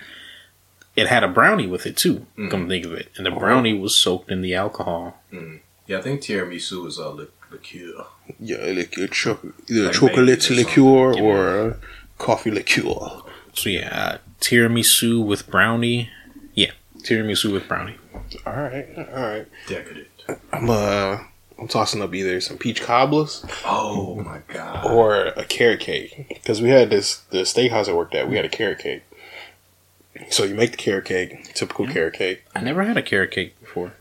It 0.95 1.07
had 1.07 1.23
a 1.23 1.27
brownie 1.27 1.67
with 1.67 1.85
it 1.85 1.97
too. 1.97 2.25
Come 2.49 2.67
think 2.67 2.85
of 2.85 2.93
it, 2.93 3.09
and 3.15 3.25
the 3.25 3.31
brownie 3.31 3.77
was 3.77 3.95
soaked 3.95 4.29
in 4.31 4.41
the 4.41 4.53
alcohol. 4.55 5.17
Yeah, 5.87 5.97
I 5.97 6.01
think 6.01 6.21
tiramisu 6.21 6.87
is 6.87 6.97
a 6.97 7.09
li- 7.09 7.27
liqueur. 7.51 8.05
Yeah, 8.39 8.57
like 8.57 8.95
a 8.97 9.07
choc- 9.07 9.43
either 9.69 9.85
Like 9.85 9.93
chocolate 9.93 10.49
liqueur 10.49 11.13
or 11.19 11.67
a 11.69 11.77
coffee 12.19 12.51
liqueur. 12.51 13.21
So 13.53 13.69
yeah, 13.69 13.89
uh, 13.91 14.17
tiramisu 14.39 15.25
with 15.25 15.49
brownie. 15.49 16.09
Yeah, 16.53 16.71
tiramisu 16.99 17.51
with 17.51 17.67
brownie. 17.67 17.97
All 18.45 18.53
right, 18.53 18.87
all 18.97 19.27
right. 19.29 19.47
Decadent. 19.67 20.07
I'm 20.51 20.69
uh, 20.69 21.19
I'm 21.59 21.67
tossing 21.67 22.01
up 22.01 22.13
either 22.13 22.41
some 22.41 22.57
peach 22.57 22.81
cobblers 22.81 23.45
Oh 23.65 24.15
my 24.15 24.39
god. 24.47 24.85
or 24.85 25.25
a 25.27 25.45
carrot 25.45 25.79
cake 25.79 26.25
because 26.29 26.61
we 26.61 26.69
had 26.69 26.89
this 26.89 27.17
the 27.29 27.39
steakhouse 27.43 27.87
I 27.87 27.93
worked 27.93 28.15
at. 28.15 28.29
We 28.29 28.35
had 28.35 28.45
a 28.45 28.49
carrot 28.49 28.79
cake. 28.79 29.03
So 30.29 30.43
you 30.43 30.53
make 30.55 30.71
the 30.71 30.77
carrot 30.77 31.05
cake, 31.05 31.53
typical 31.53 31.87
carrot 31.87 32.13
cake. 32.15 32.43
I 32.55 32.61
never 32.61 32.83
had 32.83 32.97
a 32.97 33.01
carrot 33.01 33.31
cake 33.31 33.59
before. 33.59 33.93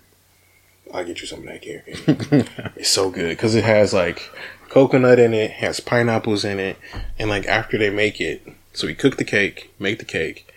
I'll 0.92 1.04
get 1.04 1.20
you 1.22 1.26
some 1.26 1.40
of 1.40 1.44
that 1.46 1.62
carrot 1.62 1.86
cake. 1.86 2.48
it's 2.76 2.90
so 2.90 3.10
good 3.10 3.30
because 3.30 3.54
it 3.54 3.64
has 3.64 3.94
like 3.94 4.30
coconut 4.68 5.18
in 5.18 5.32
it, 5.32 5.50
has 5.52 5.80
pineapples 5.80 6.44
in 6.44 6.58
it, 6.58 6.76
and 7.18 7.30
like 7.30 7.46
after 7.46 7.78
they 7.78 7.88
make 7.90 8.20
it, 8.20 8.46
so 8.74 8.86
we 8.86 8.94
cook 8.94 9.16
the 9.16 9.24
cake, 9.24 9.72
make 9.78 9.98
the 9.98 10.04
cake, 10.04 10.52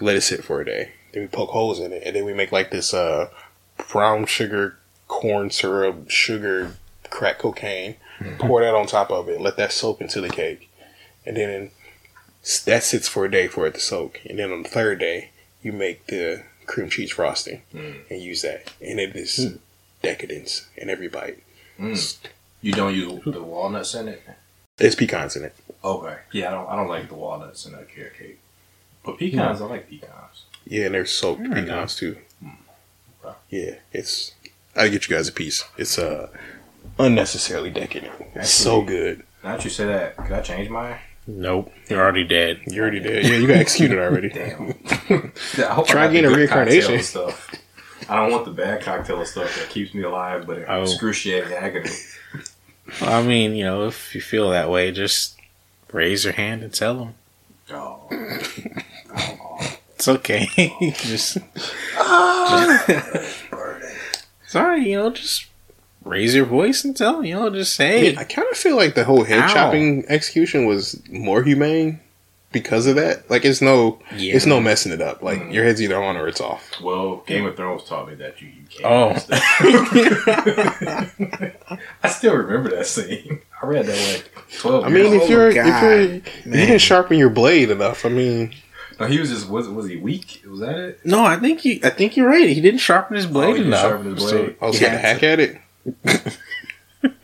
let 0.00 0.16
it 0.16 0.22
sit 0.22 0.44
for 0.44 0.60
a 0.60 0.64
day. 0.64 0.92
Then 1.12 1.22
we 1.22 1.28
poke 1.28 1.50
holes 1.50 1.80
in 1.80 1.92
it, 1.92 2.02
and 2.04 2.14
then 2.16 2.24
we 2.24 2.34
make 2.34 2.52
like 2.52 2.70
this 2.70 2.92
uh 2.92 3.28
brown 3.90 4.26
sugar, 4.26 4.76
corn 5.12 5.50
syrup, 5.50 6.08
sugar, 6.08 6.76
crack 7.10 7.38
cocaine. 7.38 7.96
Pour 8.38 8.60
that 8.60 8.74
on 8.74 8.86
top 8.86 9.10
of 9.10 9.28
it, 9.28 9.40
let 9.40 9.56
that 9.56 9.72
soak 9.72 10.00
into 10.00 10.20
the 10.20 10.28
cake, 10.28 10.70
and 11.26 11.36
then 11.36 11.70
that 12.66 12.84
sits 12.84 13.08
for 13.08 13.24
a 13.24 13.30
day 13.30 13.48
for 13.48 13.66
it 13.66 13.74
to 13.74 13.80
soak. 13.80 14.20
And 14.24 14.38
then 14.38 14.52
on 14.52 14.62
the 14.62 14.68
third 14.68 15.00
day, 15.00 15.30
you 15.60 15.72
make 15.72 16.06
the 16.06 16.44
cream 16.66 16.88
cheese 16.88 17.10
frosting 17.10 17.62
mm. 17.74 17.96
and 18.08 18.22
use 18.22 18.42
that, 18.42 18.72
and 18.80 19.00
it 19.00 19.16
is 19.16 19.36
hmm. 19.36 19.56
decadence 20.02 20.68
in 20.76 20.88
every 20.88 21.08
bite. 21.08 21.42
Mm. 21.80 22.16
You 22.60 22.72
don't 22.72 22.94
use 22.94 23.22
the 23.24 23.42
walnuts 23.42 23.94
in 23.94 24.06
it? 24.06 24.22
It's 24.78 24.94
pecans 24.94 25.34
in 25.34 25.44
it. 25.44 25.54
Okay. 25.82 26.18
Yeah, 26.30 26.48
I 26.48 26.50
don't. 26.52 26.68
I 26.68 26.76
don't 26.76 26.88
like 26.88 27.08
the 27.08 27.16
walnuts 27.16 27.66
in 27.66 27.74
a 27.74 27.82
carrot 27.84 28.16
cake. 28.16 28.38
But 29.04 29.18
pecans, 29.18 29.60
I 29.60 29.64
like 29.64 29.90
pecans. 29.90 30.44
Yeah, 30.64 30.86
and 30.86 30.94
they're 30.94 31.06
soaked 31.06 31.44
Fair 31.44 31.56
pecans 31.56 31.96
too. 31.96 32.18
Wow. 33.24 33.36
Yeah, 33.50 33.76
it's. 33.92 34.32
I 34.76 34.88
get 34.88 35.08
you 35.08 35.14
guys 35.16 35.28
a 35.28 35.32
piece. 35.32 35.64
It's 35.76 35.98
uh 35.98 36.28
unnecessarily 36.98 37.70
decadent. 37.70 38.12
It's 38.34 38.50
so 38.50 38.82
good. 38.82 39.22
Now 39.44 39.56
that 39.56 39.64
you 39.64 39.70
say 39.70 39.86
that, 39.86 40.16
could 40.16 40.32
I 40.32 40.40
change 40.40 40.68
mine? 40.70 40.98
Nope, 41.26 41.72
you're 41.88 42.00
already 42.02 42.24
dead. 42.24 42.60
You're 42.66 42.82
already 42.84 43.00
did. 43.00 43.24
Yeah, 43.26 43.36
you 43.36 43.46
got 43.46 43.56
executed 43.56 43.98
already. 43.98 44.28
Damn. 44.30 44.74
I 45.58 45.72
hope 45.74 45.86
Try 45.86 46.02
I 46.02 46.06
got 46.06 46.12
getting 46.12 46.22
the 46.22 46.28
a 46.28 46.30
good 46.30 46.36
reincarnation. 46.38 46.80
cocktail 46.80 46.94
and 46.96 47.04
Stuff. 47.04 47.54
I 48.08 48.16
don't 48.16 48.32
want 48.32 48.44
the 48.44 48.50
bad 48.50 48.82
cocktail 48.82 49.18
and 49.20 49.28
stuff 49.28 49.54
that 49.56 49.68
keeps 49.70 49.94
me 49.94 50.02
alive, 50.02 50.46
but 50.46 50.64
Oh. 50.68 50.82
excruciating 50.82 51.52
agony. 51.52 51.90
I 53.00 53.22
mean, 53.22 53.54
you 53.54 53.62
know, 53.64 53.86
if 53.86 54.14
you 54.14 54.20
feel 54.20 54.50
that 54.50 54.68
way, 54.68 54.90
just 54.90 55.36
raise 55.92 56.24
your 56.24 56.32
hand 56.32 56.62
and 56.64 56.74
tell 56.74 56.94
them 56.98 57.14
Oh. 57.70 58.08
it's 59.94 60.08
okay. 60.08 60.48
just 60.98 61.38
Burning. 61.96 63.26
Sorry, 64.52 64.90
you 64.90 64.98
know, 64.98 65.10
just 65.10 65.46
raise 66.04 66.34
your 66.34 66.44
voice 66.44 66.84
and 66.84 66.96
tell. 66.96 67.24
You 67.24 67.34
know, 67.34 67.50
just 67.50 67.74
say, 67.74 68.14
I 68.16 68.24
kind 68.24 68.46
of 68.50 68.56
feel 68.56 68.76
like 68.76 68.94
the 68.94 69.04
whole 69.04 69.24
head 69.24 69.44
Ow. 69.44 69.48
chopping 69.48 70.04
execution 70.08 70.66
was 70.66 71.00
more 71.08 71.42
humane 71.42 72.00
because 72.52 72.86
of 72.86 72.96
that. 72.96 73.30
Like 73.30 73.46
it's 73.46 73.62
no, 73.62 73.98
Yeah. 74.14 74.34
it's 74.36 74.44
no 74.44 74.60
messing 74.60 74.92
it 74.92 75.00
up. 75.00 75.22
Like 75.22 75.40
mm. 75.40 75.54
your 75.54 75.64
head's 75.64 75.80
either 75.80 76.00
on 76.00 76.18
or 76.18 76.28
it's 76.28 76.40
off. 76.40 76.70
Well, 76.82 77.24
Game 77.26 77.46
of 77.46 77.56
Thrones 77.56 77.84
taught 77.84 78.08
me 78.08 78.14
that 78.16 78.42
you, 78.42 78.48
you 78.48 78.64
can't. 78.68 78.84
Oh. 78.86 79.16
I 82.02 82.08
still 82.08 82.34
remember 82.34 82.70
that 82.76 82.86
scene. 82.86 83.40
I 83.62 83.66
read 83.66 83.86
that 83.86 84.12
like 84.12 84.30
twelve. 84.58 84.84
I 84.84 84.90
mean, 84.90 85.12
years 85.12 85.22
if 85.22 85.30
you're, 85.30 85.48
if 85.48 85.56
oh, 85.56 85.60
you're, 85.60 86.00
if 86.00 86.46
you 86.46 86.52
didn't 86.52 86.78
sharpen 86.80 87.16
your 87.18 87.30
blade 87.30 87.70
enough, 87.70 88.04
I 88.04 88.10
mean, 88.10 88.54
No, 89.00 89.06
he 89.06 89.18
was 89.18 89.30
just 89.30 89.48
was 89.48 89.68
was 89.68 89.88
he 89.88 89.96
weak? 89.96 90.42
Was 90.48 90.60
that 90.60 90.78
it? 90.78 91.00
no, 91.04 91.24
I 91.24 91.36
think 91.36 91.64
you, 91.64 91.80
I 91.84 91.90
think 91.90 92.16
you're 92.16 92.28
right. 92.28 92.48
He 92.48 92.60
didn't 92.60 92.80
sharpen 92.80 93.16
his 93.16 93.26
blade 93.26 93.48
Oh, 93.48 93.52
he 93.52 93.58
didn't 93.58 93.68
enough. 93.68 93.80
sharpen 93.82 94.14
his 94.14 94.24
blade. 94.24 94.56
I 94.60 94.66
was 94.66 94.80
Yeah, 94.80 94.88
gonna 94.88 94.98
hack 94.98 95.22
at 95.22 95.40
it. 95.40 95.58
It 97.04 97.18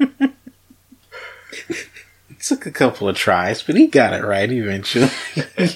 took 2.42 2.66
a 2.66 2.70
couple 2.70 3.09
of 3.09 3.16
tries, 3.16 3.62
but 3.62 3.76
he 3.76 3.87
got 3.87 4.12
it 4.12 4.24
right 4.24 4.50
eventually. 4.50 5.09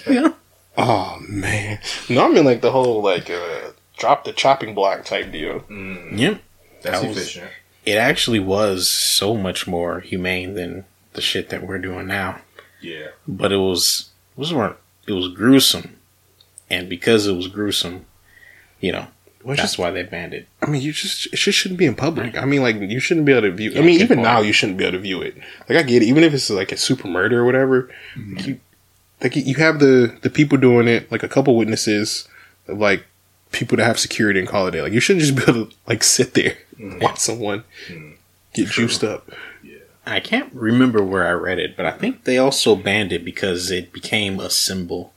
You 0.06 0.14
know? 0.20 0.34
Oh 0.76 1.18
man, 1.28 1.78
no, 2.08 2.26
I 2.26 2.28
mean 2.30 2.44
like 2.44 2.62
the 2.62 2.72
whole 2.72 3.02
like 3.02 3.28
uh, 3.30 3.70
drop 3.98 4.24
the 4.24 4.32
chopping 4.32 4.74
block 4.74 5.04
type 5.04 5.30
deal. 5.30 5.60
Mm, 5.60 6.18
Yep. 6.18 6.40
that's 6.82 7.00
That 7.00 7.08
was- 7.08 7.16
efficient. 7.18 7.50
It 7.84 7.96
actually 7.96 8.38
was 8.38 8.88
so 8.88 9.34
much 9.36 9.66
more 9.66 9.98
humane 10.00 10.54
than 10.54 10.84
the 11.14 11.20
shit 11.20 11.48
that 11.48 11.66
we're 11.66 11.78
doing 11.80 12.06
now. 12.06 12.38
Yeah. 12.80 13.08
But 13.26 13.50
it 13.50 13.56
was 13.56 14.10
it 14.36 14.40
was 14.40 14.52
more 14.52 14.76
it 15.06 15.12
was 15.12 15.28
gruesome. 15.28 15.98
And 16.70 16.88
because 16.88 17.26
it 17.26 17.34
was 17.34 17.48
gruesome, 17.48 18.06
you 18.80 18.92
know, 18.92 19.08
Well, 19.44 19.56
that's 19.56 19.72
just, 19.72 19.78
why 19.78 19.90
they 19.90 20.02
banned 20.02 20.34
it. 20.34 20.48
I 20.62 20.66
mean, 20.66 20.82
you 20.82 20.92
just 20.92 21.26
it 21.26 21.36
just 21.36 21.58
shouldn't 21.58 21.78
be 21.78 21.86
in 21.86 21.94
public. 21.94 22.36
I 22.36 22.44
mean, 22.44 22.62
like 22.62 22.76
you 22.76 23.00
shouldn't 23.00 23.26
be 23.26 23.32
able 23.32 23.42
to 23.42 23.52
view. 23.52 23.72
I 23.76 23.80
mean, 23.80 24.00
even 24.00 24.18
point. 24.18 24.22
now 24.22 24.40
you 24.40 24.52
shouldn't 24.52 24.78
be 24.78 24.84
able 24.84 24.98
to 24.98 25.02
view 25.02 25.20
it. 25.20 25.36
Like 25.68 25.78
I 25.78 25.82
get 25.82 26.02
it, 26.02 26.06
even 26.06 26.24
if 26.24 26.32
it's 26.32 26.48
like 26.48 26.72
a 26.72 26.76
super 26.76 27.08
murder 27.08 27.40
or 27.40 27.44
whatever. 27.44 27.90
Mm-hmm. 28.16 28.38
You, 28.38 28.60
like 29.22 29.36
you 29.36 29.54
have 29.56 29.78
the 29.78 30.16
the 30.22 30.30
people 30.30 30.58
doing 30.58 30.88
it, 30.88 31.10
like 31.12 31.22
a 31.22 31.28
couple 31.28 31.56
witnesses, 31.56 32.28
like 32.66 33.04
people 33.52 33.76
that 33.76 33.84
have 33.84 33.98
security 33.98 34.40
and 34.40 34.48
call 34.48 34.66
it. 34.66 34.74
Like 34.74 34.92
you 34.92 35.00
shouldn't 35.00 35.24
just 35.24 35.36
be 35.36 35.42
able 35.42 35.66
to 35.66 35.76
like 35.86 36.02
sit 36.02 36.34
there 36.34 36.56
mm-hmm. 36.74 36.92
and 36.92 37.02
watch 37.02 37.18
someone 37.18 37.64
mm-hmm. 37.88 38.12
get 38.54 38.68
juiced 38.68 39.04
up. 39.04 39.30
I 40.04 40.20
can't 40.20 40.52
remember 40.52 41.02
where 41.02 41.26
I 41.26 41.32
read 41.32 41.58
it, 41.58 41.76
but 41.76 41.86
I 41.86 41.92
think 41.92 42.24
they 42.24 42.38
also 42.38 42.74
banned 42.74 43.12
it 43.12 43.24
because 43.24 43.70
it 43.70 43.92
became 43.92 44.40
a 44.40 44.50
symbol. 44.50 45.12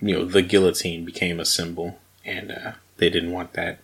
You 0.00 0.14
know, 0.14 0.24
the 0.24 0.42
guillotine 0.42 1.04
became 1.04 1.40
a 1.40 1.44
symbol, 1.44 1.98
and 2.24 2.52
uh, 2.52 2.72
they 2.98 3.10
didn't 3.10 3.32
want 3.32 3.54
that. 3.54 3.78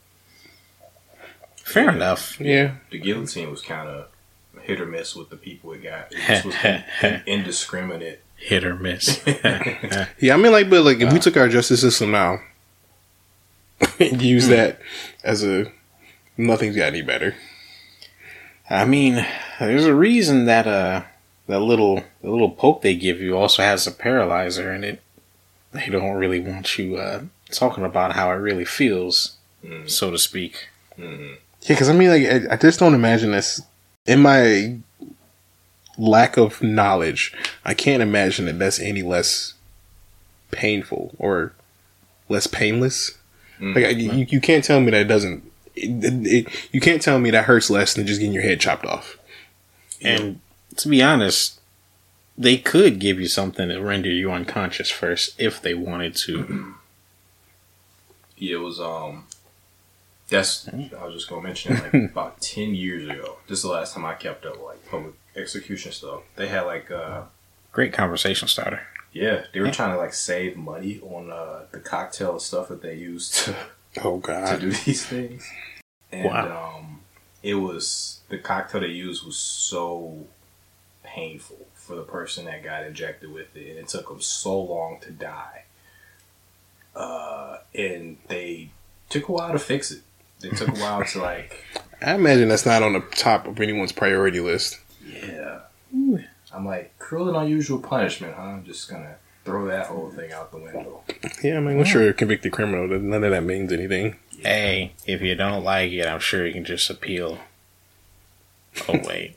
Fair 1.57 1.91
enough. 1.91 2.41
Yeah, 2.41 2.77
The 2.91 2.99
guillotine 2.99 3.51
was 3.51 3.61
kind 3.61 3.89
of 3.89 4.09
hit 4.63 4.81
or 4.81 4.87
miss 4.87 5.15
with 5.17 5.29
the 5.31 5.37
people 5.37 5.73
it 5.73 5.83
got. 5.83 6.09
It 6.13 6.45
was 6.45 7.23
indiscriminate. 7.27 8.23
Hit 8.37 8.65
or 8.65 8.77
miss. 8.77 9.21
yeah. 9.27 10.35
I 10.35 10.37
mean, 10.37 10.53
like, 10.53 10.71
but 10.71 10.85
like 10.85 11.01
if 11.01 11.13
we 11.13 11.19
took 11.19 11.37
our 11.37 11.49
justice 11.49 11.81
system 11.81 12.13
now 12.13 12.41
and 13.99 14.23
use 14.23 14.47
that 14.49 14.81
as 15.25 15.43
a 15.43 15.73
nothing's 16.37 16.77
got 16.77 16.87
any 16.87 17.03
better. 17.03 17.35
I 18.71 18.85
mean, 18.85 19.27
there's 19.59 19.85
a 19.87 19.95
reason 19.95 20.45
that 20.47 20.67
uh 20.67 21.03
that 21.47 21.61
little 21.61 22.05
the 22.23 22.31
little 22.31 22.51
poke 22.51 22.83
they 22.83 22.95
give 22.95 23.21
you 23.21 23.37
also 23.37 23.63
has 23.63 23.87
a 23.87 23.91
paralyzer 23.93 24.73
in 24.73 24.85
it. 24.85 25.03
They 25.73 25.89
don't 25.89 26.17
really 26.17 26.41
want 26.41 26.79
you 26.79 26.97
uh 26.97 27.23
talking 27.51 27.85
about 27.85 28.13
how 28.15 28.31
it 28.31 28.35
really 28.37 28.65
feels, 28.65 29.35
Mm. 29.65 29.91
so 29.91 30.11
to 30.13 30.19
speak. 30.19 30.69
Mm. 30.99 31.31
Yeah, 31.63 31.69
because 31.69 31.89
I 31.89 31.93
mean, 31.93 32.11
like, 32.11 32.23
I, 32.51 32.55
I 32.55 32.57
just 32.57 32.79
don't 32.79 32.95
imagine 32.95 33.33
this. 33.33 33.61
In 34.07 34.21
my 34.21 34.79
lack 35.99 36.37
of 36.37 36.63
knowledge, 36.63 37.35
I 37.65 37.75
can't 37.75 38.03
imagine 38.03 38.47
that 38.47 38.59
that's 38.61 38.79
any 38.79 39.03
less 39.03 39.55
painful 40.53 41.15
or 41.19 41.53
less 42.29 42.47
painless. 42.47 43.19
Mm. 43.61 43.75
Like, 43.75 43.85
I, 43.85 43.89
you, 43.89 44.27
you 44.31 44.41
can't 44.41 44.63
tell 44.63 44.81
me 44.81 44.93
that 44.93 45.01
it 45.01 45.09
doesn't. 45.09 45.43
It, 45.83 46.05
it, 46.05 46.27
it- 46.47 46.69
you 46.73 46.81
can't 46.81 47.01
tell 47.03 47.19
me 47.19 47.31
that 47.31 47.45
hurts 47.45 47.71
less 47.71 47.95
than 47.95 48.07
just 48.07 48.21
getting 48.21 48.35
your 48.35 48.43
head 48.43 48.61
chopped 48.61 48.85
off. 48.87 49.19
And 50.03 50.41
to 50.77 50.89
be 50.89 51.03
honest, 51.03 51.61
they 52.37 52.57
could 52.57 53.01
give 53.01 53.19
you 53.21 53.27
something 53.29 53.69
to 53.69 53.81
render 53.81 54.11
you 54.11 54.31
unconscious 54.31 54.91
first 54.91 55.35
if 55.41 55.61
they 55.61 55.75
wanted 55.75 56.15
to. 56.17 56.75
Yeah, 58.37 58.57
it 58.57 58.61
was 58.61 58.81
um. 58.81 59.25
That's 60.29 60.69
I 60.69 61.05
was 61.05 61.15
just 61.15 61.29
gonna 61.29 61.43
mention 61.43 61.75
it, 61.77 61.83
like 61.83 61.95
about 62.13 62.41
ten 62.41 62.75
years 62.75 63.09
ago. 63.09 63.39
This 63.49 63.59
is 63.59 63.63
the 63.63 63.71
last 63.71 63.95
time 63.95 64.05
I 64.05 64.15
kept 64.15 64.45
up 64.45 64.63
like 64.63 64.87
public 64.89 65.15
execution 65.35 65.91
stuff. 65.93 66.21
They 66.37 66.49
had 66.49 66.63
like 66.63 66.91
uh 66.91 67.23
Great 67.73 67.93
conversation 67.93 68.47
starter. 68.49 68.83
yeah 69.13 69.45
they 69.53 69.61
were 69.61 69.67
Yeah. 69.67 69.73
trying 69.73 69.93
to 69.93 69.97
like 69.99 70.13
save 70.13 70.57
money 70.57 71.01
on 71.03 71.31
uh 71.31 71.63
the 71.73 71.81
cocktail 71.81 72.39
stuff 72.39 72.69
that 72.69 72.83
they 72.83 72.95
used 72.95 73.35
to 73.35 73.55
Oh 74.03 74.19
god 74.19 74.45
to 74.47 74.51
God! 74.53 74.61
do 74.61 74.71
these 74.71 75.05
things. 75.07 75.51
And 76.13 76.25
Wow. 76.25 76.77
um, 76.79 77.01
it 77.43 77.55
was 77.55 78.21
the 78.29 78.39
cocktail 78.39 78.81
they 78.81 78.89
used 78.89 79.25
was 79.25 79.37
so 79.37 80.27
painful 81.05 81.67
for 81.75 81.97
the 81.97 82.03
person 82.03 82.45
that 82.47 82.63
got 82.63 82.85
injected 82.85 83.33
with 83.33 83.55
it, 83.57 83.71
and 83.71 83.79
it 83.79 83.89
took 83.89 84.09
them 84.09 84.21
so 84.21 84.61
long 84.61 84.99
to 85.01 85.11
die. 85.11 85.65
Uh, 86.95 87.59
and 87.75 88.17
they 88.29 88.71
took 89.09 89.29
a 89.29 89.33
while 89.33 89.53
to 89.53 89.59
fix 89.59 89.91
it. 89.91 90.03
They 90.41 90.51
took 90.51 90.69
a 90.69 90.73
while 90.81 91.05
to 91.05 91.19
like 91.21 91.65
I 92.03 92.15
imagine 92.15 92.49
that's 92.49 92.67
not 92.67 92.83
on 92.83 92.93
the 92.93 93.01
top 93.01 93.47
of 93.47 93.61
anyone's 93.61 93.93
priority 93.93 94.41
list. 94.41 94.79
Yeah. 95.05 95.61
I'm 96.53 96.65
like, 96.67 96.99
cruel 96.99 97.29
and 97.29 97.37
unusual 97.37 97.79
punishment, 97.79 98.35
huh? 98.35 98.43
I'm 98.43 98.65
just 98.65 98.89
gonna 98.89 99.17
throw 99.45 99.67
that 99.67 99.87
whole 99.87 100.11
thing 100.11 100.33
out 100.33 100.51
the 100.51 100.59
window. 100.59 101.03
Yeah, 101.43 101.59
I 101.59 101.61
mean, 101.61 101.77
once 101.77 101.93
you're 101.93 102.09
a 102.09 102.13
convicted 102.15 102.53
criminal, 102.53 102.87
none 102.99 103.23
of 103.25 103.31
that 103.31 103.45
means 103.45 103.73
anything. 103.73 104.17
Hey, 104.43 104.93
if 105.07 105.21
you 105.21 105.35
don't 105.35 105.65
like 105.65 105.91
it, 105.93 106.07
I'm 106.07 106.21
sure 106.21 106.47
you 106.47 106.53
can 106.53 106.65
just 106.65 106.89
appeal. 106.91 107.39
Oh 108.89 109.01
wait. 109.05 109.37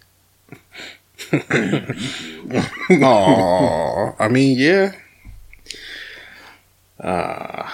Aww. 2.89 4.16
I 4.20 4.28
mean, 4.28 4.58
yeah. 4.60 4.93
Uh 6.99 7.70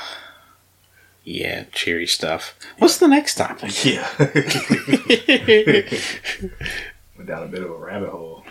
yeah, 1.23 1.65
cheery 1.73 2.07
stuff. 2.07 2.55
What's 2.77 2.99
the 2.99 3.07
next 3.07 3.35
topic? 3.35 3.71
Yeah. 3.85 4.07
Went 7.17 7.27
down 7.27 7.43
a 7.43 7.47
bit 7.47 7.63
of 7.63 7.71
a 7.71 7.75
rabbit 7.75 8.09
hole. 8.09 8.45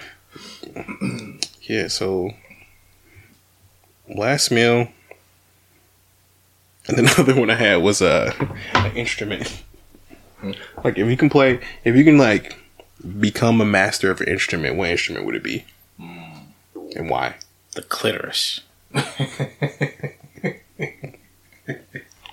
Yeah, 1.63 1.89
so 1.89 2.33
last 4.09 4.51
meal. 4.51 4.89
And 6.89 6.97
then 6.97 7.05
the 7.07 7.17
other 7.19 7.35
one 7.39 7.51
I 7.51 7.55
had 7.55 7.77
was 7.77 8.03
uh, 8.03 8.33
an 8.75 8.97
instrument. 8.97 9.63
Like 10.85 10.99
if 10.99 11.09
you 11.09 11.17
can 11.17 11.31
play 11.31 11.61
if 11.85 11.97
you 11.97 12.05
can 12.05 12.19
like 12.19 12.57
become 13.21 13.61
a 13.61 13.65
master 13.65 14.11
of 14.11 14.21
an 14.21 14.29
instrument, 14.29 14.77
what 14.77 14.91
instrument 14.91 15.25
would 15.27 15.35
it 15.35 15.43
be? 15.43 15.65
And 15.99 17.11
why? 17.11 17.35
The 17.73 17.83
clitoris. 17.83 18.61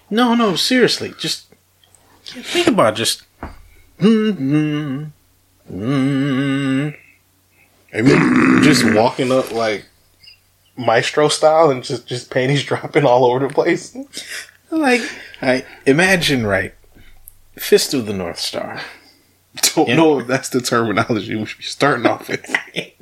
no, 0.10 0.34
no, 0.36 0.56
seriously. 0.56 1.14
Just 1.18 1.47
think 2.24 2.68
about 2.68 2.93
it, 2.93 2.97
just 2.97 3.24
mm, 3.99 4.32
mm, 4.32 5.12
mm. 5.72 6.95
I 7.93 8.01
mean 8.01 8.64
just 8.64 8.86
walking 8.93 9.32
up 9.32 9.51
like 9.51 9.86
maestro 10.78 11.28
style 11.28 11.69
and 11.69 11.84
just 11.84 12.07
just 12.07 12.30
panties 12.32 12.63
dropping 12.69 13.05
all 13.05 13.26
over 13.26 13.45
the 13.47 13.53
place. 13.53 13.95
like 14.71 15.01
I 15.41 15.65
imagine 15.86 16.45
right. 16.47 16.74
Fist 17.55 17.93
of 17.93 18.05
the 18.07 18.13
North 18.13 18.39
Star. 18.39 18.82
Don't 19.76 19.88
Yeah. 19.88 19.95
know 19.97 20.19
if 20.19 20.28
that's 20.28 20.49
the 20.49 20.61
terminology 20.61 21.36
we 21.36 21.45
should 21.45 21.59
be 21.59 21.63
starting 21.63 22.05
off 22.05 22.28
with. 22.28 22.45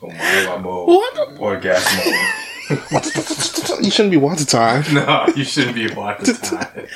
Oh 0.00 0.06
my 0.06 0.14
God! 0.14 0.64
What? 0.64 1.60
Orgasmo. 1.60 2.04
you 3.82 3.90
shouldn't 3.90 4.12
be 4.12 4.16
watching 4.16 4.46
time. 4.46 4.84
no, 4.94 5.26
you 5.34 5.42
shouldn't 5.42 5.74
be 5.74 5.92
watching 5.92 6.36
time. 6.36 6.86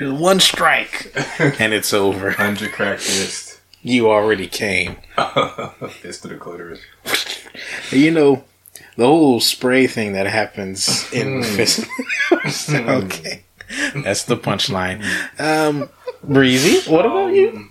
One 0.00 0.40
strike 0.40 1.12
and 1.60 1.72
it's 1.72 1.92
over. 1.94 2.32
Hundred 2.32 2.72
crack 2.72 2.98
fist. 2.98 3.51
You 3.82 4.10
already 4.10 4.46
came. 4.46 4.96
fist 5.90 6.22
to 6.22 6.28
the 6.28 6.36
clitoris. 6.36 6.80
You 7.90 8.10
know, 8.10 8.44
the 8.96 9.04
whole 9.06 9.38
spray 9.38 9.86
thing 9.86 10.14
that 10.14 10.26
happens 10.26 11.12
in 11.12 11.42
fist. 11.42 11.86
okay. 12.70 13.44
That's 13.96 14.24
the 14.24 14.36
punchline. 14.38 15.04
Um, 15.38 15.90
Breezy, 16.24 16.90
what 16.90 17.04
about 17.04 17.34
you? 17.34 17.68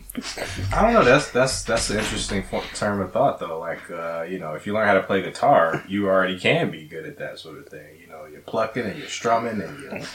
I 0.73 0.81
don't 0.83 0.93
know. 0.93 1.03
That's 1.03 1.31
that's 1.31 1.63
that's 1.63 1.89
an 1.89 1.97
interesting 1.97 2.43
term 2.75 3.01
of 3.01 3.11
thought, 3.11 3.39
though. 3.39 3.59
Like, 3.59 3.89
uh, 3.89 4.23
you 4.29 4.37
know, 4.37 4.53
if 4.53 4.67
you 4.67 4.73
learn 4.73 4.85
how 4.87 4.93
to 4.93 5.03
play 5.03 5.21
guitar, 5.23 5.83
you 5.87 6.07
already 6.07 6.37
can 6.37 6.69
be 6.69 6.85
good 6.85 7.05
at 7.05 7.17
that 7.17 7.39
sort 7.39 7.57
of 7.57 7.67
thing. 7.67 7.97
You 7.99 8.07
know, 8.07 8.25
you're 8.25 8.41
plucking 8.41 8.85
and 8.85 8.99
you're 8.99 9.07
strumming 9.07 9.61
and 9.61 9.79
you, 9.79 10.05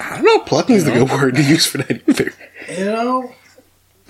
I 0.00 0.16
don't 0.16 0.24
know. 0.24 0.38
Plucking 0.40 0.76
is 0.76 0.84
the 0.86 0.92
good 0.92 1.10
word 1.10 1.34
to 1.34 1.42
use 1.42 1.66
for 1.66 1.78
that 1.78 2.02
either. 2.08 2.32
you 2.70 2.84
know. 2.86 3.34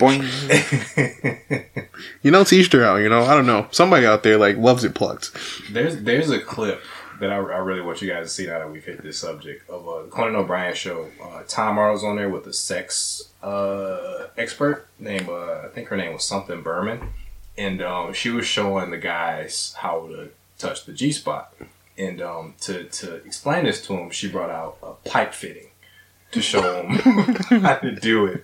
Boing. 0.01 1.77
You 2.23 2.31
know, 2.31 2.43
teach 2.43 2.69
their 2.69 2.85
own. 2.85 3.01
You 3.01 3.09
know, 3.09 3.23
I 3.23 3.33
don't 3.33 3.47
know. 3.47 3.67
Somebody 3.71 4.05
out 4.05 4.23
there 4.23 4.37
like 4.37 4.57
loves 4.57 4.83
it 4.83 4.93
plucked. 4.93 5.31
There's 5.71 6.01
there's 6.03 6.29
a 6.29 6.39
clip 6.39 6.81
that 7.19 7.31
I, 7.31 7.35
I 7.35 7.57
really 7.57 7.81
want 7.81 8.01
you 8.01 8.09
guys 8.09 8.25
to 8.25 8.29
see 8.29 8.47
now 8.47 8.59
that 8.59 8.71
we've 8.71 8.83
hit 8.83 9.01
this 9.03 9.19
subject 9.19 9.69
of 9.69 9.87
a 9.87 10.07
Conan 10.09 10.35
O'Brien 10.35 10.73
show. 10.73 11.07
Uh, 11.23 11.43
Tom 11.47 11.77
Arnold's 11.77 12.03
on 12.03 12.15
there 12.15 12.29
with 12.29 12.45
a 12.47 12.53
sex 12.53 13.29
uh, 13.43 14.27
expert 14.37 14.87
named 14.99 15.29
uh, 15.29 15.61
I 15.65 15.69
think 15.73 15.87
her 15.89 15.97
name 15.97 16.13
was 16.13 16.23
something 16.23 16.61
Berman, 16.61 17.09
and 17.57 17.81
um, 17.81 18.13
she 18.13 18.29
was 18.29 18.45
showing 18.45 18.91
the 18.91 18.97
guys 18.97 19.75
how 19.79 20.07
to 20.07 20.29
touch 20.57 20.85
the 20.85 20.93
G 20.93 21.11
spot. 21.11 21.53
And 21.97 22.21
um, 22.21 22.55
to 22.61 22.85
to 22.85 23.15
explain 23.15 23.65
this 23.65 23.85
to 23.87 23.93
him, 23.93 24.09
she 24.11 24.29
brought 24.29 24.49
out 24.49 24.77
a 24.81 24.93
pipe 25.09 25.33
fitting 25.33 25.69
to 26.31 26.41
show 26.41 26.83
him 26.83 26.89
how 27.61 27.75
to 27.75 27.91
do 27.91 28.25
it. 28.25 28.43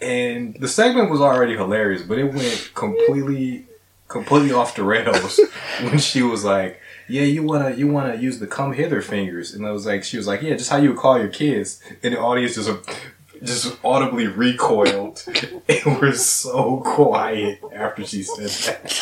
And 0.00 0.54
the 0.60 0.68
segment 0.68 1.10
was 1.10 1.20
already 1.20 1.54
hilarious, 1.56 2.02
but 2.02 2.18
it 2.18 2.24
went 2.32 2.70
completely 2.74 3.64
completely 4.08 4.52
off 4.52 4.76
the 4.76 4.84
rails 4.84 5.40
when 5.80 5.98
she 5.98 6.22
was 6.22 6.44
like, 6.44 6.80
"Yeah, 7.08 7.22
you 7.22 7.42
wanna 7.42 7.70
you 7.74 7.88
wanna 7.88 8.16
use 8.16 8.38
the 8.38 8.46
come 8.46 8.72
hither 8.74 9.00
fingers," 9.02 9.54
and 9.54 9.66
I 9.66 9.70
was 9.70 9.86
like, 9.86 10.04
she 10.04 10.16
was 10.16 10.26
like, 10.26 10.42
"Yeah, 10.42 10.54
just 10.56 10.70
how 10.70 10.76
you 10.76 10.90
would 10.90 10.98
call 10.98 11.18
your 11.18 11.28
kids," 11.28 11.80
and 12.02 12.14
the 12.14 12.20
audience 12.20 12.54
just 12.56 12.70
just 13.42 13.76
audibly 13.84 14.26
recoiled 14.26 15.22
and 15.68 16.00
were 16.00 16.12
so 16.12 16.78
quiet 16.84 17.60
after 17.74 18.04
she 18.06 18.22
said 18.22 18.48
that. 18.48 18.92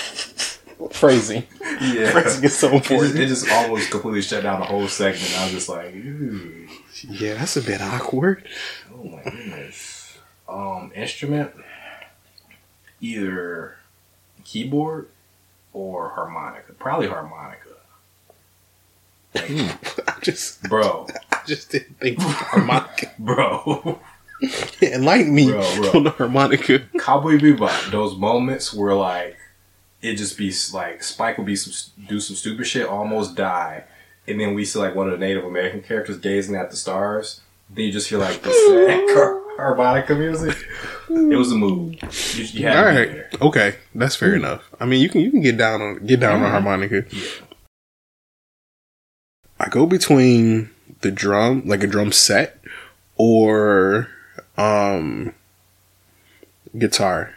Phrasing. 0.91 1.45
Yeah, 1.81 2.11
Phrasing 2.11 2.45
is 2.45 2.57
so 2.59 2.69
it 2.69 2.83
just, 2.83 2.91
important. 2.91 3.19
it 3.21 3.27
just 3.27 3.49
almost 3.51 3.91
completely 3.91 4.23
shut 4.23 4.43
down 4.43 4.61
the 4.61 4.67
whole 4.67 4.87
segment. 4.89 5.33
I 5.39 5.45
was 5.45 5.53
just 5.53 5.69
like, 5.69 5.95
Ooh, 5.95 6.69
Yeah, 7.09 7.35
that's 7.35 7.57
a 7.57 7.63
bit 7.63 7.81
awkward. 7.81 8.47
"Oh 8.93 9.05
my 9.05 9.23
goodness." 9.23 9.94
Um, 10.49 10.93
instrument, 10.95 11.53
either 13.01 13.77
keyboard 14.45 15.09
or 15.73 16.11
harmonica. 16.11 16.73
Probably 16.75 17.09
harmonica. 17.09 17.71
I 19.37 20.19
just, 20.21 20.63
Bro, 20.65 21.09
I 21.33 21.41
just 21.47 21.71
didn't 21.71 21.99
think 21.99 22.19
harmonica. 22.21 23.11
bro. 23.19 24.01
Enlighten 24.83 25.35
me 25.35 25.47
Bro, 25.51 25.77
bro. 25.77 25.91
on 25.95 26.05
the 26.05 26.11
harmonica. 26.11 26.81
Cowboy 26.99 27.39
Bebop, 27.39 27.91
those 27.91 28.17
moments 28.17 28.73
where 28.75 28.95
like 28.95 29.37
it 30.03 30.15
just 30.17 30.37
be 30.37 30.53
like 30.73 31.03
Spike 31.03 31.39
will 31.39 31.45
be 31.45 31.57
some 31.57 31.73
do 32.07 32.21
some 32.21 32.37
stupid 32.37 32.67
shit, 32.67 32.87
almost 32.87 33.35
die, 33.35 33.85
and 34.29 34.39
then 34.39 34.55
we 34.55 34.65
see 34.65 34.79
like 34.79 34.95
one 34.95 35.07
of 35.07 35.13
the 35.19 35.27
Native 35.27 35.45
American 35.45 35.83
characters 35.83 36.19
gazing 36.19 36.55
at 36.55 36.71
the 36.71 36.77
stars. 36.77 37.41
Then 37.71 37.87
you 37.87 37.93
just 37.93 38.09
hear 38.09 38.19
like 38.19 38.43
the 38.43 38.51
sad 38.53 39.09
harmonica 39.57 40.15
music. 40.15 40.57
It 41.09 41.37
was 41.37 41.53
a 41.53 41.57
move. 41.57 41.95
You, 42.35 42.45
you 42.45 42.67
had 42.67 42.77
All 42.77 42.85
to 42.85 42.91
be 42.91 42.99
right, 42.99 43.09
there. 43.09 43.29
okay, 43.43 43.77
that's 43.95 44.17
fair 44.17 44.35
enough. 44.35 44.63
I 44.81 44.87
mean, 44.87 45.01
you 45.01 45.09
can 45.09 45.21
you 45.21 45.31
can 45.31 45.41
get 45.41 45.57
down 45.57 45.81
on 45.83 46.07
get 46.07 46.21
down 46.21 46.43
on 46.43 46.51
harmonica. 46.51 47.05
I 49.61 49.69
go 49.69 49.87
between 49.87 50.71
the 51.03 51.11
drum, 51.11 51.63
like 51.67 51.83
a 51.83 51.87
drum 51.87 52.11
set, 52.13 52.59
or 53.17 54.09
um 54.57 55.35
guitar. 56.77 57.35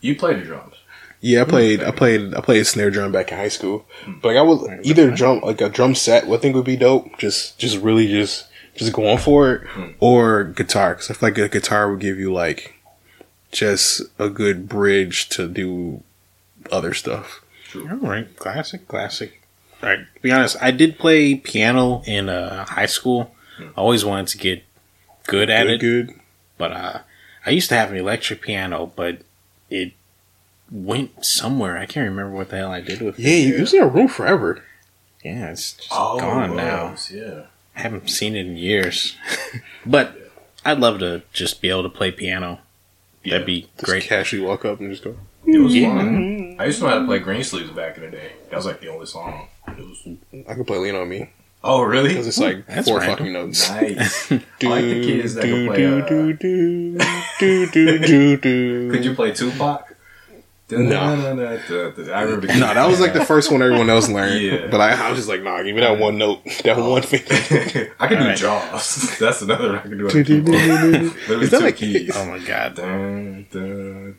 You 0.00 0.16
played 0.16 0.40
the 0.40 0.44
drums. 0.44 0.74
Yeah, 1.20 1.40
I 1.42 1.44
played. 1.44 1.82
I 1.82 1.90
played. 1.90 2.34
I 2.34 2.40
played 2.42 2.66
snare 2.66 2.90
drum 2.90 3.10
back 3.12 3.32
in 3.32 3.38
high 3.38 3.48
school. 3.48 3.86
But 4.06 4.28
like 4.28 4.36
I 4.36 4.42
was 4.42 4.68
either 4.82 5.10
drum 5.10 5.40
like 5.40 5.60
a 5.62 5.70
drum 5.70 5.94
set. 5.94 6.24
I 6.24 6.36
think 6.36 6.54
would 6.54 6.66
be 6.66 6.76
dope. 6.76 7.16
Just, 7.16 7.58
just 7.58 7.78
really, 7.78 8.08
just, 8.08 8.46
just 8.74 8.92
going 8.92 9.18
for 9.18 9.52
it, 9.54 9.94
or 10.00 10.44
guitar. 10.44 10.94
Because 10.94 11.10
I 11.10 11.14
feel 11.14 11.28
like 11.30 11.38
a 11.38 11.48
guitar 11.48 11.90
would 11.90 12.00
give 12.00 12.18
you 12.18 12.32
like 12.32 12.74
just 13.52 14.02
a 14.18 14.28
good 14.28 14.68
bridge 14.68 15.28
to 15.30 15.48
do 15.48 16.02
other 16.72 16.94
stuff. 16.94 17.40
All 17.74 17.82
right, 17.96 18.34
classic, 18.36 18.86
classic. 18.88 19.42
All 19.82 19.88
right, 19.88 19.98
to 20.14 20.20
be 20.22 20.30
honest, 20.32 20.56
I 20.60 20.70
did 20.70 20.98
play 20.98 21.34
piano 21.34 22.02
in 22.06 22.28
uh, 22.28 22.64
high 22.64 22.86
school. 22.86 23.34
I 23.58 23.64
always 23.76 24.04
wanted 24.04 24.28
to 24.28 24.38
get 24.38 24.62
good 25.26 25.50
at 25.50 25.64
Good, 25.64 25.72
it, 25.74 25.80
good. 25.80 26.20
but 26.58 26.72
uh, 26.72 26.98
I 27.46 27.50
used 27.50 27.68
to 27.68 27.76
have 27.76 27.90
an 27.90 27.96
electric 27.96 28.42
piano, 28.42 28.90
but 28.96 29.18
it 29.70 29.92
went 30.70 31.24
somewhere. 31.24 31.76
I 31.78 31.86
can't 31.86 32.08
remember 32.08 32.34
what 32.36 32.48
the 32.50 32.56
hell 32.56 32.72
I 32.72 32.80
did 32.80 33.00
with 33.00 33.18
Yeah, 33.18 33.30
it. 33.30 33.46
you, 33.48 33.54
it 33.56 33.60
was 33.60 33.74
in 33.74 33.82
a 33.82 33.86
room 33.86 34.08
forever. 34.08 34.62
Yeah, 35.24 35.50
it's 35.50 35.72
just 35.74 35.88
Oh, 35.92 36.18
gone 36.18 36.56
now. 36.56 36.94
Yeah. 37.10 37.46
I 37.76 37.80
haven't 37.80 38.08
seen 38.10 38.36
it 38.36 38.46
in 38.46 38.56
years. 38.56 39.16
but 39.86 40.30
I'd 40.64 40.78
love 40.78 40.98
to 41.00 41.22
just 41.32 41.60
be 41.60 41.70
able 41.70 41.82
to 41.84 41.88
play 41.88 42.10
piano. 42.10 42.60
That'd 43.24 43.46
be 43.46 43.62
Just 43.62 43.84
great. 43.84 44.02
casually 44.04 44.42
walk 44.44 44.64
up 44.64 44.80
and 44.80 44.90
just 44.90 45.02
go. 45.02 45.16
It 45.46 45.58
was 45.58 45.74
Yeah. 45.74 45.96
fun. 45.96 46.56
I 46.58 46.66
used 46.66 46.78
to 46.78 46.84
know 46.84 46.90
how 46.90 46.98
to 47.00 47.06
play 47.06 47.18
Green 47.18 47.42
Sleeves 47.42 47.70
back 47.70 47.96
in 47.96 48.04
the 48.04 48.10
day. 48.10 48.32
That 48.50 48.56
was 48.56 48.66
like 48.66 48.80
the 48.80 48.88
only 48.88 49.06
song. 49.06 49.48
It 49.68 49.78
was, 49.78 50.06
I 50.48 50.54
could 50.54 50.66
play 50.66 50.78
Lean 50.78 50.94
on 50.94 51.08
Me 51.08 51.30
oh, 51.62 51.82
really? 51.82 52.08
because 52.10 52.26
it's 52.26 52.38
like 52.38 52.66
That's 52.66 52.86
four 52.88 52.98
random. 52.98 53.16
fucking 53.18 53.32
notes. 53.32 53.70
Nice. 53.70 54.30
I 54.32 54.34
like 54.36 54.84
the 54.84 55.02
kids 55.06 55.34
that 55.34 55.42
Do, 55.42 55.66
can 55.66 55.66
play. 55.66 55.76
do, 55.76 55.98
Uh, 56.00 56.06
do, 56.06 56.32
do, 56.34 56.98
do, 57.40 57.66
do, 57.70 57.98
do, 58.06 58.36
do. 58.36 58.90
could 58.92 59.04
you 59.04 59.14
play 59.14 59.32
Tupac? 59.32 59.93
I 60.70 60.76
remember. 60.76 62.46
No, 62.46 62.72
that 62.72 62.86
was 62.88 62.98
like 62.98 63.12
the 63.12 63.24
first 63.24 63.52
one 63.52 63.60
everyone 63.60 63.90
else 63.90 64.08
learned. 64.08 64.40
Yeah. 64.40 64.68
But 64.70 64.80
I, 64.80 65.06
I 65.06 65.10
was 65.10 65.18
just 65.18 65.28
like, 65.28 65.42
nah, 65.42 65.62
give 65.62 65.74
me 65.74 65.82
that 65.82 65.98
one 65.98 66.16
note, 66.16 66.42
that 66.64 66.78
oh. 66.78 66.90
one 66.90 67.02
finger. 67.02 67.92
I 68.00 68.06
can 68.06 68.16
do 68.16 68.22
Alright. 68.22 68.38
Jaws. 68.38 69.16
That's 69.18 69.42
another 69.42 69.68
one 69.68 69.78
I 69.78 69.82
can 69.82 69.98
do. 69.98 70.08
On 70.08 70.12
the 70.14 70.24
keyboard. 70.24 71.42
Is 71.42 71.50
that 71.50 71.58
two 71.58 71.64
like- 71.64 71.76
keys. 71.76 72.12
Oh 72.14 72.24
my 72.24 72.38
god. 72.38 72.76
Dun, 72.76 73.46
dun, 73.50 74.16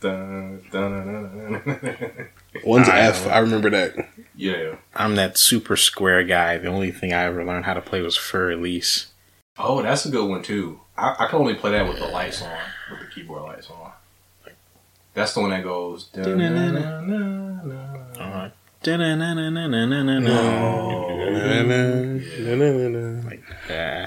dun. 0.00 2.28
One's 2.64 2.88
I 2.90 2.98
F. 3.00 3.24
know. 3.24 3.32
I 3.32 3.38
remember 3.38 3.70
that. 3.70 3.94
Yeah. 4.36 4.76
I'm 4.94 5.14
that 5.16 5.38
super 5.38 5.76
square 5.76 6.22
guy. 6.22 6.58
The 6.58 6.68
only 6.68 6.90
thing 6.90 7.14
I 7.14 7.22
ever 7.22 7.42
learned 7.44 7.64
how 7.64 7.72
to 7.72 7.80
play 7.80 8.02
was 8.02 8.16
Fur 8.16 8.52
Elise. 8.52 9.06
Oh, 9.58 9.80
that's 9.80 10.04
a 10.04 10.10
good 10.10 10.28
one 10.28 10.42
too. 10.42 10.80
I, 10.98 11.16
I 11.20 11.26
can 11.28 11.38
only 11.38 11.54
play 11.54 11.70
that 11.72 11.88
with 11.88 11.98
the 11.98 12.08
lights 12.08 12.42
on, 12.42 12.50
with 12.90 13.00
the 13.00 13.06
keyboard 13.06 13.42
lights 13.42 13.70
on. 13.70 13.92
That's 15.14 15.34
the 15.34 15.40
one 15.40 15.50
that 15.50 15.62
goes. 15.62 16.08
Uh. 16.16 16.22
Oh. 20.32 21.08
Like, 23.24 23.42
uh, 23.70 24.06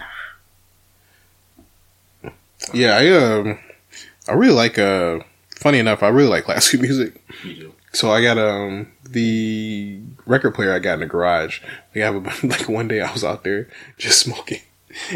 Yeah, 2.74 2.98
I 2.98 3.10
um, 3.12 3.60
I 4.28 4.34
really 4.34 4.54
like 4.54 4.78
uh, 4.80 5.20
funny 5.56 5.80
enough, 5.80 6.04
I 6.04 6.08
really 6.10 6.30
like 6.30 6.46
classical 6.46 6.82
music. 6.84 7.22
Me 7.44 7.56
too. 7.56 7.74
So 7.94 8.12
I 8.12 8.22
got 8.22 8.38
um 8.38 8.92
the 9.08 10.00
record 10.26 10.52
player 10.56 10.74
I 10.74 10.80
got 10.80 10.96
in 10.96 11.00
the 11.02 11.06
garage. 11.06 11.62
Like, 11.94 12.04
I 12.04 12.12
have 12.12 12.16
a, 12.44 12.48
like 12.48 12.68
one 12.68 12.88
day 12.88 13.02
I 13.02 13.12
was 13.14 13.24
out 13.24 13.44
there 13.44 13.70
just 13.98 14.20
smoking, 14.20 14.60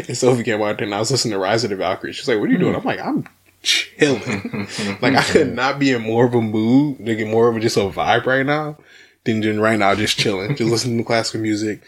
and 0.08 0.16
Sophie 0.16 0.44
came 0.44 0.62
out 0.62 0.78
there 0.78 0.86
and 0.86 0.94
I 0.94 0.98
was 1.00 1.10
listening 1.10 1.32
to 1.32 1.38
Rise 1.38 1.64
of 1.64 1.70
the 1.70 1.76
Valkyries. 1.76 2.16
She's 2.16 2.28
like, 2.28 2.38
"What 2.38 2.48
are 2.48 2.52
you 2.52 2.58
doing?" 2.58 2.74
I'm 2.76 2.84
like, 2.84 3.00
"I'm 3.00 3.26
chilling." 3.62 4.68
like 5.00 5.14
I 5.14 5.22
could 5.22 5.54
not 5.54 5.78
be 5.78 5.92
in 5.92 6.02
more 6.02 6.26
of 6.26 6.34
a 6.34 6.40
mood, 6.40 7.04
get 7.04 7.26
more 7.26 7.48
of 7.48 7.56
a, 7.56 7.60
just 7.60 7.76
a 7.76 7.80
vibe 7.80 8.26
right 8.26 8.46
now 8.46 8.78
than 9.24 9.42
just 9.42 9.58
right 9.58 9.78
now, 9.78 9.94
just 9.94 10.18
chilling, 10.18 10.56
just 10.56 10.70
listening 10.70 10.98
to 10.98 11.04
classical 11.04 11.40
music. 11.40 11.82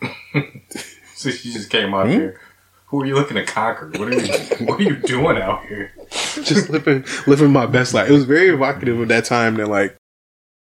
So 1.22 1.30
she 1.30 1.52
just 1.52 1.70
came 1.70 1.94
out 1.94 2.06
hmm? 2.06 2.12
here. 2.12 2.40
Who 2.86 3.00
are 3.00 3.06
you 3.06 3.14
looking 3.14 3.36
to 3.36 3.44
conquer? 3.44 3.90
What 3.96 4.08
are 4.08 4.12
you 4.12 4.26
What 4.66 4.80
are 4.80 4.82
you 4.82 4.96
doing 4.96 5.38
out 5.38 5.64
here? 5.66 5.92
just 6.10 6.68
living 6.68 7.04
living 7.28 7.52
my 7.52 7.66
best 7.66 7.94
life. 7.94 8.10
It 8.10 8.12
was 8.12 8.24
very 8.24 8.48
evocative 8.48 8.98
of 8.98 9.06
that 9.08 9.24
time 9.24 9.54
that 9.56 9.68
like 9.68 9.96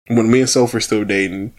when 0.09 0.29
me 0.29 0.41
and 0.41 0.51
Soph 0.51 0.75
were 0.75 0.81
still 0.81 1.05
dating. 1.05 1.55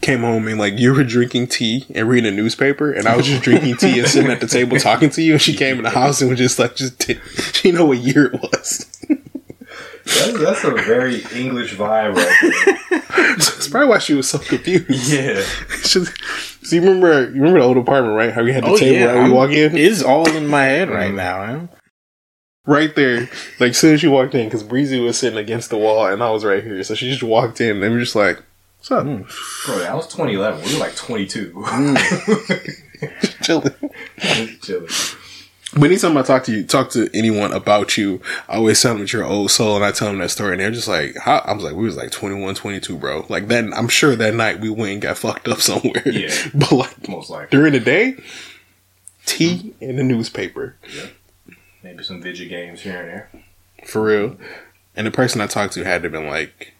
Came 0.00 0.20
home 0.20 0.46
and 0.46 0.58
like 0.58 0.78
you 0.78 0.94
were 0.94 1.02
drinking 1.02 1.48
tea 1.48 1.84
and 1.94 2.08
reading 2.08 2.32
a 2.32 2.34
newspaper, 2.34 2.92
and 2.92 3.08
I 3.08 3.16
was 3.16 3.26
just 3.26 3.42
drinking 3.42 3.76
tea 3.76 3.98
and 3.98 4.08
sitting 4.08 4.30
at 4.30 4.40
the 4.40 4.46
table 4.46 4.76
talking 4.80 5.10
to 5.10 5.22
you. 5.22 5.32
And 5.32 5.42
she 5.42 5.54
came 5.56 5.78
in 5.78 5.82
the 5.82 5.90
house 5.90 6.20
and 6.20 6.30
was 6.30 6.38
just 6.38 6.58
like, 6.60 6.76
just 6.76 7.00
t- 7.00 7.18
she 7.52 7.72
know 7.72 7.86
what 7.86 7.98
year 7.98 8.26
it 8.26 8.40
was. 8.40 8.86
That's, 10.04 10.38
that's 10.38 10.64
a 10.64 10.70
very 10.70 11.22
English 11.34 11.74
vibe 11.74 12.16
right 12.16 13.02
so 13.42 13.52
that's 13.52 13.68
probably 13.68 13.88
why 13.88 13.98
she 13.98 14.14
was 14.14 14.28
so 14.28 14.38
confused. 14.38 15.12
Yeah. 15.12 15.42
She- 15.84 16.04
so 16.62 16.76
you 16.76 16.82
remember 16.82 17.24
you 17.24 17.40
remember 17.40 17.58
the 17.58 17.64
old 17.64 17.76
apartment, 17.78 18.16
right? 18.16 18.32
How 18.32 18.44
we 18.44 18.52
had 18.52 18.62
the 18.64 18.68
oh 18.68 18.76
table 18.76 18.94
yeah, 18.96 19.04
right 19.06 19.22
when 19.22 19.32
walk 19.32 19.50
in, 19.50 19.76
It's 19.76 20.02
all 20.02 20.28
in 20.28 20.46
my 20.46 20.64
head 20.64 20.88
right 20.88 21.08
mm-hmm. 21.08 21.16
now. 21.16 21.46
Man. 21.46 21.68
right 22.66 22.94
there. 22.94 23.28
Like 23.58 23.70
as 23.70 23.78
soon 23.78 23.94
as 23.94 24.00
she 24.00 24.08
walked 24.08 24.34
in, 24.34 24.46
because 24.46 24.62
Breezy 24.62 25.00
was 25.00 25.18
sitting 25.18 25.38
against 25.38 25.70
the 25.70 25.78
wall 25.78 26.06
and 26.06 26.22
I 26.22 26.30
was 26.30 26.44
right 26.44 26.62
here, 26.62 26.82
so 26.84 26.94
she 26.94 27.10
just 27.10 27.22
walked 27.22 27.60
in 27.60 27.70
and 27.70 27.80
we 27.80 27.88
were 27.88 27.98
just 27.98 28.14
like, 28.14 28.42
"What's 28.80 28.90
up?" 28.90 29.06
Mm. 29.06 29.66
Bro, 29.66 29.78
that 29.78 29.94
was 29.94 30.06
2011. 30.08 30.64
We 30.64 30.72
were 30.74 30.80
like 30.80 30.96
22. 30.96 31.52
Mm. 31.52 33.42
Chilling. 33.42 33.74
Chilling. 34.62 34.88
But 35.72 35.84
anytime 35.84 36.16
I 36.16 36.22
talk 36.22 36.42
to 36.44 36.52
you, 36.52 36.64
talk 36.64 36.90
to 36.90 37.08
anyone 37.14 37.52
about 37.52 37.96
you, 37.96 38.20
I 38.48 38.56
always 38.56 38.82
tell 38.82 38.92
them 38.94 39.02
that 39.02 39.12
you're 39.12 39.22
an 39.22 39.30
old 39.30 39.52
soul, 39.52 39.76
and 39.76 39.84
I 39.84 39.92
tell 39.92 40.08
them 40.08 40.18
that 40.18 40.30
story, 40.32 40.52
and 40.52 40.60
they're 40.60 40.72
just 40.72 40.88
like, 40.88 41.16
How? 41.16 41.38
I 41.44 41.52
was 41.52 41.62
like, 41.62 41.76
we 41.76 41.84
was 41.84 41.96
like 41.96 42.10
21, 42.10 42.56
22, 42.56 42.96
bro. 42.98 43.24
Like 43.28 43.46
that, 43.48 43.64
I'm 43.72 43.86
sure 43.86 44.16
that 44.16 44.34
night 44.34 44.58
we 44.60 44.68
went 44.68 44.92
and 44.94 45.02
got 45.02 45.16
fucked 45.18 45.46
up 45.46 45.60
somewhere. 45.60 46.02
Yeah. 46.08 46.34
but 46.54 46.72
like 46.72 47.08
Most 47.08 47.30
likely. 47.30 47.56
during 47.56 47.72
the 47.72 47.78
day, 47.80 48.16
tea 49.26 49.74
in 49.80 49.94
the 49.96 50.02
newspaper 50.02 50.76
Maybe 51.84 52.02
some 52.02 52.20
video 52.20 52.48
games 52.48 52.80
here 52.82 52.98
and 53.00 53.08
there. 53.08 53.30
for 53.86 54.02
real. 54.02 54.36
And 54.96 55.06
the 55.06 55.10
person 55.12 55.40
I 55.40 55.46
talked 55.46 55.74
to 55.74 55.84
had 55.84 56.02
to 56.02 56.06
have 56.06 56.12
been 56.12 56.26
like 56.26 56.72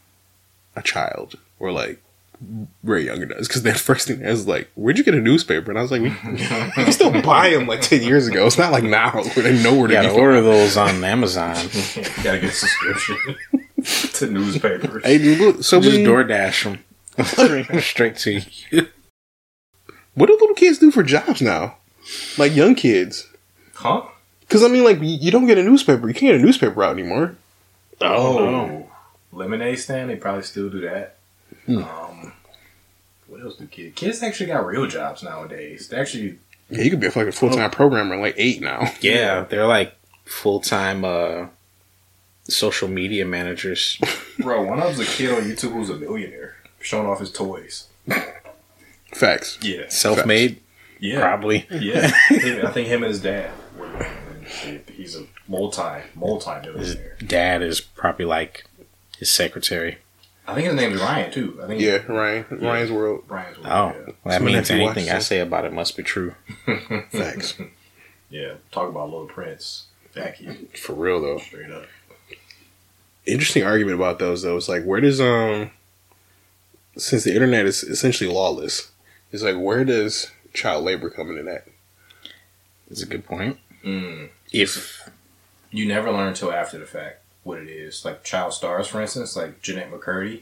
a 0.75 0.83
child 0.83 1.37
or 1.61 1.71
like 1.71 2.03
very 2.83 3.05
younger 3.07 3.27
than 3.27 3.39
us, 3.39 3.47
because 3.47 3.63
that 3.63 3.79
first 3.89 4.09
thing 4.09 4.21
is 4.23 4.49
like, 4.49 4.69
"Where'd 4.75 4.99
you 4.99 5.05
get 5.05 5.15
a 5.15 5.21
newspaper?" 5.21 5.71
And 5.71 5.79
I 5.79 5.83
was 5.83 5.91
like, 5.93 6.01
"We, 6.03 6.09
we 6.09 6.37
can 6.39 6.93
still 6.93 7.13
buy 7.23 7.51
them 7.51 7.67
like 7.69 7.83
ten 7.83 8.03
years 8.03 8.27
ago. 8.27 8.47
It's 8.47 8.59
not 8.59 8.73
like 8.73 8.83
now 8.83 9.13
where 9.13 9.23
they 9.45 9.63
know 9.63 9.73
where 9.73 9.83
You 9.83 9.89
to 9.89 10.03
gotta 10.09 10.11
order 10.11 10.41
those 10.41 10.77
on 10.77 11.05
Amazon. 11.05 11.55
Gotta 12.25 12.41
get 12.41 12.45
a 12.45 12.51
subscription 12.51 13.17
to 14.15 14.27
newspapers. 14.27 15.05
Hey, 15.05 15.19
look, 15.19 15.63
so 15.63 15.81
Just 15.81 15.99
many- 15.99 16.05
DoorDash 16.05 16.65
them 16.65 17.81
straight 17.81 18.17
to 18.17 18.41
you. 18.71 18.87
What 20.15 20.27
do 20.27 20.33
little 20.33 20.55
kids 20.55 20.79
do 20.79 20.91
for 20.91 21.03
jobs 21.03 21.41
now? 21.41 21.77
Like 22.39 22.55
young 22.55 22.75
kids. 22.75 23.29
Huh? 23.75 24.03
Because, 24.41 24.65
I 24.65 24.69
mean, 24.69 24.85
like, 24.85 24.99
you 25.01 25.07
you 25.07 25.31
don't 25.31 25.47
get 25.47 25.59
a 25.59 25.63
newspaper. 25.63 26.09
You 26.09 26.15
can't 26.15 26.33
get 26.33 26.41
a 26.41 26.45
newspaper 26.45 26.83
out 26.83 26.93
anymore. 26.99 27.37
Oh. 28.01 28.39
oh. 28.39 28.91
Lemonade 29.33 29.79
stand, 29.79 30.11
they 30.11 30.17
probably 30.17 30.43
still 30.43 30.69
do 30.69 30.81
that. 30.81 31.17
Hmm. 31.67 31.79
Um, 31.85 32.33
what 33.27 33.41
else 33.43 33.57
do 33.57 33.67
kids? 33.67 33.95
Kids 33.95 34.23
actually 34.23 34.47
got 34.47 34.67
real 34.67 34.87
jobs 34.87 35.23
nowadays. 35.23 35.89
They 35.89 35.97
actually, 35.99 36.39
Yeah, 36.69 36.83
you 36.83 36.91
could 36.91 37.01
be 37.01 37.07
a 37.07 37.11
fucking 37.11 37.33
full 37.33 37.51
time 37.51 37.71
programmer 37.71 38.15
in 38.15 38.21
like 38.21 38.35
eight 38.37 38.61
now. 38.61 38.91
Yeah, 39.01 39.45
they're 39.49 39.67
like 39.67 39.95
full 40.25 40.61
time 40.61 41.05
uh, 41.05 41.47
social 42.45 42.89
media 42.89 43.25
managers. 43.25 43.99
bro, 44.39 44.63
when 44.65 44.81
I 44.83 44.87
was 44.87 44.99
a 45.01 45.05
kid 45.05 45.31
on 45.33 45.43
YouTube, 45.43 45.73
who 45.73 45.79
was 45.81 45.91
a 45.91 45.97
millionaire 45.97 46.57
showing 46.81 47.07
off 47.07 47.21
his 47.21 47.31
toys. 47.33 47.87
Facts. 49.15 49.59
Yeah, 49.61 49.89
Self 49.89 50.25
made, 50.25 50.61
yeah, 50.99 51.21
probably. 51.21 51.67
yeah. 51.71 52.11
I 52.31 52.71
think 52.73 52.89
him 52.89 53.03
and 53.03 53.11
his 53.13 53.21
dad. 53.23 53.51
were- 53.79 54.07
He's 54.97 55.15
a 55.15 55.27
multi 55.47 56.03
multi 56.17 56.51
His 56.51 56.97
millionaire. 56.97 57.17
dad 57.25 57.63
is 57.63 57.81
probably 57.81 58.25
like 58.25 58.65
his 59.19 59.31
secretary. 59.31 59.99
I 60.51 60.55
think 60.55 60.67
his 60.67 60.75
name 60.77 60.93
is 60.93 61.01
Ryan 61.01 61.31
too. 61.33 61.61
I 61.63 61.67
think 61.67 61.81
Yeah, 61.81 61.99
Ryan. 62.07 62.45
Ryan's 62.51 62.91
World. 62.93 63.25
Ryan's. 63.29 63.59
World. 63.59 63.69
Oh, 63.71 63.87
yeah. 63.99 64.13
well, 64.25 64.39
that 64.39 64.43
means 64.43 64.71
anything 64.71 65.07
watch 65.07 65.15
I 65.15 65.19
say 65.21 65.41
about 65.41 65.65
it 65.65 65.73
must 65.73 65.97
be 65.97 66.03
true. 66.03 66.35
Facts. 67.13 67.55
yeah. 68.31 68.55
Talk 68.73 68.89
about 68.89 69.11
Little 69.11 69.27
Prince. 69.27 69.87
Vacuum 70.13 70.69
For 70.77 70.93
real, 70.95 71.21
though. 71.23 71.39
straight 71.39 71.71
up. 71.71 71.85
Interesting 73.27 73.63
argument 73.63 73.97
about 73.97 74.19
those, 74.19 74.43
though. 74.43 74.57
It's 74.57 74.69
like, 74.69 74.85
where 74.85 75.01
does, 75.01 75.21
um, 75.21 75.71
since 76.97 77.23
the 77.25 77.33
internet 77.35 77.67
is 77.67 77.83
essentially 77.85 78.29
lawless, 78.33 78.91
it's 79.31 79.43
like, 79.45 79.57
where 79.57 79.85
does 79.85 80.33
child 80.53 80.85
labor 80.85 81.11
come 81.11 81.31
into 81.31 81.45
that? 81.45 81.67
That's 82.89 83.03
a 83.03 83.07
good 83.07 83.25
point. 83.25 83.59
Mm. 83.85 84.31
If 84.53 85.09
You 85.71 85.87
never 85.87 86.11
learn 86.11 86.29
until 86.29 86.53
after 86.53 86.77
the 86.79 86.87
fact 86.87 87.23
what 87.51 87.59
it 87.61 87.69
is. 87.69 88.05
Like 88.05 88.25
child 88.25 88.53
stars, 88.55 88.87
for 88.87 89.01
instance, 89.01 89.37
like 89.37 89.61
Jennette 89.63 89.93
McCurdy. 89.93 90.41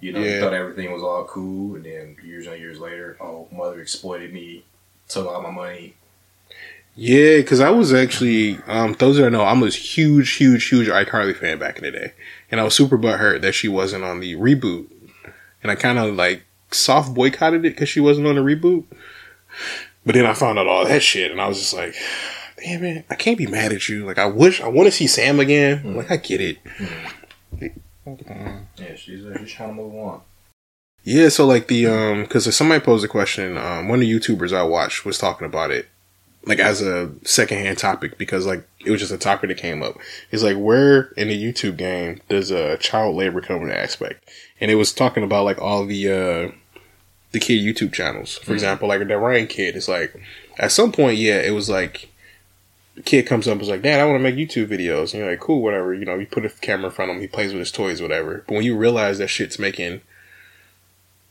You 0.00 0.12
know, 0.12 0.20
Yeah. 0.20 0.40
thought 0.40 0.52
everything 0.52 0.92
was 0.92 1.02
all 1.02 1.24
cool, 1.24 1.74
and 1.74 1.84
then 1.84 2.16
years 2.24 2.46
and 2.46 2.58
years 2.60 2.78
later, 2.78 3.16
oh, 3.20 3.48
mother 3.50 3.80
exploited 3.80 4.32
me, 4.32 4.64
took 5.08 5.26
all 5.26 5.40
my 5.42 5.50
money. 5.50 5.94
Yeah, 6.94 7.36
because 7.38 7.60
I 7.60 7.70
was 7.70 7.92
actually, 7.92 8.58
um, 8.66 8.94
those 8.98 9.16
that 9.18 9.30
know, 9.30 9.44
I'm 9.44 9.62
a 9.62 9.68
huge, 9.68 10.32
huge, 10.36 10.66
huge 10.68 10.88
iCarly 10.88 11.36
fan 11.36 11.58
back 11.58 11.76
in 11.78 11.84
the 11.84 11.90
day. 11.90 12.12
And 12.50 12.58
I 12.60 12.64
was 12.64 12.74
super 12.74 12.96
butthurt 12.96 13.42
that 13.42 13.52
she 13.52 13.68
wasn't 13.68 14.04
on 14.04 14.20
the 14.20 14.34
reboot. 14.34 14.86
And 15.62 15.70
I 15.70 15.74
kind 15.74 15.98
of 15.98 16.14
like 16.14 16.42
soft 16.70 17.12
boycotted 17.14 17.66
it 17.66 17.70
because 17.70 17.88
she 17.90 18.00
wasn't 18.00 18.26
on 18.26 18.36
the 18.36 18.40
reboot. 18.40 18.84
But 20.06 20.14
then 20.14 20.24
I 20.24 20.32
found 20.34 20.58
out 20.58 20.66
all 20.68 20.86
that 20.86 21.02
shit 21.02 21.30
and 21.30 21.40
I 21.40 21.48
was 21.48 21.58
just 21.58 21.74
like, 21.74 21.94
damn 22.66 22.84
it, 22.84 23.06
I 23.08 23.14
can't 23.14 23.38
be 23.38 23.46
mad 23.46 23.72
at 23.72 23.88
you. 23.88 24.04
Like, 24.04 24.18
I 24.18 24.26
wish, 24.26 24.60
I 24.60 24.68
want 24.68 24.86
to 24.86 24.92
see 24.92 25.06
Sam 25.06 25.38
again. 25.38 25.96
Like, 25.96 26.10
I 26.10 26.16
get 26.16 26.40
it. 26.40 26.58
Yeah, 27.56 28.94
she's 28.96 29.24
uh, 29.24 29.38
she's 29.38 29.52
trying 29.52 29.70
to 29.70 29.74
move 29.74 29.94
on. 29.94 30.20
Yeah, 31.02 31.28
so 31.28 31.46
like 31.46 31.68
the 31.68 31.86
um, 31.86 32.22
because 32.22 32.54
somebody 32.54 32.84
posed 32.84 33.04
a 33.04 33.08
question. 33.08 33.56
Um, 33.56 33.88
one 33.88 34.00
of 34.00 34.06
the 34.06 34.12
YouTubers 34.12 34.52
I 34.52 34.64
watched 34.64 35.04
was 35.04 35.18
talking 35.18 35.46
about 35.46 35.70
it, 35.70 35.88
like 36.44 36.58
as 36.58 36.82
a 36.82 37.12
secondhand 37.24 37.78
topic 37.78 38.18
because 38.18 38.46
like 38.46 38.68
it 38.84 38.90
was 38.90 39.00
just 39.00 39.12
a 39.12 39.18
topic 39.18 39.48
that 39.48 39.58
came 39.58 39.82
up. 39.82 39.98
It's 40.30 40.42
like 40.42 40.56
where 40.56 41.12
in 41.16 41.28
the 41.28 41.40
YouTube 41.40 41.76
game 41.76 42.20
does 42.28 42.50
a 42.50 42.76
child 42.78 43.16
labor 43.16 43.40
come 43.40 43.62
into 43.62 43.76
aspect? 43.76 44.28
And 44.60 44.70
it 44.70 44.76
was 44.76 44.92
talking 44.92 45.22
about 45.22 45.44
like 45.44 45.60
all 45.60 45.86
the 45.86 46.08
uh 46.08 46.52
the 47.32 47.40
kid 47.40 47.62
YouTube 47.62 47.92
channels. 47.92 48.38
For 48.38 48.52
example, 48.52 48.88
like 48.88 49.06
the 49.06 49.16
Ryan 49.16 49.46
kid. 49.46 49.76
It's 49.76 49.88
like 49.88 50.20
at 50.58 50.72
some 50.72 50.92
point, 50.92 51.18
yeah, 51.18 51.40
it 51.40 51.54
was 51.54 51.68
like 51.68 52.08
kid 53.04 53.26
comes 53.26 53.46
up 53.46 53.52
and 53.52 53.62
is 53.62 53.68
like, 53.68 53.82
Dad, 53.82 54.00
I 54.00 54.04
want 54.04 54.18
to 54.18 54.22
make 54.22 54.36
YouTube 54.36 54.68
videos. 54.68 55.12
And 55.12 55.20
you're 55.20 55.30
like, 55.30 55.40
cool, 55.40 55.62
whatever. 55.62 55.94
You 55.94 56.04
know, 56.04 56.16
you 56.16 56.26
put 56.26 56.44
a 56.44 56.48
camera 56.48 56.86
in 56.86 56.92
front 56.92 57.10
of 57.10 57.16
him, 57.16 57.22
he 57.22 57.28
plays 57.28 57.52
with 57.52 57.60
his 57.60 57.72
toys, 57.72 58.00
whatever. 58.00 58.44
But 58.46 58.54
when 58.54 58.64
you 58.64 58.76
realize 58.76 59.18
that 59.18 59.28
shit's 59.28 59.58
making 59.58 60.00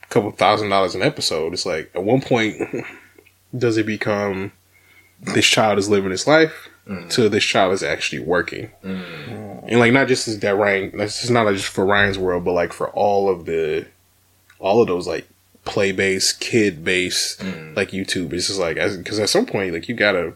a 0.03 0.07
couple 0.07 0.31
thousand 0.31 0.69
dollars 0.69 0.95
an 0.95 1.01
episode, 1.01 1.53
it's 1.53 1.65
like 1.65 1.91
at 1.95 2.03
one 2.03 2.21
point, 2.21 2.61
does 3.57 3.77
it 3.77 3.85
become 3.85 4.51
this 5.21 5.45
child 5.45 5.79
is 5.79 5.89
living 5.89 6.11
his 6.11 6.27
life 6.27 6.69
mm. 6.87 7.09
to 7.09 7.29
this 7.29 7.43
child 7.43 7.73
is 7.73 7.83
actually 7.83 8.19
working. 8.19 8.69
Mm. 8.83 9.63
And 9.67 9.79
like 9.79 9.93
not 9.93 10.07
just 10.07 10.27
as 10.27 10.39
that 10.39 10.55
Ryan, 10.55 10.95
that's 10.97 11.21
just 11.21 11.31
not 11.31 11.51
just 11.53 11.67
for 11.67 11.85
Ryan's 11.85 12.17
world, 12.17 12.45
but 12.45 12.53
like 12.53 12.73
for 12.73 12.89
all 12.91 13.29
of 13.29 13.45
the, 13.45 13.87
all 14.59 14.81
of 14.81 14.87
those 14.87 15.07
like 15.07 15.27
play 15.63 15.91
based, 15.91 16.39
kid 16.39 16.83
based, 16.83 17.39
mm. 17.39 17.75
like 17.75 17.91
YouTube. 17.91 18.33
It's 18.33 18.47
just 18.47 18.59
like 18.59 18.75
because 18.75 19.19
at 19.19 19.29
some 19.29 19.45
point 19.45 19.73
like 19.73 19.89
you 19.89 19.95
gotta, 19.95 20.33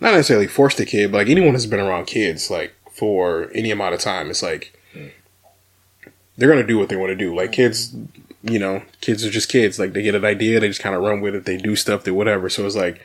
not 0.00 0.12
necessarily 0.14 0.46
force 0.46 0.74
the 0.74 0.86
kid, 0.86 1.10
but 1.12 1.18
like 1.18 1.28
anyone 1.28 1.52
who's 1.52 1.66
been 1.66 1.80
around 1.80 2.06
kids 2.06 2.50
like 2.50 2.74
for 2.92 3.50
any 3.54 3.70
amount 3.70 3.94
of 3.94 4.00
time, 4.00 4.30
it's 4.30 4.42
like 4.42 4.72
they're 6.36 6.48
gonna 6.48 6.66
do 6.66 6.78
what 6.78 6.88
they 6.88 6.96
want 6.96 7.10
to 7.10 7.16
do. 7.16 7.34
Like 7.34 7.52
kids, 7.52 7.94
you 8.42 8.58
know, 8.58 8.82
kids 9.00 9.24
are 9.24 9.30
just 9.30 9.48
kids. 9.48 9.78
Like 9.78 9.92
they 9.92 10.02
get 10.02 10.14
an 10.14 10.24
idea, 10.24 10.60
they 10.60 10.68
just 10.68 10.82
kind 10.82 10.94
of 10.94 11.02
run 11.02 11.20
with 11.20 11.34
it. 11.34 11.44
They 11.44 11.56
do 11.56 11.76
stuff, 11.76 12.04
they 12.04 12.10
whatever. 12.10 12.48
So 12.48 12.66
it's 12.66 12.76
like 12.76 13.00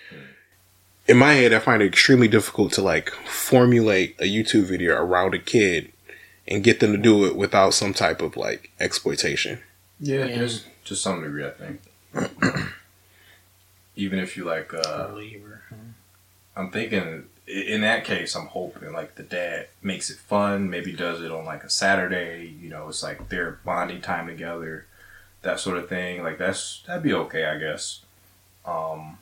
in 1.07 1.17
my 1.17 1.33
head, 1.33 1.53
I 1.53 1.59
find 1.59 1.81
it 1.81 1.87
extremely 1.87 2.27
difficult 2.27 2.73
to 2.73 2.81
like 2.81 3.09
formulate 3.25 4.15
a 4.19 4.23
YouTube 4.25 4.65
video 4.65 4.95
around 5.01 5.33
a 5.33 5.39
kid 5.39 5.91
and 6.47 6.63
get 6.63 6.79
them 6.79 6.91
to 6.91 6.97
do 6.97 7.25
it 7.25 7.35
without 7.35 7.73
some 7.73 7.93
type 7.93 8.21
of 8.21 8.35
like 8.37 8.71
exploitation. 8.79 9.59
Yeah, 9.99 10.25
Yeah. 10.25 10.47
to 10.85 10.95
some 10.95 11.21
degree, 11.23 11.45
I 11.45 11.51
think. 11.51 11.81
Even 13.95 14.19
if 14.19 14.35
you 14.37 14.43
like, 14.45 14.73
uh, 14.73 15.07
I'm 16.55 16.71
thinking 16.71 17.25
in 17.47 17.81
that 17.81 18.05
case, 18.05 18.35
I'm 18.35 18.47
hoping 18.47 18.93
like 18.93 19.15
the 19.15 19.23
dad 19.23 19.67
makes 19.81 20.09
it 20.09 20.17
fun. 20.17 20.69
Maybe 20.69 20.93
does 20.93 21.21
it 21.21 21.31
on 21.31 21.45
like 21.45 21.63
a 21.63 21.69
Saturday. 21.69 22.55
You 22.61 22.69
know, 22.69 22.87
it's 22.87 23.03
like 23.03 23.29
their 23.29 23.59
bonding 23.65 24.01
time 24.01 24.27
together, 24.27 24.85
that 25.41 25.59
sort 25.59 25.77
of 25.77 25.89
thing. 25.89 26.23
Like 26.23 26.37
that's 26.37 26.83
that'd 26.87 27.03
be 27.03 27.13
okay, 27.13 27.45
I 27.45 27.57
guess. 27.57 28.01
Um, 28.65 29.17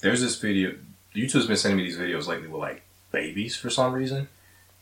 there's 0.00 0.20
this 0.20 0.38
video. 0.38 0.74
YouTube's 1.14 1.46
been 1.46 1.56
sending 1.56 1.78
me 1.78 1.84
these 1.84 1.98
videos 1.98 2.26
lately 2.26 2.48
with 2.48 2.60
like 2.60 2.82
babies 3.12 3.56
for 3.56 3.70
some 3.70 3.92
reason, 3.92 4.28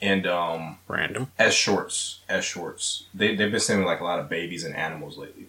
and 0.01 0.27
um, 0.27 0.79
Random. 0.89 1.31
as 1.39 1.55
shorts, 1.55 2.21
as 2.29 2.45
shorts. 2.45 3.05
They 3.15 3.37
they've 3.37 3.51
been 3.51 3.61
sending 3.61 3.87
like 3.87 4.01
a 4.01 4.05
lot 4.05 4.19
of 4.19 4.29
babies 4.29 4.65
and 4.65 4.75
animals 4.75 5.19
lately. 5.19 5.47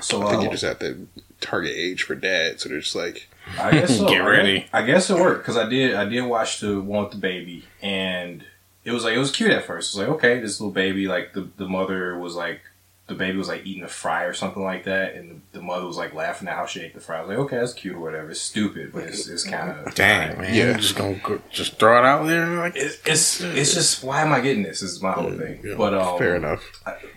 So 0.00 0.22
I 0.22 0.30
think 0.30 0.40
uh, 0.40 0.44
you 0.44 0.50
just 0.50 0.64
have 0.64 0.78
to 0.80 1.08
target 1.40 1.72
age 1.74 2.02
for 2.02 2.14
dad, 2.14 2.60
so 2.60 2.68
they're 2.68 2.80
just 2.80 2.94
like, 2.96 3.28
I 3.58 3.70
guess 3.72 3.96
so. 3.98 4.06
Get 4.08 4.18
ready. 4.18 4.60
guess- 4.60 4.68
I 4.72 4.82
guess 4.86 5.10
it 5.10 5.16
worked 5.16 5.42
because 5.42 5.56
I 5.56 5.68
did. 5.68 5.94
I 5.94 6.04
did 6.04 6.22
watch 6.22 6.60
the 6.60 6.80
one 6.80 7.04
with 7.04 7.12
the 7.12 7.18
baby, 7.18 7.64
and 7.82 8.44
it 8.84 8.92
was 8.92 9.04
like 9.04 9.14
it 9.14 9.18
was 9.18 9.30
cute 9.30 9.50
at 9.50 9.64
first. 9.64 9.94
It 9.94 9.98
was 10.00 10.08
like 10.08 10.16
okay, 10.16 10.40
this 10.40 10.60
little 10.60 10.72
baby, 10.72 11.06
like 11.08 11.32
the 11.34 11.48
the 11.56 11.68
mother 11.68 12.18
was 12.18 12.34
like 12.34 12.60
the 13.08 13.14
baby 13.14 13.36
was 13.38 13.48
like 13.48 13.64
eating 13.66 13.82
a 13.82 13.88
fry 13.88 14.24
or 14.24 14.32
something 14.34 14.62
like 14.62 14.84
that, 14.84 15.14
and 15.14 15.42
the, 15.52 15.58
the 15.58 15.64
mother 15.64 15.86
was 15.86 15.96
like 15.96 16.12
laughing 16.14 16.46
at 16.46 16.54
how 16.54 16.66
she 16.66 16.80
ate 16.82 16.94
the 16.94 17.00
fry. 17.00 17.16
I 17.16 17.20
was 17.22 17.28
like, 17.30 17.38
okay, 17.38 17.56
that's 17.56 17.72
cute 17.72 17.96
or 17.96 18.00
whatever. 18.00 18.30
It's 18.30 18.40
stupid, 18.40 18.92
but 18.92 19.04
it's 19.04 19.26
it's 19.28 19.44
kind 19.44 19.70
of 19.70 19.94
Dang, 19.94 20.38
man. 20.38 20.54
Yeah. 20.54 20.66
Yeah. 20.72 20.76
Just 20.76 20.94
gonna 20.96 21.14
go, 21.22 21.40
just 21.50 21.78
throw 21.78 21.98
it 21.98 22.04
out 22.04 22.26
there. 22.26 22.46
Like, 22.58 22.76
It's, 22.76 22.98
it's 23.06 23.40
it's 23.40 23.74
just 23.74 24.04
why 24.04 24.20
am 24.20 24.32
I 24.32 24.40
getting 24.40 24.62
this? 24.62 24.82
Is 24.82 25.02
my 25.02 25.12
whole 25.12 25.30
thing. 25.32 25.74
But 25.76 25.94
um, 25.94 26.18
fair 26.18 26.36
enough. 26.36 26.62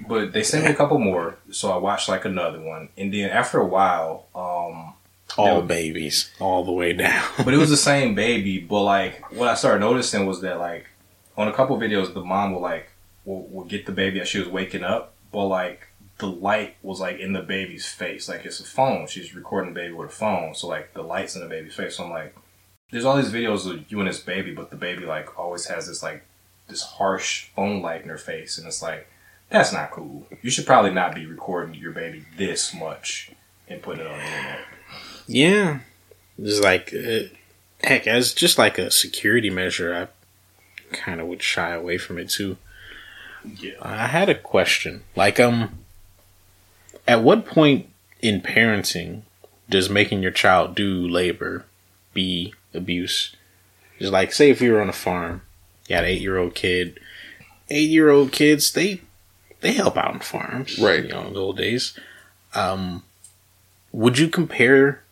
but 0.08 0.32
they 0.34 0.44
sent 0.44 0.64
me 0.66 0.72
a 0.72 0.76
couple 0.76 0.98
more, 0.98 1.36
so 1.52 1.72
I 1.72 1.78
watched 1.78 2.08
like 2.10 2.24
another 2.26 2.62
one, 2.62 2.89
and 2.98 3.14
then 3.14 3.30
after 3.30 3.60
a 3.60 3.66
while, 3.68 4.28
um, 4.34 4.94
all 5.38 5.60
Yeah. 5.60 5.62
babies, 5.62 6.32
all 6.39 6.64
the 6.64 6.72
way 6.72 6.94
down. 6.94 7.24
but 7.44 7.54
it 7.54 7.58
was 7.58 7.70
the 7.70 7.78
same 7.78 8.16
baby. 8.16 8.60
But 8.60 8.84
like, 8.84 9.32
what 9.34 9.50
I 9.50 9.56
started 9.56 9.80
noticing 9.82 10.26
was 10.26 10.39
that 10.42 10.58
like 10.58 10.88
on 11.38 11.50
a 11.50 11.54
couple 11.54 11.78
videos, 11.78 12.14
the 12.14 12.24
mom 12.24 12.54
will 12.54 12.62
like 12.62 12.89
will, 13.26 13.46
will 13.48 13.66
get 13.66 13.86
the 13.86 13.92
baby 13.92 14.20
as 14.22 14.28
she 14.30 14.39
was 14.39 14.48
waking 14.48 14.84
up, 14.84 15.11
but 15.32 15.46
like 15.46 15.88
the 16.20 16.28
light 16.28 16.76
was 16.84 17.00
like 17.00 17.20
in 17.20 17.34
the 17.34 17.42
baby's 17.42 17.88
face, 17.88 18.30
like 18.30 18.46
it's 18.46 18.60
a 18.60 18.64
phone. 18.64 19.08
She's 19.08 19.34
recording 19.36 19.74
the 19.74 19.80
baby 19.80 19.94
with 19.94 20.10
a 20.10 20.14
phone, 20.14 20.54
so 20.54 20.68
like 20.68 20.94
the 20.94 21.02
lights 21.02 21.36
in 21.36 21.42
the 21.42 21.48
baby's 21.48 21.74
face. 21.74 21.98
So 21.98 22.04
I'm 22.04 22.12
like, 22.12 22.36
there's 22.92 23.06
all 23.06 23.18
these 23.18 23.32
videos 23.32 23.70
of 23.70 23.92
you 23.92 24.00
and 24.00 24.08
this 24.08 24.20
baby, 24.20 24.54
but 24.54 24.70
the 24.70 24.76
baby 24.76 25.06
like 25.06 25.40
always 25.40 25.66
has 25.66 25.88
this 25.88 26.04
like 26.04 26.24
this 26.68 26.84
harsh 26.84 27.50
phone 27.56 27.82
light 27.82 28.04
in 28.04 28.10
her 28.10 28.18
face, 28.18 28.58
and 28.58 28.68
it's 28.68 28.82
like 28.82 29.08
that's 29.50 29.74
not 29.74 29.92
cool. 29.92 30.28
You 30.42 30.50
should 30.50 30.66
probably 30.66 30.92
not 30.92 31.16
be 31.16 31.26
recording 31.26 31.76
your 31.76 31.92
baby 31.92 32.24
this 32.38 32.74
much 32.74 33.32
and 33.68 33.82
putting 33.82 34.06
it 34.06 34.12
on 34.12 34.18
the 34.18 34.26
internet. 34.26 34.60
Yeah, 35.28 35.80
it's 36.38 36.60
like 36.60 36.94
uh, 36.94 37.34
heck, 37.84 38.08
as 38.08 38.34
just 38.34 38.58
like 38.58 38.78
a 38.78 38.92
security 38.92 39.50
measure, 39.50 39.94
I 39.94 40.96
kind 40.96 41.20
of 41.20 41.28
would 41.28 41.42
shy 41.42 41.72
away 41.72 41.98
from 41.98 42.18
it 42.18 42.30
too. 42.30 42.58
Yeah. 43.46 43.74
I 43.82 44.08
had 44.08 44.30
a 44.30 44.36
question, 44.36 45.04
like 45.16 45.39
um, 45.39 45.80
at 47.08 47.24
what 47.24 47.46
point 47.46 47.88
in 48.22 48.42
parenting 48.42 49.22
does 49.70 49.89
making 49.89 50.22
your 50.22 50.32
child 50.32 50.76
do 50.76 51.08
labor 51.08 51.66
be 52.14 52.54
abuse? 52.74 53.36
Just 54.00 54.12
like 54.12 54.34
say 54.34 54.50
if 54.50 54.62
you 54.62 54.74
were 54.74 54.82
on 54.82 54.89
a 54.89 54.94
farm, 54.94 55.42
you 55.88 55.96
had 55.96 56.04
an 56.06 56.12
eight 56.12 56.22
year 56.22 56.38
old 56.38 56.56
kid, 56.56 57.00
eight 57.70 57.89
year 57.89 58.10
old 58.10 58.32
kids 58.32 58.72
they 58.74 59.02
they 59.62 59.74
help 59.74 59.98
out 59.98 60.14
on 60.14 60.20
farms, 60.20 60.80
Right. 60.80 61.04
You 61.04 61.10
know, 61.10 61.28
in 61.28 61.34
the 61.34 61.39
old 61.39 61.58
days. 61.58 61.98
Um, 62.54 63.04
would 63.92 64.18
you 64.18 64.28
compare, 64.28 65.04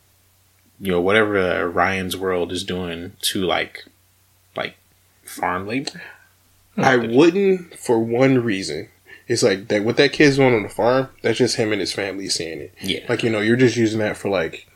you 0.79 0.91
know, 0.91 1.01
whatever 1.01 1.37
uh, 1.37 1.63
Ryan's 1.63 2.17
World 2.17 2.51
is 2.51 2.63
doing 2.63 3.13
to 3.21 3.45
like, 3.45 3.85
like 4.55 4.75
farm 5.23 5.67
labor? 5.67 6.01
I 6.77 6.95
wouldn't 6.95 7.77
for 7.77 7.99
one 7.99 8.43
reason. 8.43 8.89
It's 9.27 9.43
like 9.43 9.67
that 9.67 9.83
what 9.83 9.97
that 9.97 10.13
kid's 10.13 10.37
doing 10.37 10.55
on 10.55 10.63
the 10.63 10.69
farm, 10.69 11.09
that's 11.21 11.37
just 11.37 11.57
him 11.57 11.71
and 11.71 11.81
his 11.81 11.93
family 11.93 12.29
seeing 12.29 12.59
it. 12.59 12.73
Yeah, 12.81 13.05
Like, 13.07 13.23
you 13.23 13.29
know, 13.29 13.41
you're 13.41 13.55
just 13.55 13.77
using 13.77 13.99
that 13.99 14.17
for 14.17 14.29
like 14.29 14.67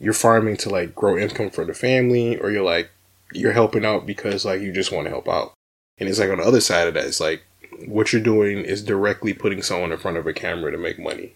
you're 0.00 0.12
farming 0.12 0.56
to 0.58 0.70
like 0.70 0.94
grow 0.94 1.18
income 1.18 1.50
for 1.50 1.64
the 1.64 1.74
family 1.74 2.36
or 2.38 2.50
you're 2.50 2.64
like 2.64 2.90
you're 3.32 3.52
helping 3.52 3.84
out 3.84 4.06
because 4.06 4.44
like 4.44 4.60
you 4.60 4.72
just 4.72 4.92
want 4.92 5.06
to 5.06 5.10
help 5.10 5.28
out. 5.28 5.52
And 5.98 6.08
it's 6.08 6.18
like 6.18 6.30
on 6.30 6.38
the 6.38 6.44
other 6.44 6.60
side 6.60 6.86
of 6.86 6.94
that, 6.94 7.04
it's 7.04 7.20
like 7.20 7.42
what 7.86 8.12
you're 8.12 8.22
doing 8.22 8.64
is 8.64 8.82
directly 8.82 9.32
putting 9.32 9.62
someone 9.62 9.92
in 9.92 9.98
front 9.98 10.16
of 10.16 10.26
a 10.26 10.32
camera 10.32 10.70
to 10.70 10.78
make 10.78 10.98
money. 10.98 11.34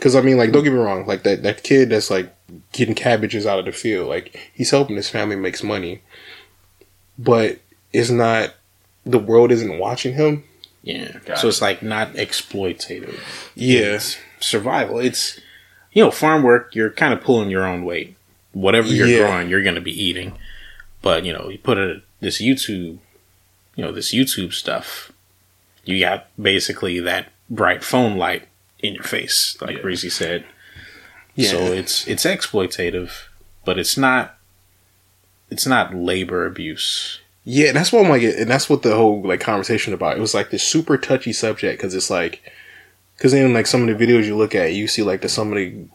Cause 0.00 0.16
I 0.16 0.20
mean, 0.20 0.36
like, 0.36 0.50
don't 0.50 0.64
get 0.64 0.72
me 0.72 0.78
wrong, 0.78 1.06
like 1.06 1.22
that, 1.22 1.42
that 1.44 1.62
kid 1.62 1.90
that's 1.90 2.10
like 2.10 2.34
getting 2.72 2.94
cabbages 2.94 3.46
out 3.46 3.58
of 3.58 3.66
the 3.66 3.72
field, 3.72 4.08
like 4.08 4.50
he's 4.52 4.70
helping 4.70 4.96
his 4.96 5.08
family 5.08 5.36
makes 5.36 5.62
money, 5.62 6.02
but 7.18 7.60
it's 7.92 8.10
not, 8.10 8.54
the 9.04 9.18
world 9.18 9.50
isn't 9.52 9.78
watching 9.78 10.14
him. 10.14 10.44
yeah. 10.82 11.18
Got 11.24 11.38
so 11.38 11.46
it. 11.46 11.50
it's 11.50 11.62
like 11.62 11.82
not 11.82 12.14
exploitative. 12.14 13.18
Yeah. 13.54 13.94
It's 13.96 14.18
survival. 14.40 14.98
It's 14.98 15.40
you 15.92 16.02
know 16.04 16.10
farm 16.10 16.42
work. 16.42 16.74
You're 16.74 16.90
kind 16.90 17.12
of 17.12 17.20
pulling 17.22 17.50
your 17.50 17.66
own 17.66 17.84
weight. 17.84 18.16
Whatever 18.52 18.88
you're 18.88 19.06
Yeah. 19.06 19.18
growing, 19.26 19.48
you're 19.48 19.62
going 19.62 19.74
to 19.76 19.80
be 19.80 19.92
eating. 20.02 20.32
But 21.00 21.24
you 21.24 21.32
know, 21.32 21.48
you 21.48 21.58
put 21.58 21.78
a, 21.78 22.02
this 22.20 22.40
YouTube, 22.40 22.98
you 23.76 23.84
know, 23.84 23.92
this 23.92 24.12
YouTube 24.12 24.52
stuff. 24.52 25.10
You 25.84 25.98
got 25.98 26.28
basically 26.40 27.00
that 27.00 27.32
bright 27.50 27.82
phone 27.82 28.16
light 28.16 28.46
in 28.78 28.94
your 28.94 29.02
face, 29.04 29.56
like 29.60 29.76
Yeah. 29.76 29.82
Breezy 29.82 30.10
said. 30.10 30.44
Yeah. 31.34 31.50
So 31.50 31.58
it's 31.72 32.06
it's 32.06 32.24
exploitative, 32.24 33.10
but 33.64 33.78
it's 33.78 33.96
not. 33.96 34.36
It's 35.50 35.66
not 35.66 35.94
labor 35.94 36.46
abuse. 36.46 37.20
Yeah, 37.44 37.72
that's 37.72 37.92
what 37.92 38.04
I'm 38.04 38.10
like, 38.10 38.22
and 38.22 38.48
that's 38.48 38.70
what 38.70 38.82
the 38.82 38.94
whole 38.94 39.22
like 39.22 39.40
conversation 39.40 39.92
about. 39.92 40.16
It 40.16 40.20
was 40.20 40.34
like 40.34 40.50
this 40.50 40.62
super 40.62 40.96
touchy 40.96 41.32
subject 41.32 41.78
because 41.78 41.94
it's 41.94 42.10
like, 42.10 42.40
because 43.16 43.34
in 43.34 43.52
like 43.52 43.66
some 43.66 43.88
of 43.88 43.98
the 43.98 44.06
videos 44.06 44.24
you 44.24 44.36
look 44.36 44.54
at, 44.54 44.74
you 44.74 44.86
see 44.86 45.02
like 45.02 45.22
the 45.22 45.28
somebody, 45.28 45.88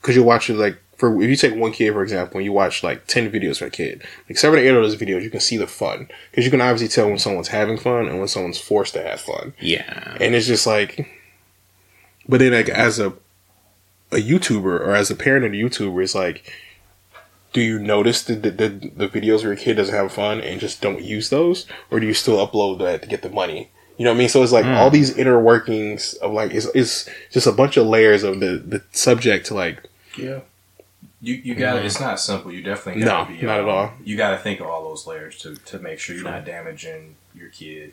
because 0.00 0.16
you 0.16 0.24
watch 0.24 0.50
it 0.50 0.54
like 0.54 0.78
for 0.96 1.20
if 1.22 1.28
you 1.30 1.36
take 1.36 1.54
one 1.54 1.70
kid 1.72 1.92
for 1.92 2.02
example, 2.02 2.38
and 2.38 2.44
you 2.44 2.52
watch 2.52 2.82
like 2.82 3.06
ten 3.06 3.30
videos 3.30 3.58
for 3.58 3.66
a 3.66 3.70
kid, 3.70 4.02
like 4.28 4.36
seven 4.38 4.58
or 4.58 4.62
eight 4.62 4.68
of 4.68 4.82
those 4.82 4.96
videos, 4.96 5.22
you 5.22 5.30
can 5.30 5.38
see 5.40 5.56
the 5.56 5.68
fun 5.68 6.08
because 6.30 6.44
you 6.44 6.50
can 6.50 6.60
obviously 6.60 6.88
tell 6.88 7.08
when 7.08 7.18
someone's 7.18 7.48
having 7.48 7.78
fun 7.78 8.08
and 8.08 8.18
when 8.18 8.26
someone's 8.28 8.58
forced 8.58 8.94
to 8.94 9.02
have 9.02 9.20
fun, 9.20 9.54
Yeah. 9.60 10.16
and 10.20 10.34
it's 10.34 10.46
just 10.48 10.66
like, 10.66 11.08
but 12.28 12.40
then 12.40 12.52
like 12.52 12.68
as 12.68 12.98
a 12.98 13.10
a 14.10 14.16
YouTuber 14.16 14.64
or 14.80 14.94
as 14.96 15.10
a 15.10 15.16
parent 15.16 15.44
of 15.44 15.52
a 15.52 15.54
YouTuber, 15.56 16.02
it's 16.02 16.14
like 16.14 16.52
do 17.52 17.60
you 17.60 17.78
notice 17.78 18.22
the, 18.22 18.34
the, 18.34 18.50
the, 18.50 18.68
the 18.96 19.08
videos 19.08 19.38
where 19.42 19.52
your 19.52 19.56
kid 19.56 19.74
doesn't 19.74 19.94
have 19.94 20.12
fun 20.12 20.40
and 20.40 20.60
just 20.60 20.80
don't 20.80 21.02
use 21.02 21.28
those 21.30 21.66
or 21.90 22.00
do 22.00 22.06
you 22.06 22.14
still 22.14 22.44
upload 22.46 22.78
that 22.78 23.02
to 23.02 23.08
get 23.08 23.22
the 23.22 23.28
money 23.30 23.68
you 23.98 24.04
know 24.04 24.10
what 24.10 24.16
i 24.16 24.18
mean 24.18 24.28
so 24.28 24.42
it's 24.42 24.52
like 24.52 24.64
all 24.66 24.90
these 24.90 25.16
inner 25.18 25.38
workings 25.40 26.14
of 26.14 26.32
like 26.32 26.52
it's, 26.52 26.66
it's 26.74 27.08
just 27.30 27.46
a 27.46 27.52
bunch 27.52 27.76
of 27.76 27.86
layers 27.86 28.22
of 28.22 28.40
the, 28.40 28.56
the 28.58 28.82
subject 28.92 29.46
to 29.46 29.54
like 29.54 29.82
Yeah. 30.16 30.40
You 31.24 31.34
you 31.34 31.54
got 31.54 31.74
to 31.74 31.84
It's 31.84 32.00
not 32.00 32.18
simple. 32.18 32.50
You 32.52 32.62
definitely 32.64 33.02
No, 33.02 33.06
got 33.06 33.28
to 33.28 33.32
be. 33.40 33.46
not 33.46 33.60
at 33.60 33.68
all. 33.68 33.92
You 34.02 34.16
got 34.16 34.30
to 34.32 34.38
think 34.38 34.58
of 34.58 34.66
all 34.66 34.82
those 34.82 35.06
layers 35.06 35.38
to 35.42 35.54
to 35.54 35.78
make 35.78 36.00
sure 36.00 36.16
you're 36.16 36.24
not 36.24 36.44
damaging 36.44 37.14
your 37.32 37.48
kid. 37.48 37.92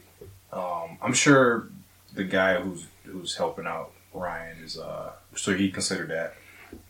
Um, 0.51 0.97
I'm 0.99 1.14
sure 1.14 1.68
the 2.16 2.24
guy 2.24 2.60
who's 2.60 2.88
who's 3.03 3.36
helping 3.36 3.68
out 3.68 3.91
Ryan 4.16 4.57
is 4.64 4.80
uh 4.80 5.12
so 5.36 5.53
he 5.53 5.70
considered 5.70 6.10
that. 6.10 6.34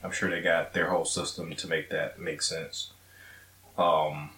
I'm 0.03 0.11
sure 0.11 0.29
they 0.29 0.41
got 0.41 0.73
their 0.73 0.89
whole 0.89 1.05
system 1.05 1.55
to 1.55 1.67
make 1.67 1.89
that 1.89 2.19
make 2.19 2.41
sense. 2.41 2.91
Um, 3.77 4.31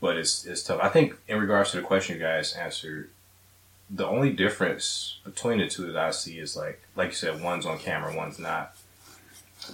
but 0.00 0.16
it's 0.16 0.44
it's 0.46 0.62
tough. 0.62 0.80
I 0.82 0.88
think 0.88 1.16
in 1.28 1.38
regards 1.38 1.70
to 1.72 1.78
the 1.78 1.82
question 1.82 2.16
you 2.16 2.22
guys 2.22 2.54
answered, 2.54 3.10
the 3.88 4.06
only 4.06 4.32
difference 4.32 5.18
between 5.24 5.58
the 5.58 5.68
two 5.68 5.86
that 5.86 5.96
I 5.96 6.10
see 6.10 6.38
is 6.38 6.56
like 6.56 6.80
like 6.96 7.08
you 7.08 7.14
said, 7.14 7.42
one's 7.42 7.66
on 7.66 7.78
camera, 7.78 8.16
one's 8.16 8.38
not. 8.38 8.76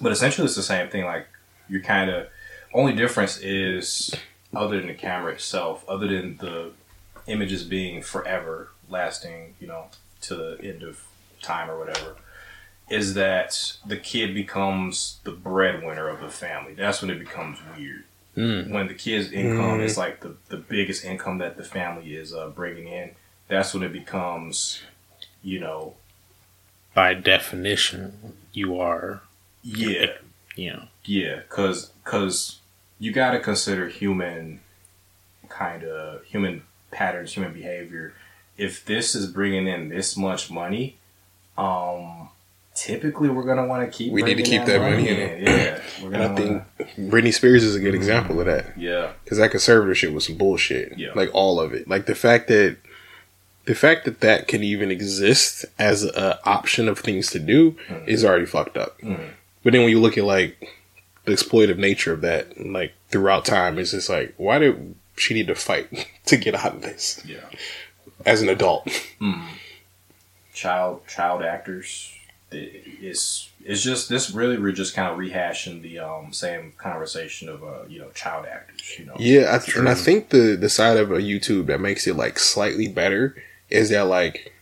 But 0.01 0.13
essentially, 0.13 0.47
it's 0.47 0.57
the 0.57 0.63
same 0.63 0.89
thing. 0.89 1.05
Like 1.05 1.29
you're 1.69 1.81
kind 1.81 2.11
of 2.11 2.29
only 2.73 2.93
difference 2.93 3.39
is 3.39 4.15
other 4.55 4.79
than 4.79 4.89
the 4.89 4.95
camera 4.95 5.33
itself, 5.33 5.85
other 5.89 6.09
than 6.09 6.37
the 6.39 6.73
images 7.27 7.65
being 7.65 8.03
forever 8.03 8.71
lasting, 8.89 9.55
you 9.61 9.67
know, 9.67 9.87
to 10.23 10.35
the 10.35 10.59
end 10.63 10.83
of 10.83 11.05
time 11.43 11.71
or 11.71 11.79
whatever, 11.79 12.17
is 12.89 13.15
that 13.15 13.77
the 13.85 13.97
kid 13.97 14.35
becomes 14.35 15.19
the 15.25 15.33
breadwinner 15.33 16.09
of 16.09 16.21
the 16.21 16.29
family. 16.29 16.75
That's 16.75 17.03
when 17.03 17.11
it 17.11 17.19
becomes 17.19 17.59
weird. 17.77 18.05
Mm. 18.37 18.71
When 18.71 18.87
the 18.87 18.95
kid's 18.95 19.33
income 19.33 19.81
is 19.81 19.97
like 19.97 20.21
the, 20.21 20.37
the 20.49 20.59
biggest 20.59 21.05
income 21.05 21.39
that 21.39 21.57
the 21.57 21.65
family 21.65 22.15
is 22.15 22.35
uh, 22.35 22.49
bringing 22.49 22.87
in, 22.87 23.13
that's 23.49 23.73
when 23.73 23.83
it 23.83 23.93
becomes, 23.93 24.83
you 25.43 25.59
know, 25.59 25.95
By 26.95 27.15
definition, 27.15 28.35
you 28.53 28.79
are, 28.79 29.23
yeah, 29.63 30.13
you 30.55 30.73
know, 30.73 30.85
Yeah, 31.05 31.41
cause 31.49 31.93
cause 32.05 32.61
you 32.99 33.13
got 33.13 33.33
to 33.33 33.41
consider 33.41 33.89
human 33.89 34.61
kind 35.49 35.85
of 35.85 36.25
human 36.25 36.63
patterns, 36.91 37.33
human 37.33 37.53
behavior. 37.53 38.15
If 38.57 38.85
this 38.85 39.15
is 39.15 39.27
bringing 39.27 39.67
in 39.67 39.89
this 39.89 40.17
much 40.17 40.51
money, 40.51 40.97
um, 41.59 42.31
typically 42.77 43.29
we're 43.29 43.43
gonna 43.43 43.67
want 43.67 43.91
to 43.91 43.97
keep. 43.97 44.13
We 44.13 44.23
need 44.23 44.37
to 44.37 44.43
keep 44.45 44.65
that 44.67 44.81
money 44.81 45.09
in. 45.09 45.43
Yeah, 45.45 45.81
we're 46.03 46.11
gonna. 46.11 46.33
I 46.33 46.37
think 46.37 46.63
wanna, 46.79 47.11
Britney 47.11 47.35
Spears 47.35 47.65
is 47.65 47.75
a 47.75 47.81
good 47.81 47.95
example 47.95 48.39
of 48.39 48.47
that. 48.47 48.79
yeah, 48.79 49.13
because 49.25 49.39
that 49.39 49.51
conservatorship 49.51 50.13
was 50.13 50.27
some 50.27 50.37
bullshit. 50.37 50.97
Yeah. 50.99 51.09
like 51.15 51.31
all 51.33 51.59
of 51.59 51.73
it. 51.73 51.89
Like 51.89 52.07
the 52.07 52.15
fact 52.15 52.49
that 52.49 52.77
the 53.65 53.75
fact 53.75 54.05
that 54.05 54.21
that 54.21 54.47
can 54.47 54.63
even 54.63 54.91
exist 54.93 55.65
as 55.79 56.05
a 56.05 56.39
option 56.49 56.87
of 56.89 57.01
things 57.01 57.31
to 57.33 57.41
do 57.41 57.73
Mm. 57.89 58.07
is 58.07 58.25
already 58.25 58.47
fucked 58.47 58.77
up. 58.77 59.01
Mm. 59.01 59.31
But 59.65 59.73
then 59.73 59.83
when 59.83 59.91
you 59.91 59.99
look 59.99 60.17
at 60.17 60.23
like 60.25 60.57
the 61.25 61.33
exploitive 61.33 61.77
nature 61.79 62.13
of 62.13 62.21
that, 62.21 62.65
like 62.65 62.93
throughout 63.09 63.45
time, 63.45 63.79
it's 63.79 63.91
just 63.91 64.09
like 64.09 64.35
why 64.37 64.59
did 64.61 64.95
she 65.17 65.35
need 65.35 65.49
to 65.49 65.55
fight 65.57 65.89
to 66.27 66.37
get 66.37 66.55
out 66.55 66.75
of 66.77 66.83
this 66.83 67.21
yeah. 67.27 67.39
as 68.25 68.43
an 68.43 68.49
adult? 68.49 68.87
Mm. 69.21 69.45
Child 70.55 71.07
child 71.09 71.43
actors. 71.43 72.13
It- 72.51 72.83
It's 73.01 73.51
it's 73.65 73.83
just 73.83 74.09
this 74.09 74.31
really 74.31 74.57
we're 74.59 74.73
just 74.73 74.95
kind 74.95 75.11
of 75.13 75.19
rehashing 75.19 75.83
the 75.83 75.99
um 75.99 76.33
same 76.33 76.73
conversation 76.79 77.49
of 77.49 77.63
uh 77.65 77.83
you 77.89 77.99
know 78.01 78.11
child 78.15 78.47
actors. 78.47 78.97
You 78.99 79.07
know. 79.07 79.17
Yeah, 79.19 79.59
I, 79.61 79.79
and 79.79 79.89
I 79.89 79.95
think 79.95 80.31
the 80.31 80.57
the 80.57 80.69
side 80.69 80.97
of 80.97 81.11
a 81.13 81.19
YouTube 81.19 81.67
that 81.67 81.81
makes 81.81 82.07
it 82.07 82.17
like 82.17 82.39
slightly 82.39 82.89
better 82.89 83.35
is 83.71 83.91
that 83.91 84.03
like 84.07 84.53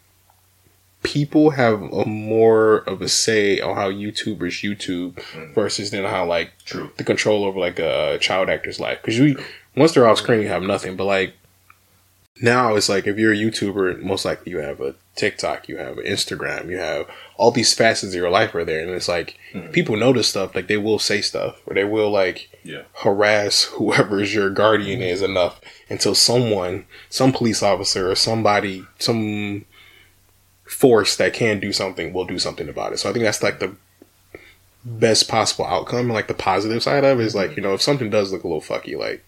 people 1.03 1.51
have 1.51 1.83
a 1.83 2.05
more 2.07 2.79
of 2.89 3.03
a 3.03 3.09
say 3.09 3.61
on 3.61 3.77
how 3.77 3.91
YouTubers 3.91 4.63
YouTube 4.63 5.15
Mm. 5.35 5.55
versus 5.55 5.91
then 5.91 6.05
how 6.05 6.25
like 6.25 6.53
True. 6.65 6.91
the 6.97 7.05
control 7.05 7.45
over 7.45 7.59
like 7.61 7.79
a 7.79 8.19
child 8.21 8.49
actor's 8.49 8.81
life 8.81 8.99
because 9.03 9.19
you 9.19 9.39
once 9.77 9.93
they're 9.93 10.07
off 10.09 10.19
screen 10.19 10.41
you 10.41 10.49
have 10.49 10.63
nothing 10.63 10.97
but 10.97 11.05
like 11.05 11.35
now 12.43 12.75
it's 12.75 12.89
like 12.89 13.07
if 13.07 13.17
you're 13.19 13.33
a 13.33 13.37
YouTuber 13.37 14.03
most 14.03 14.25
likely 14.25 14.51
you 14.53 14.59
have 14.59 14.81
a 14.81 14.95
TikTok 15.15 15.69
you 15.69 15.77
have 15.77 15.99
an 15.99 16.05
Instagram 16.05 16.69
you 16.69 16.79
have 16.79 17.07
all 17.37 17.53
these 17.53 17.73
facets 17.73 18.13
of 18.13 18.19
your 18.21 18.31
life 18.31 18.55
are 18.57 18.65
there 18.65 18.81
and 18.81 18.91
it's 18.91 19.09
like 19.09 19.39
Mhm. 19.53 19.71
people 19.73 19.97
notice 19.97 20.29
stuff 20.29 20.55
like 20.55 20.67
they 20.67 20.77
will 20.77 20.99
say 20.99 21.21
stuff 21.21 21.61
or 21.67 21.75
they 21.75 21.85
will 21.85 22.11
like 22.11 22.49
Yeah. 22.65 22.83
harass 22.95 23.65
whoever's 23.65 24.35
your 24.35 24.51
guardian 24.51 25.01
is 25.01 25.23
enough 25.23 25.61
until 25.89 26.15
someone, 26.15 26.87
some 27.09 27.33
police 27.33 27.63
officer 27.63 28.11
or 28.11 28.17
somebody, 28.17 28.85
some 28.99 29.65
force 30.65 31.15
that 31.17 31.35
can 31.35 31.61
do 31.61 31.73
something 31.73 32.13
will 32.13 32.25
do 32.25 32.39
something 32.39 32.69
about 32.69 32.93
it. 32.93 32.99
So 32.99 33.09
I 33.09 33.13
think 33.13 33.25
that's 33.25 33.43
like 33.43 33.61
the 33.61 33.77
best 34.85 35.29
possible 35.29 35.67
outcome. 35.67 36.09
Like 36.09 36.27
the 36.27 36.35
positive 36.35 36.83
side 36.83 37.05
of 37.05 37.21
it 37.21 37.25
is 37.27 37.35
like, 37.35 37.57
you 37.57 37.63
know, 37.63 37.75
if 37.75 37.83
something 37.83 38.11
does 38.11 38.33
look 38.33 38.43
a 38.45 38.49
little 38.49 38.61
fucky, 38.63 38.99
like 38.99 39.23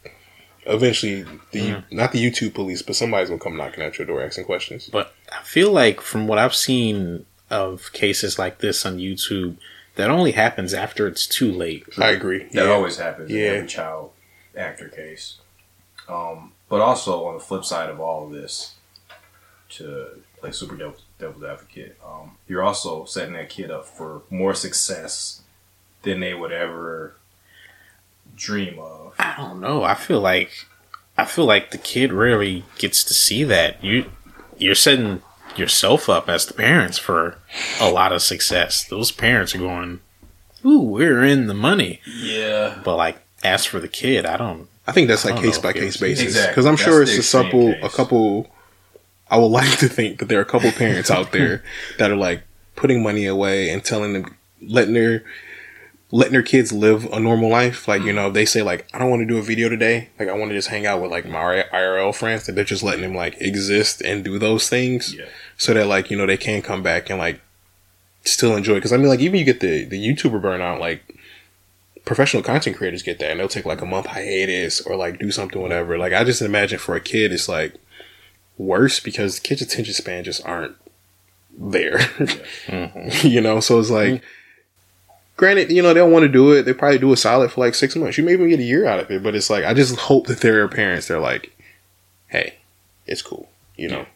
eventually 0.66 1.24
the 1.52 1.82
not 1.90 2.12
the 2.12 2.22
YouTube 2.22 2.54
police, 2.54 2.82
but 2.82 2.96
somebody's 2.96 3.28
gonna 3.28 3.40
come 3.40 3.56
knocking 3.56 3.82
at 3.84 3.98
your 3.98 4.06
door 4.06 4.22
asking 4.22 4.44
questions. 4.44 4.88
But 4.90 5.14
I 5.32 5.42
feel 5.42 5.70
like 5.72 6.00
from 6.00 6.26
what 6.26 6.38
I've 6.38 6.54
seen 6.54 7.26
of 7.50 7.92
cases 7.92 8.38
like 8.38 8.58
this 8.58 8.84
on 8.84 8.98
YouTube, 8.98 9.56
that 9.94 10.10
only 10.10 10.32
happens 10.32 10.74
after 10.74 11.06
it's 11.06 11.26
too 11.26 11.50
late. 11.52 11.84
I 11.98 12.10
agree. 12.10 12.44
That 12.52 12.66
yeah. 12.66 12.70
always 12.72 12.96
happens 12.98 13.30
Yeah. 13.30 13.50
in 13.50 13.54
every 13.56 13.68
child 13.68 14.10
actor 14.56 14.88
case. 14.88 15.38
Um, 16.08 16.52
but 16.68 16.80
also 16.80 17.24
on 17.26 17.34
the 17.34 17.40
flip 17.40 17.64
side 17.64 17.88
of 17.90 18.00
all 18.00 18.26
of 18.26 18.32
this, 18.32 18.74
to 19.70 20.22
play 20.40 20.52
super 20.52 20.76
devil, 20.76 20.96
devil's 21.18 21.44
advocate, 21.44 21.96
um, 22.04 22.32
you're 22.48 22.62
also 22.62 23.04
setting 23.04 23.34
that 23.34 23.48
kid 23.48 23.70
up 23.70 23.84
for 23.86 24.22
more 24.30 24.54
success 24.54 25.42
than 26.02 26.20
they 26.20 26.34
would 26.34 26.52
ever 26.52 27.16
dream 28.36 28.78
of. 28.78 29.14
I 29.18 29.34
don't 29.36 29.60
know. 29.60 29.82
I 29.82 29.94
feel 29.94 30.20
like 30.20 30.66
I 31.18 31.24
feel 31.24 31.46
like 31.46 31.70
the 31.70 31.78
kid 31.78 32.12
rarely 32.12 32.64
gets 32.78 33.02
to 33.04 33.14
see 33.14 33.42
that. 33.44 33.82
You 33.82 34.10
you're 34.58 34.74
setting 34.74 35.22
yourself 35.56 36.08
up 36.08 36.28
as 36.28 36.46
the 36.46 36.54
parents 36.54 36.98
for 36.98 37.38
a 37.80 37.90
lot 37.90 38.12
of 38.12 38.22
success. 38.22 38.84
Those 38.84 39.10
parents 39.10 39.54
are 39.54 39.58
going, 39.58 40.00
"Ooh, 40.64 40.80
we're 40.80 41.24
in 41.24 41.46
the 41.46 41.54
money." 41.54 42.00
Yeah. 42.06 42.78
But 42.84 42.96
like 42.96 43.18
as 43.42 43.64
for 43.64 43.80
the 43.80 43.88
kid, 43.88 44.26
I 44.26 44.36
don't 44.36 44.68
I 44.86 44.92
think 44.92 45.08
that's 45.08 45.24
I 45.26 45.30
like 45.30 45.42
case 45.42 45.58
by 45.58 45.72
case 45.72 45.96
it's- 45.96 46.00
basis 46.00 46.24
Exactly. 46.26 46.50
because 46.52 46.66
I'm 46.66 46.72
That's 46.72 46.82
sure 46.82 46.96
the 46.96 47.02
it's 47.02 47.12
a 47.12 47.18
extreme 47.40 47.44
couple, 47.44 47.86
a 47.86 47.90
couple. 47.90 48.50
I 49.30 49.38
would 49.38 49.46
like 49.60 49.78
to 49.78 49.88
think 49.88 50.18
that 50.20 50.26
there 50.28 50.38
are 50.38 50.42
a 50.42 50.46
couple 50.46 50.70
parents 50.72 51.10
out 51.10 51.32
there 51.32 51.64
that 51.98 52.10
are 52.10 52.16
like 52.16 52.42
putting 52.76 53.02
money 53.02 53.26
away 53.26 53.70
and 53.70 53.82
telling 53.84 54.12
them, 54.12 54.36
letting 54.62 54.94
their 54.94 55.24
letting 56.16 56.32
their 56.32 56.42
kids 56.42 56.72
live 56.72 57.04
a 57.12 57.20
normal 57.20 57.50
life. 57.50 57.86
Like 57.86 58.00
you 58.02 58.12
mm. 58.12 58.14
know, 58.14 58.30
they 58.30 58.46
say 58.46 58.62
like, 58.62 58.88
I 58.94 58.98
don't 58.98 59.10
want 59.10 59.20
to 59.20 59.26
do 59.26 59.36
a 59.36 59.42
video 59.42 59.68
today. 59.68 60.08
Like 60.18 60.30
I 60.30 60.32
want 60.32 60.50
to 60.50 60.56
just 60.56 60.68
hang 60.68 60.86
out 60.86 61.02
with 61.02 61.10
like 61.10 61.26
my 61.26 61.64
IRL 61.72 62.14
friends. 62.14 62.46
That 62.46 62.52
they're 62.52 62.64
just 62.64 62.82
letting 62.82 63.02
them 63.02 63.14
like 63.14 63.38
exist 63.38 64.00
and 64.00 64.24
do 64.24 64.38
those 64.38 64.66
things 64.70 65.14
Yeah. 65.14 65.26
so 65.58 65.74
that 65.74 65.86
like 65.86 66.10
you 66.10 66.16
know 66.16 66.24
they 66.24 66.38
can 66.38 66.62
come 66.62 66.82
back 66.82 67.10
and 67.10 67.18
like 67.18 67.42
still 68.24 68.56
enjoy. 68.56 68.76
Because 68.76 68.94
I 68.94 68.96
mean, 68.96 69.08
like 69.08 69.20
even 69.20 69.38
you 69.38 69.44
get 69.44 69.60
the 69.60 69.84
the 69.84 70.02
YouTuber 70.02 70.40
burnout, 70.40 70.80
like 70.80 71.02
professional 72.06 72.42
content 72.42 72.78
creators 72.78 73.02
get 73.02 73.18
that, 73.18 73.30
and 73.30 73.38
they'll 73.38 73.48
take 73.48 73.66
like 73.66 73.82
a 73.82 73.86
month 73.86 74.06
hiatus 74.06 74.80
or 74.80 74.96
like 74.96 75.18
do 75.18 75.30
something 75.30 75.60
whatever. 75.60 75.98
Like 75.98 76.14
I 76.14 76.24
just 76.24 76.40
imagine 76.40 76.78
for 76.78 76.96
a 76.96 77.00
kid, 77.00 77.30
it's 77.30 77.46
like 77.46 77.74
worse 78.56 79.00
because 79.00 79.38
kids' 79.38 79.60
attention 79.60 79.92
span 79.92 80.24
just 80.24 80.46
aren't 80.46 80.76
there. 81.50 81.98
Mm-hmm. 82.66 83.28
you 83.28 83.42
know, 83.42 83.60
so 83.60 83.78
it's 83.78 83.90
like. 83.90 84.14
Mm. 84.14 84.22
Granted, 85.36 85.70
you 85.70 85.82
know 85.82 85.88
they 85.92 86.00
don't 86.00 86.12
want 86.12 86.22
to 86.22 86.28
do 86.28 86.52
it. 86.52 86.62
They 86.62 86.72
probably 86.72 86.98
do 86.98 87.12
a 87.12 87.16
solid 87.16 87.52
for 87.52 87.60
like 87.60 87.74
six 87.74 87.94
months. 87.94 88.16
You 88.16 88.24
may 88.24 88.32
even 88.32 88.48
get 88.48 88.60
a 88.60 88.64
year 88.64 88.86
out 88.86 89.00
of 89.00 89.10
it, 89.10 89.22
but 89.22 89.34
it's 89.34 89.50
like 89.50 89.64
I 89.64 89.74
just 89.74 89.94
hope 89.96 90.26
that 90.28 90.40
there 90.40 90.62
are 90.62 90.68
parents. 90.68 91.08
They're 91.08 91.20
like, 91.20 91.54
"Hey, 92.28 92.54
it's 93.06 93.22
cool," 93.22 93.50
you 93.76 93.88
know. 93.88 94.06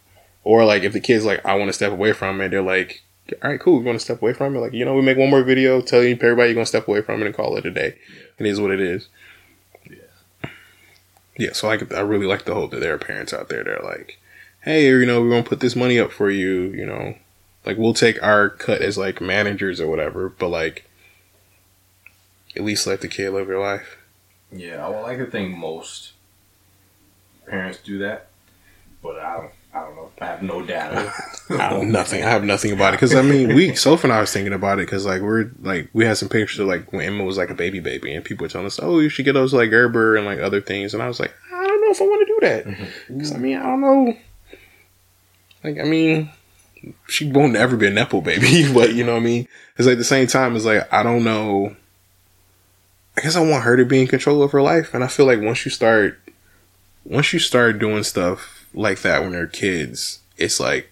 Or 0.44 0.64
like 0.64 0.82
if 0.82 0.94
the 0.94 1.00
kid's 1.00 1.26
like, 1.26 1.44
I 1.44 1.54
want 1.54 1.68
to 1.68 1.74
step 1.74 1.92
away 1.92 2.12
from 2.12 2.40
it, 2.40 2.48
they're 2.48 2.62
like, 2.62 3.02
all 3.42 3.50
right, 3.50 3.60
cool, 3.60 3.78
we 3.78 3.84
want 3.84 3.98
to 3.98 4.04
step 4.04 4.22
away 4.22 4.32
from 4.32 4.56
it. 4.56 4.60
Like, 4.60 4.72
you 4.72 4.84
know, 4.84 4.94
we 4.94 5.02
make 5.02 5.18
one 5.18 5.30
more 5.30 5.42
video, 5.42 5.80
tell 5.80 6.02
you 6.02 6.14
everybody 6.14 6.48
you're 6.48 6.54
gonna 6.54 6.66
step 6.66 6.88
away 6.88 7.02
from 7.02 7.20
it 7.20 7.26
and 7.26 7.34
call 7.34 7.56
it 7.56 7.66
a 7.66 7.70
day. 7.70 7.96
It 8.38 8.46
is 8.46 8.60
what 8.60 8.70
it 8.70 8.80
is. 8.80 9.08
Yeah. 9.88 10.50
Yeah, 11.36 11.52
so 11.52 11.68
like 11.68 11.92
I 11.92 12.00
really 12.00 12.26
like 12.26 12.44
to 12.46 12.54
hope 12.54 12.70
that 12.72 12.80
there 12.80 12.94
are 12.94 12.98
parents 12.98 13.32
out 13.32 13.48
there 13.48 13.64
that 13.64 13.80
are 13.80 13.84
like, 13.84 14.18
hey, 14.62 14.86
you 14.86 15.06
know, 15.06 15.20
we're 15.20 15.30
gonna 15.30 15.42
put 15.42 15.60
this 15.60 15.76
money 15.76 15.98
up 15.98 16.12
for 16.12 16.30
you, 16.30 16.72
you 16.72 16.86
know. 16.86 17.16
Like 17.64 17.76
we'll 17.76 17.94
take 17.94 18.22
our 18.22 18.48
cut 18.48 18.80
as 18.80 18.96
like 18.96 19.20
managers 19.20 19.80
or 19.80 19.88
whatever, 19.88 20.30
but 20.30 20.48
like 20.48 20.88
at 22.56 22.62
least 22.62 22.86
let 22.86 23.00
the 23.00 23.08
kid 23.08 23.30
live 23.30 23.48
their 23.48 23.58
life. 23.58 23.98
Yeah, 24.52 24.84
I 24.84 24.88
would 24.88 25.02
like 25.02 25.18
to 25.18 25.26
think 25.26 25.56
most 25.56 26.12
parents 27.46 27.78
do 27.78 27.98
that, 27.98 28.28
but 29.02 29.18
I 29.18 29.36
don't. 29.36 29.50
I 29.72 29.82
don't 29.82 29.94
know. 29.94 30.10
I 30.20 30.26
have 30.26 30.42
no 30.42 30.66
data. 30.66 31.12
I 31.50 31.70
don't 31.70 31.92
nothing. 31.92 32.24
I 32.24 32.28
have 32.28 32.42
nothing 32.42 32.72
about 32.72 32.92
it 32.92 32.96
because 32.96 33.14
I 33.14 33.22
mean, 33.22 33.54
we 33.54 33.74
Soph 33.76 34.02
and 34.02 34.12
I 34.12 34.20
was 34.20 34.32
thinking 34.32 34.52
about 34.52 34.80
it 34.80 34.86
because 34.86 35.06
like 35.06 35.22
we're 35.22 35.52
like 35.62 35.88
we 35.92 36.04
had 36.04 36.16
some 36.16 36.28
pictures 36.28 36.58
of 36.58 36.66
like 36.66 36.92
when 36.92 37.06
Emma 37.06 37.22
was 37.22 37.38
like 37.38 37.50
a 37.50 37.54
baby 37.54 37.78
baby 37.78 38.12
and 38.12 38.24
people 38.24 38.44
were 38.44 38.48
telling 38.48 38.66
us, 38.66 38.80
oh, 38.82 38.98
you 38.98 39.08
should 39.08 39.24
get 39.24 39.34
those 39.34 39.54
like 39.54 39.70
Gerber 39.70 40.16
and 40.16 40.26
like 40.26 40.40
other 40.40 40.60
things, 40.60 40.92
and 40.92 41.02
I 41.02 41.06
was 41.06 41.20
like, 41.20 41.32
I 41.52 41.66
don't 41.66 41.80
know 41.82 41.90
if 41.90 42.00
I 42.00 42.04
want 42.04 42.26
to 42.26 42.34
do 42.34 42.38
that 42.48 42.64
mm-hmm. 42.64 43.14
because 43.14 43.32
I 43.32 43.38
mean, 43.38 43.58
I 43.58 43.62
don't 43.62 43.80
know. 43.80 44.16
Like 45.62 45.78
I 45.78 45.84
mean, 45.84 46.30
she 47.06 47.30
won't 47.30 47.54
ever 47.54 47.76
be 47.76 47.86
a 47.86 47.90
nepo 47.90 48.20
baby, 48.20 48.72
but 48.74 48.94
you 48.94 49.04
know 49.04 49.12
what 49.12 49.22
I 49.22 49.24
mean. 49.24 49.48
It's 49.76 49.86
like 49.86 49.98
the 49.98 50.04
same 50.04 50.26
time, 50.26 50.56
it's 50.56 50.64
like 50.64 50.92
I 50.92 51.04
don't 51.04 51.22
know. 51.22 51.76
I 53.20 53.22
guess 53.22 53.36
I 53.36 53.40
want 53.40 53.64
her 53.64 53.76
to 53.76 53.84
be 53.84 54.00
in 54.00 54.06
control 54.06 54.42
of 54.42 54.52
her 54.52 54.62
life, 54.62 54.94
and 54.94 55.04
I 55.04 55.06
feel 55.06 55.26
like 55.26 55.42
once 55.42 55.66
you 55.66 55.70
start, 55.70 56.18
once 57.04 57.34
you 57.34 57.38
start 57.38 57.78
doing 57.78 58.02
stuff 58.02 58.66
like 58.72 59.02
that 59.02 59.20
when 59.20 59.32
they're 59.32 59.46
kids, 59.46 60.20
it's 60.38 60.58
like 60.58 60.88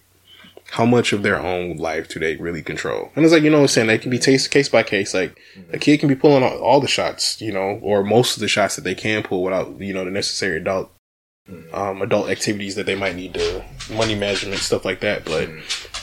how 0.73 0.85
much 0.85 1.11
of 1.11 1.23
their 1.23 1.39
own 1.39 1.77
life 1.77 2.07
do 2.07 2.19
they 2.19 2.35
really 2.35 2.61
control? 2.61 3.11
And 3.15 3.25
it's 3.25 3.33
like, 3.33 3.41
you 3.41 3.49
know 3.49 3.57
what 3.57 3.63
I'm 3.63 3.67
saying? 3.69 3.87
They 3.87 3.97
can 3.97 4.11
be 4.11 4.19
taste 4.19 4.51
case 4.51 4.69
by 4.69 4.83
case. 4.83 5.15
Like 5.15 5.39
a 5.73 5.79
kid 5.79 6.01
can 6.01 6.07
be 6.07 6.13
pulling 6.13 6.43
all, 6.43 6.55
all 6.59 6.79
the 6.79 6.87
shots, 6.87 7.41
you 7.41 7.51
know, 7.51 7.79
or 7.81 8.03
most 8.03 8.37
of 8.37 8.41
the 8.41 8.47
shots 8.47 8.75
that 8.75 8.83
they 8.83 8.93
can 8.93 9.23
pull 9.23 9.41
without, 9.41 9.81
you 9.81 9.95
know, 9.95 10.05
the 10.05 10.11
necessary 10.11 10.57
adult, 10.57 10.91
um, 11.73 12.03
adult 12.03 12.29
activities 12.29 12.75
that 12.75 12.85
they 12.85 12.93
might 12.93 13.15
need 13.15 13.33
to 13.33 13.65
money 13.91 14.13
management, 14.13 14.59
stuff 14.59 14.85
like 14.85 14.99
that. 14.99 15.25
But 15.25 15.49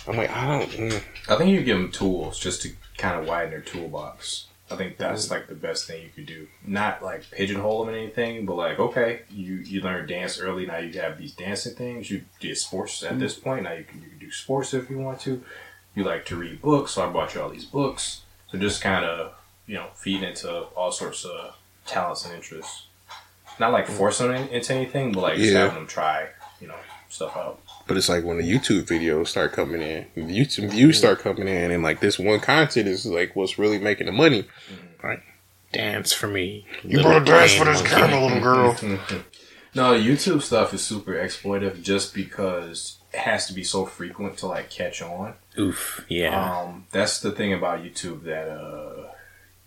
I'm 0.08 0.16
like, 0.16 0.30
I 0.30 0.58
don't, 0.58 0.70
mm. 0.70 1.02
I 1.28 1.36
think 1.36 1.50
you 1.50 1.62
give 1.62 1.78
them 1.78 1.92
tools 1.92 2.40
just 2.40 2.62
to 2.62 2.72
kind 2.98 3.20
of 3.20 3.28
widen 3.28 3.50
their 3.50 3.60
toolbox. 3.60 4.45
I 4.70 4.74
think 4.76 4.96
that's 4.98 5.30
like 5.30 5.46
the 5.46 5.54
best 5.54 5.86
thing 5.86 6.02
you 6.02 6.08
could 6.14 6.26
do. 6.26 6.48
Not 6.66 7.02
like 7.02 7.30
pigeonhole 7.30 7.84
them 7.84 7.94
in 7.94 8.00
anything, 8.00 8.46
but 8.46 8.56
like 8.56 8.78
okay, 8.80 9.20
you 9.30 9.54
you 9.56 9.80
learned 9.80 10.08
dance 10.08 10.40
early. 10.40 10.66
Now 10.66 10.78
you 10.78 10.98
have 11.00 11.18
these 11.18 11.32
dancing 11.32 11.74
things. 11.76 12.10
You 12.10 12.22
did 12.40 12.56
sports 12.58 13.02
at 13.04 13.18
this 13.20 13.34
point. 13.38 13.62
Now 13.64 13.72
you 13.74 13.84
can 13.84 14.02
you 14.02 14.08
can 14.08 14.18
do 14.18 14.30
sports 14.32 14.74
if 14.74 14.90
you 14.90 14.98
want 14.98 15.20
to. 15.20 15.42
You 15.94 16.04
like 16.04 16.26
to 16.26 16.36
read 16.36 16.60
books, 16.60 16.92
so 16.92 17.08
I 17.08 17.12
brought 17.12 17.34
you 17.34 17.40
all 17.42 17.48
these 17.48 17.64
books. 17.64 18.22
So 18.50 18.58
just 18.58 18.82
kind 18.82 19.04
of 19.04 19.32
you 19.68 19.74
know 19.76 19.86
feed 19.94 20.22
into 20.24 20.50
all 20.76 20.90
sorts 20.90 21.24
of 21.24 21.54
talents 21.86 22.24
and 22.26 22.34
interests. 22.34 22.86
Not 23.60 23.72
like 23.72 23.86
forcing 23.86 24.32
them 24.32 24.48
into 24.48 24.74
anything, 24.74 25.12
but 25.12 25.20
like 25.22 25.36
just 25.36 25.52
Yeah. 25.52 25.60
having 25.60 25.76
them 25.76 25.86
try 25.86 26.28
you 26.60 26.66
know 26.66 26.74
stuff 27.08 27.36
out. 27.36 27.60
But 27.86 27.96
it's 27.96 28.08
like 28.08 28.24
when 28.24 28.38
the 28.38 28.42
YouTube 28.50 28.82
videos 28.86 29.28
start 29.28 29.52
coming 29.52 29.80
in, 29.80 30.06
YouTube 30.16 30.70
views 30.70 30.98
start 30.98 31.20
coming 31.20 31.46
in, 31.46 31.70
and 31.70 31.82
like 31.82 32.00
this 32.00 32.18
one 32.18 32.40
content 32.40 32.88
is 32.88 33.06
like 33.06 33.36
what's 33.36 33.58
really 33.58 33.78
making 33.78 34.06
the 34.06 34.12
money. 34.12 34.44
Right. 35.02 35.20
Dance 35.72 36.12
for 36.12 36.26
me. 36.26 36.66
You 36.82 37.00
brought 37.02 37.22
a 37.22 37.24
dance 37.24 37.54
for 37.54 37.64
man 37.64 37.74
this 37.74 37.82
monkey. 37.82 37.96
camera, 37.96 38.24
little 38.24 38.40
girl. 38.40 38.76
No, 39.74 39.92
YouTube 39.92 40.40
stuff 40.40 40.72
is 40.72 40.82
super 40.82 41.12
exploitive 41.12 41.82
just 41.82 42.14
because 42.14 42.96
it 43.12 43.18
has 43.18 43.46
to 43.48 43.52
be 43.52 43.62
so 43.62 43.84
frequent 43.84 44.38
to 44.38 44.46
like 44.46 44.70
catch 44.70 45.02
on. 45.02 45.34
Oof. 45.58 46.02
Yeah. 46.08 46.60
Um, 46.62 46.86
that's 46.92 47.20
the 47.20 47.30
thing 47.30 47.52
about 47.52 47.82
YouTube 47.82 48.22
that 48.22 48.48
uh, 48.48 49.08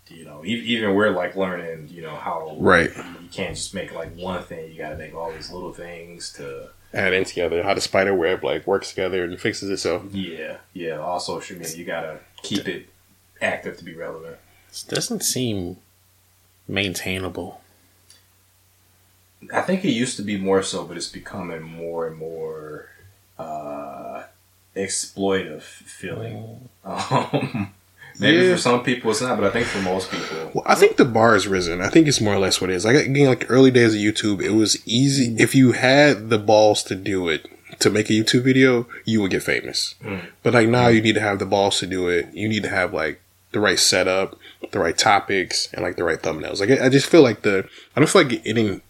you 0.08 0.24
know, 0.24 0.44
e- 0.44 0.48
even 0.66 0.96
we're 0.96 1.10
like 1.10 1.36
learning, 1.36 1.90
you 1.92 2.02
know, 2.02 2.16
how 2.16 2.56
Right. 2.58 2.90
you 3.22 3.28
can't 3.30 3.54
just 3.54 3.72
make 3.72 3.94
like 3.94 4.12
one 4.16 4.42
thing. 4.42 4.72
You 4.72 4.78
got 4.78 4.88
to 4.90 4.96
make 4.96 5.14
all 5.14 5.30
these 5.30 5.52
little 5.52 5.72
things 5.72 6.32
to 6.32 6.70
Add 6.92 7.12
in 7.12 7.24
together 7.24 7.62
how 7.62 7.74
the 7.74 7.80
spider 7.80 8.14
web 8.14 8.42
like 8.42 8.66
works 8.66 8.90
together 8.90 9.24
and 9.24 9.38
fixes 9.40 9.70
itself. 9.70 10.04
yeah, 10.12 10.56
yeah. 10.72 10.98
All 10.98 11.20
social 11.20 11.56
media, 11.58 11.76
you 11.76 11.84
got 11.84 12.00
to 12.02 12.18
keep 12.42 12.66
it 12.66 12.88
active 13.40 13.78
to 13.78 13.84
be 13.84 13.94
relevant. 13.94 14.36
this 14.68 14.82
doesn't 14.82 15.22
seem 15.22 15.76
maintainable. 16.66 17.60
I 19.54 19.62
think 19.62 19.84
it 19.84 19.90
used 19.90 20.16
to 20.16 20.22
be 20.22 20.36
more 20.36 20.62
so, 20.62 20.84
but 20.84 20.96
it's 20.96 21.08
becoming 21.08 21.62
more 21.62 22.06
and 22.06 22.16
more 22.16 22.88
uh, 23.38 24.24
exploitive 24.76 25.62
feeling. 25.62 26.68
Um, 26.82 27.74
maybe 28.20 28.46
Yeah. 28.46 28.52
for 28.52 28.58
some 28.58 28.82
people 28.84 29.10
it's 29.10 29.20
not, 29.20 29.38
but 29.38 29.46
I 29.46 29.50
think 29.50 29.66
for 29.66 29.80
most 29.82 30.10
people, 30.10 30.50
Well, 30.54 30.64
I 30.66 30.74
think 30.74 30.96
the 30.96 31.04
bar 31.04 31.32
has 31.34 31.48
risen. 31.48 31.80
I 31.80 31.88
think 31.88 32.06
it's 32.06 32.20
more 32.20 32.34
or 32.34 32.38
less 32.38 32.60
what 32.60 32.70
it 32.70 32.74
is. 32.76 32.84
Like 32.84 32.96
again, 32.96 33.26
like 33.26 33.46
early 33.50 33.70
days 33.70 33.94
of 33.94 34.00
YouTube, 34.00 34.42
it 34.42 34.50
was 34.50 34.80
easy 34.86 35.34
if 35.38 35.54
you 35.54 35.72
had 35.72 36.28
the 36.30 36.38
balls 36.38 36.82
to 36.84 36.94
do 36.94 37.28
it 37.28 37.46
to 37.78 37.88
make 37.90 38.10
a 38.10 38.12
YouTube 38.12 38.42
video, 38.42 38.86
you 39.06 39.20
would 39.22 39.30
get 39.30 39.42
famous. 39.42 39.94
Mm. 40.04 40.20
But 40.42 40.52
like 40.54 40.68
now, 40.68 40.88
you 40.88 41.00
need 41.00 41.14
to 41.14 41.20
have 41.20 41.38
the 41.38 41.46
balls 41.46 41.78
to 41.78 41.86
do 41.86 42.08
it. 42.08 42.28
You 42.34 42.46
need 42.48 42.62
to 42.64 42.68
have 42.68 42.92
like 42.92 43.20
the 43.52 43.60
right 43.60 43.78
setup, 43.78 44.36
the 44.72 44.78
right 44.78 44.96
topics, 44.98 45.68
and 45.72 45.82
like 45.82 45.96
the 45.96 46.04
right 46.04 46.20
thumbnails. 46.20 46.60
Like 46.60 46.70
I 46.70 46.86
I 46.86 46.88
just 46.90 47.06
feel 47.06 47.22
like 47.22 47.42
the 47.42 47.66
I 47.96 48.00
don't 48.00 48.10
feel 48.10 48.22
like 48.24 48.42
any 48.44 48.80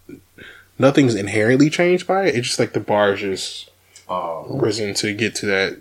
nothing's 0.77 1.15
inherently 1.15 1.69
changed 1.69 2.05
by 2.07 2.25
it. 2.25 2.35
It's 2.35 2.47
just 2.47 2.59
like 2.59 2.73
the 2.73 2.79
bar 2.79 3.13
is 3.13 3.19
just 3.21 3.69
uh, 4.09 4.43
risen 4.49 4.93
to 4.95 5.13
get 5.13 5.35
to 5.35 5.45
that. 5.45 5.77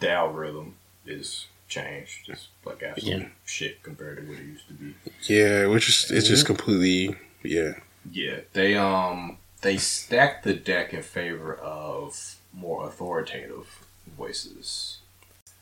the 0.00 0.10
algorithm 0.10 0.74
is 1.06 1.46
changed. 1.68 2.26
Just 2.26 2.48
like 2.64 2.82
absolute 2.82 3.22
Yeah. 3.22 3.28
shit 3.44 3.82
compared 3.82 4.18
to 4.18 4.22
what 4.30 4.38
it 4.38 4.44
used 4.44 4.66
to 4.68 4.74
be. 4.74 4.94
Yeah, 5.22 5.66
which 5.66 5.88
is 5.88 6.10
it's 6.10 6.28
just 6.28 6.46
completely 6.46 7.16
yeah. 7.42 7.74
Yeah, 8.10 8.40
they 8.52 8.76
um 8.76 9.38
they 9.62 9.76
stacked 9.76 10.44
the 10.44 10.54
deck 10.54 10.92
in 10.94 11.02
favor 11.02 11.54
of 11.54 12.36
more 12.52 12.86
authoritative 12.86 13.84
voices. 14.16 14.98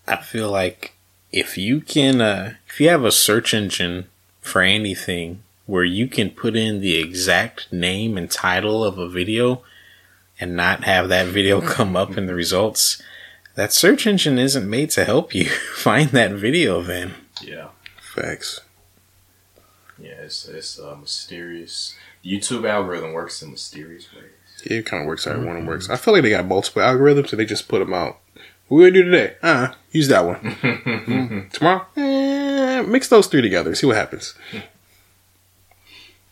I 0.06 0.16
feel 0.16 0.50
like 0.50 0.94
if 1.32 1.58
you 1.58 1.80
can, 1.80 2.20
uh, 2.20 2.54
if 2.66 2.80
you 2.80 2.88
have 2.88 3.04
a 3.04 3.12
search 3.12 3.52
engine 3.52 4.06
for 4.40 4.62
anything 4.62 5.42
where 5.66 5.84
you 5.84 6.08
can 6.08 6.30
put 6.30 6.56
in 6.56 6.80
the 6.80 6.96
exact 6.96 7.70
name 7.72 8.16
and 8.16 8.30
title 8.30 8.82
of 8.82 8.96
a 8.98 9.08
video 9.08 9.62
and 10.40 10.56
not 10.56 10.84
have 10.84 11.08
that 11.10 11.26
video 11.38 11.60
come 11.60 11.94
up 11.96 12.16
in 12.16 12.26
the 12.26 12.34
results, 12.34 13.02
that 13.58 13.72
search 13.72 14.06
engine 14.06 14.38
isn't 14.38 14.70
made 14.70 14.88
to 14.90 15.04
help 15.04 15.34
you 15.34 15.46
find 15.74 16.10
that 16.10 16.30
video 16.30 16.80
then. 16.80 17.14
Yeah, 17.42 17.68
Facts. 18.00 18.60
yeah, 19.98 20.22
it's 20.22 20.46
it's 20.48 20.78
uh, 20.78 20.96
mysterious. 21.00 21.96
YouTube 22.24 22.68
algorithm 22.68 23.12
works 23.12 23.42
in 23.42 23.50
mysterious 23.50 24.06
ways. 24.14 24.30
Yeah, 24.64 24.78
it 24.78 24.86
kind 24.86 25.02
of 25.02 25.06
works 25.08 25.24
how 25.24 25.38
one 25.40 25.66
works. 25.66 25.90
I 25.90 25.96
feel 25.96 26.14
like 26.14 26.22
they 26.22 26.30
got 26.30 26.46
multiple 26.46 26.82
algorithms, 26.82 27.30
and 27.32 27.40
they 27.40 27.44
just 27.44 27.68
put 27.68 27.80
them 27.80 27.92
out. 27.94 28.18
What 28.68 28.78
we 28.78 28.90
gonna 28.90 29.02
do 29.04 29.10
today? 29.10 29.34
Uh, 29.42 29.68
use 29.90 30.08
that 30.08 30.24
one. 30.24 30.36
Mm. 31.08 31.50
Tomorrow, 31.50 31.86
eh, 31.96 32.82
mix 32.82 33.08
those 33.08 33.26
three 33.28 33.40
together. 33.42 33.74
See 33.74 33.86
what 33.86 33.96
happens. 33.96 34.34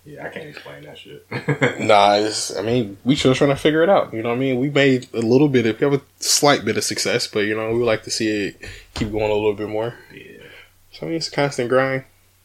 Yeah, 0.07 0.25
I 0.25 0.29
can't 0.29 0.49
explain 0.49 0.85
that 0.85 0.97
shit. 0.99 1.27
Nah, 1.81 2.15
it's, 2.15 2.57
I 2.57 2.63
mean, 2.63 2.97
we 3.05 3.17
just 3.17 3.39
trying 3.39 3.51
to 3.51 3.57
figure 3.57 3.83
it 3.83 3.89
out. 3.89 4.15
You 4.15 4.23
know 4.23 4.29
what 4.29 4.37
I 4.37 4.39
mean? 4.39 4.61
We 4.61 4.71
made 4.71 5.09
a 5.13 5.19
little 5.21 5.49
bit 5.49 5.67
of, 5.67 5.81
we 5.81 5.85
have 5.85 6.01
a 6.01 6.03
slight 6.21 6.65
bit 6.65 6.77
of 6.77 6.85
success, 6.85 7.27
but 7.27 7.41
you 7.41 7.57
know, 7.57 7.73
we 7.73 7.79
would 7.79 7.87
like 7.87 8.05
to 8.05 8.11
see 8.11 8.29
it 8.29 8.57
keep 8.95 9.11
going 9.11 9.31
a 9.31 9.35
little 9.35 9.55
bit 9.55 9.69
more. 9.69 9.95
yeah, 10.15 10.45
So 10.93 11.07
I 11.07 11.11
mean, 11.11 11.17
it's 11.19 11.29
a 11.29 11.33
constant 11.33 11.69
grind. 11.69 12.05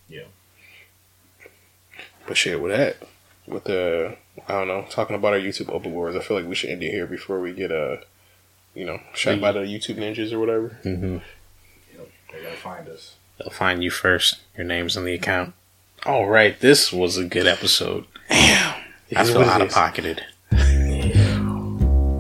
Yeah. 0.10 0.24
But 2.28 2.36
shit, 2.38 2.60
with 2.60 2.72
that, 2.76 2.98
with 3.48 3.66
the, 3.66 4.18
I 4.48 4.54
don't 4.54 4.68
know, 4.68 4.86
talking 4.90 5.16
about 5.16 5.34
our 5.34 5.40
YouTube 5.40 5.70
open 5.70 5.92
wars, 5.94 6.16
I 6.16 6.20
feel 6.20 6.38
like 6.38 6.48
we 6.48 6.56
should 6.56 6.72
end 6.72 6.82
it 6.84 6.92
here 6.92 7.06
before 7.08 7.40
we 7.40 7.54
get 7.54 7.72
uh, 7.72 7.98
you 8.74 8.86
know, 8.86 9.00
shot 9.14 9.40
by 9.42 9.52
the 9.52 9.60
YouTube 9.60 9.98
ninjas 9.98 10.32
or 10.32 10.40
whatever. 10.40 10.78
Mm-hmm. 10.84 11.18
yep, 11.98 12.10
they 12.32 12.42
gotta 12.42 12.56
find 12.58 12.88
us. 12.90 13.16
They'll 13.38 13.50
find 13.50 13.84
you 13.84 13.90
first. 13.92 14.40
Your 14.56 14.66
name's 14.66 14.96
on 14.98 15.06
the 15.06 15.14
account. 15.14 15.54
All 16.06 16.28
right, 16.28 16.60
this 16.60 16.92
was 16.92 17.18
a 17.18 17.26
good 17.26 17.46
episode. 17.48 18.06
Damn, 18.30 18.76
I 19.16 19.24
feel 19.24 19.42
out 19.42 19.62
of 19.62 19.70
pocketed. 19.70 20.24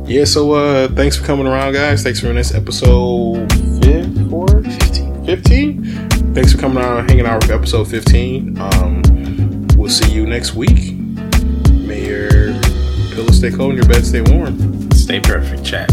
Yeah, 0.07 0.25
so 0.25 0.51
uh 0.53 0.87
thanks 0.89 1.15
for 1.15 1.25
coming 1.25 1.47
around, 1.47 1.73
guys. 1.73 2.03
Thanks 2.03 2.19
for 2.19 2.31
this 2.33 2.53
episode 2.53 3.51
fifth, 3.83 4.29
four, 4.29 4.47
15. 4.63 5.25
15? 5.25 5.83
Thanks 6.33 6.51
for 6.53 6.57
coming 6.59 6.77
around, 6.83 7.09
hanging 7.09 7.25
out 7.25 7.41
with 7.43 7.51
episode 7.51 7.87
15. 7.87 8.57
Um, 8.59 9.01
we'll 9.75 9.89
see 9.89 10.11
you 10.11 10.25
next 10.25 10.53
week. 10.53 10.93
May 11.71 12.07
your 12.07 12.29
pillow 13.13 13.31
stay 13.31 13.51
cold 13.51 13.73
and 13.73 13.77
your 13.77 13.87
bed 13.87 14.05
stay 14.05 14.21
warm. 14.21 14.91
Stay 14.91 15.19
perfect, 15.19 15.63
chat. 15.63 15.91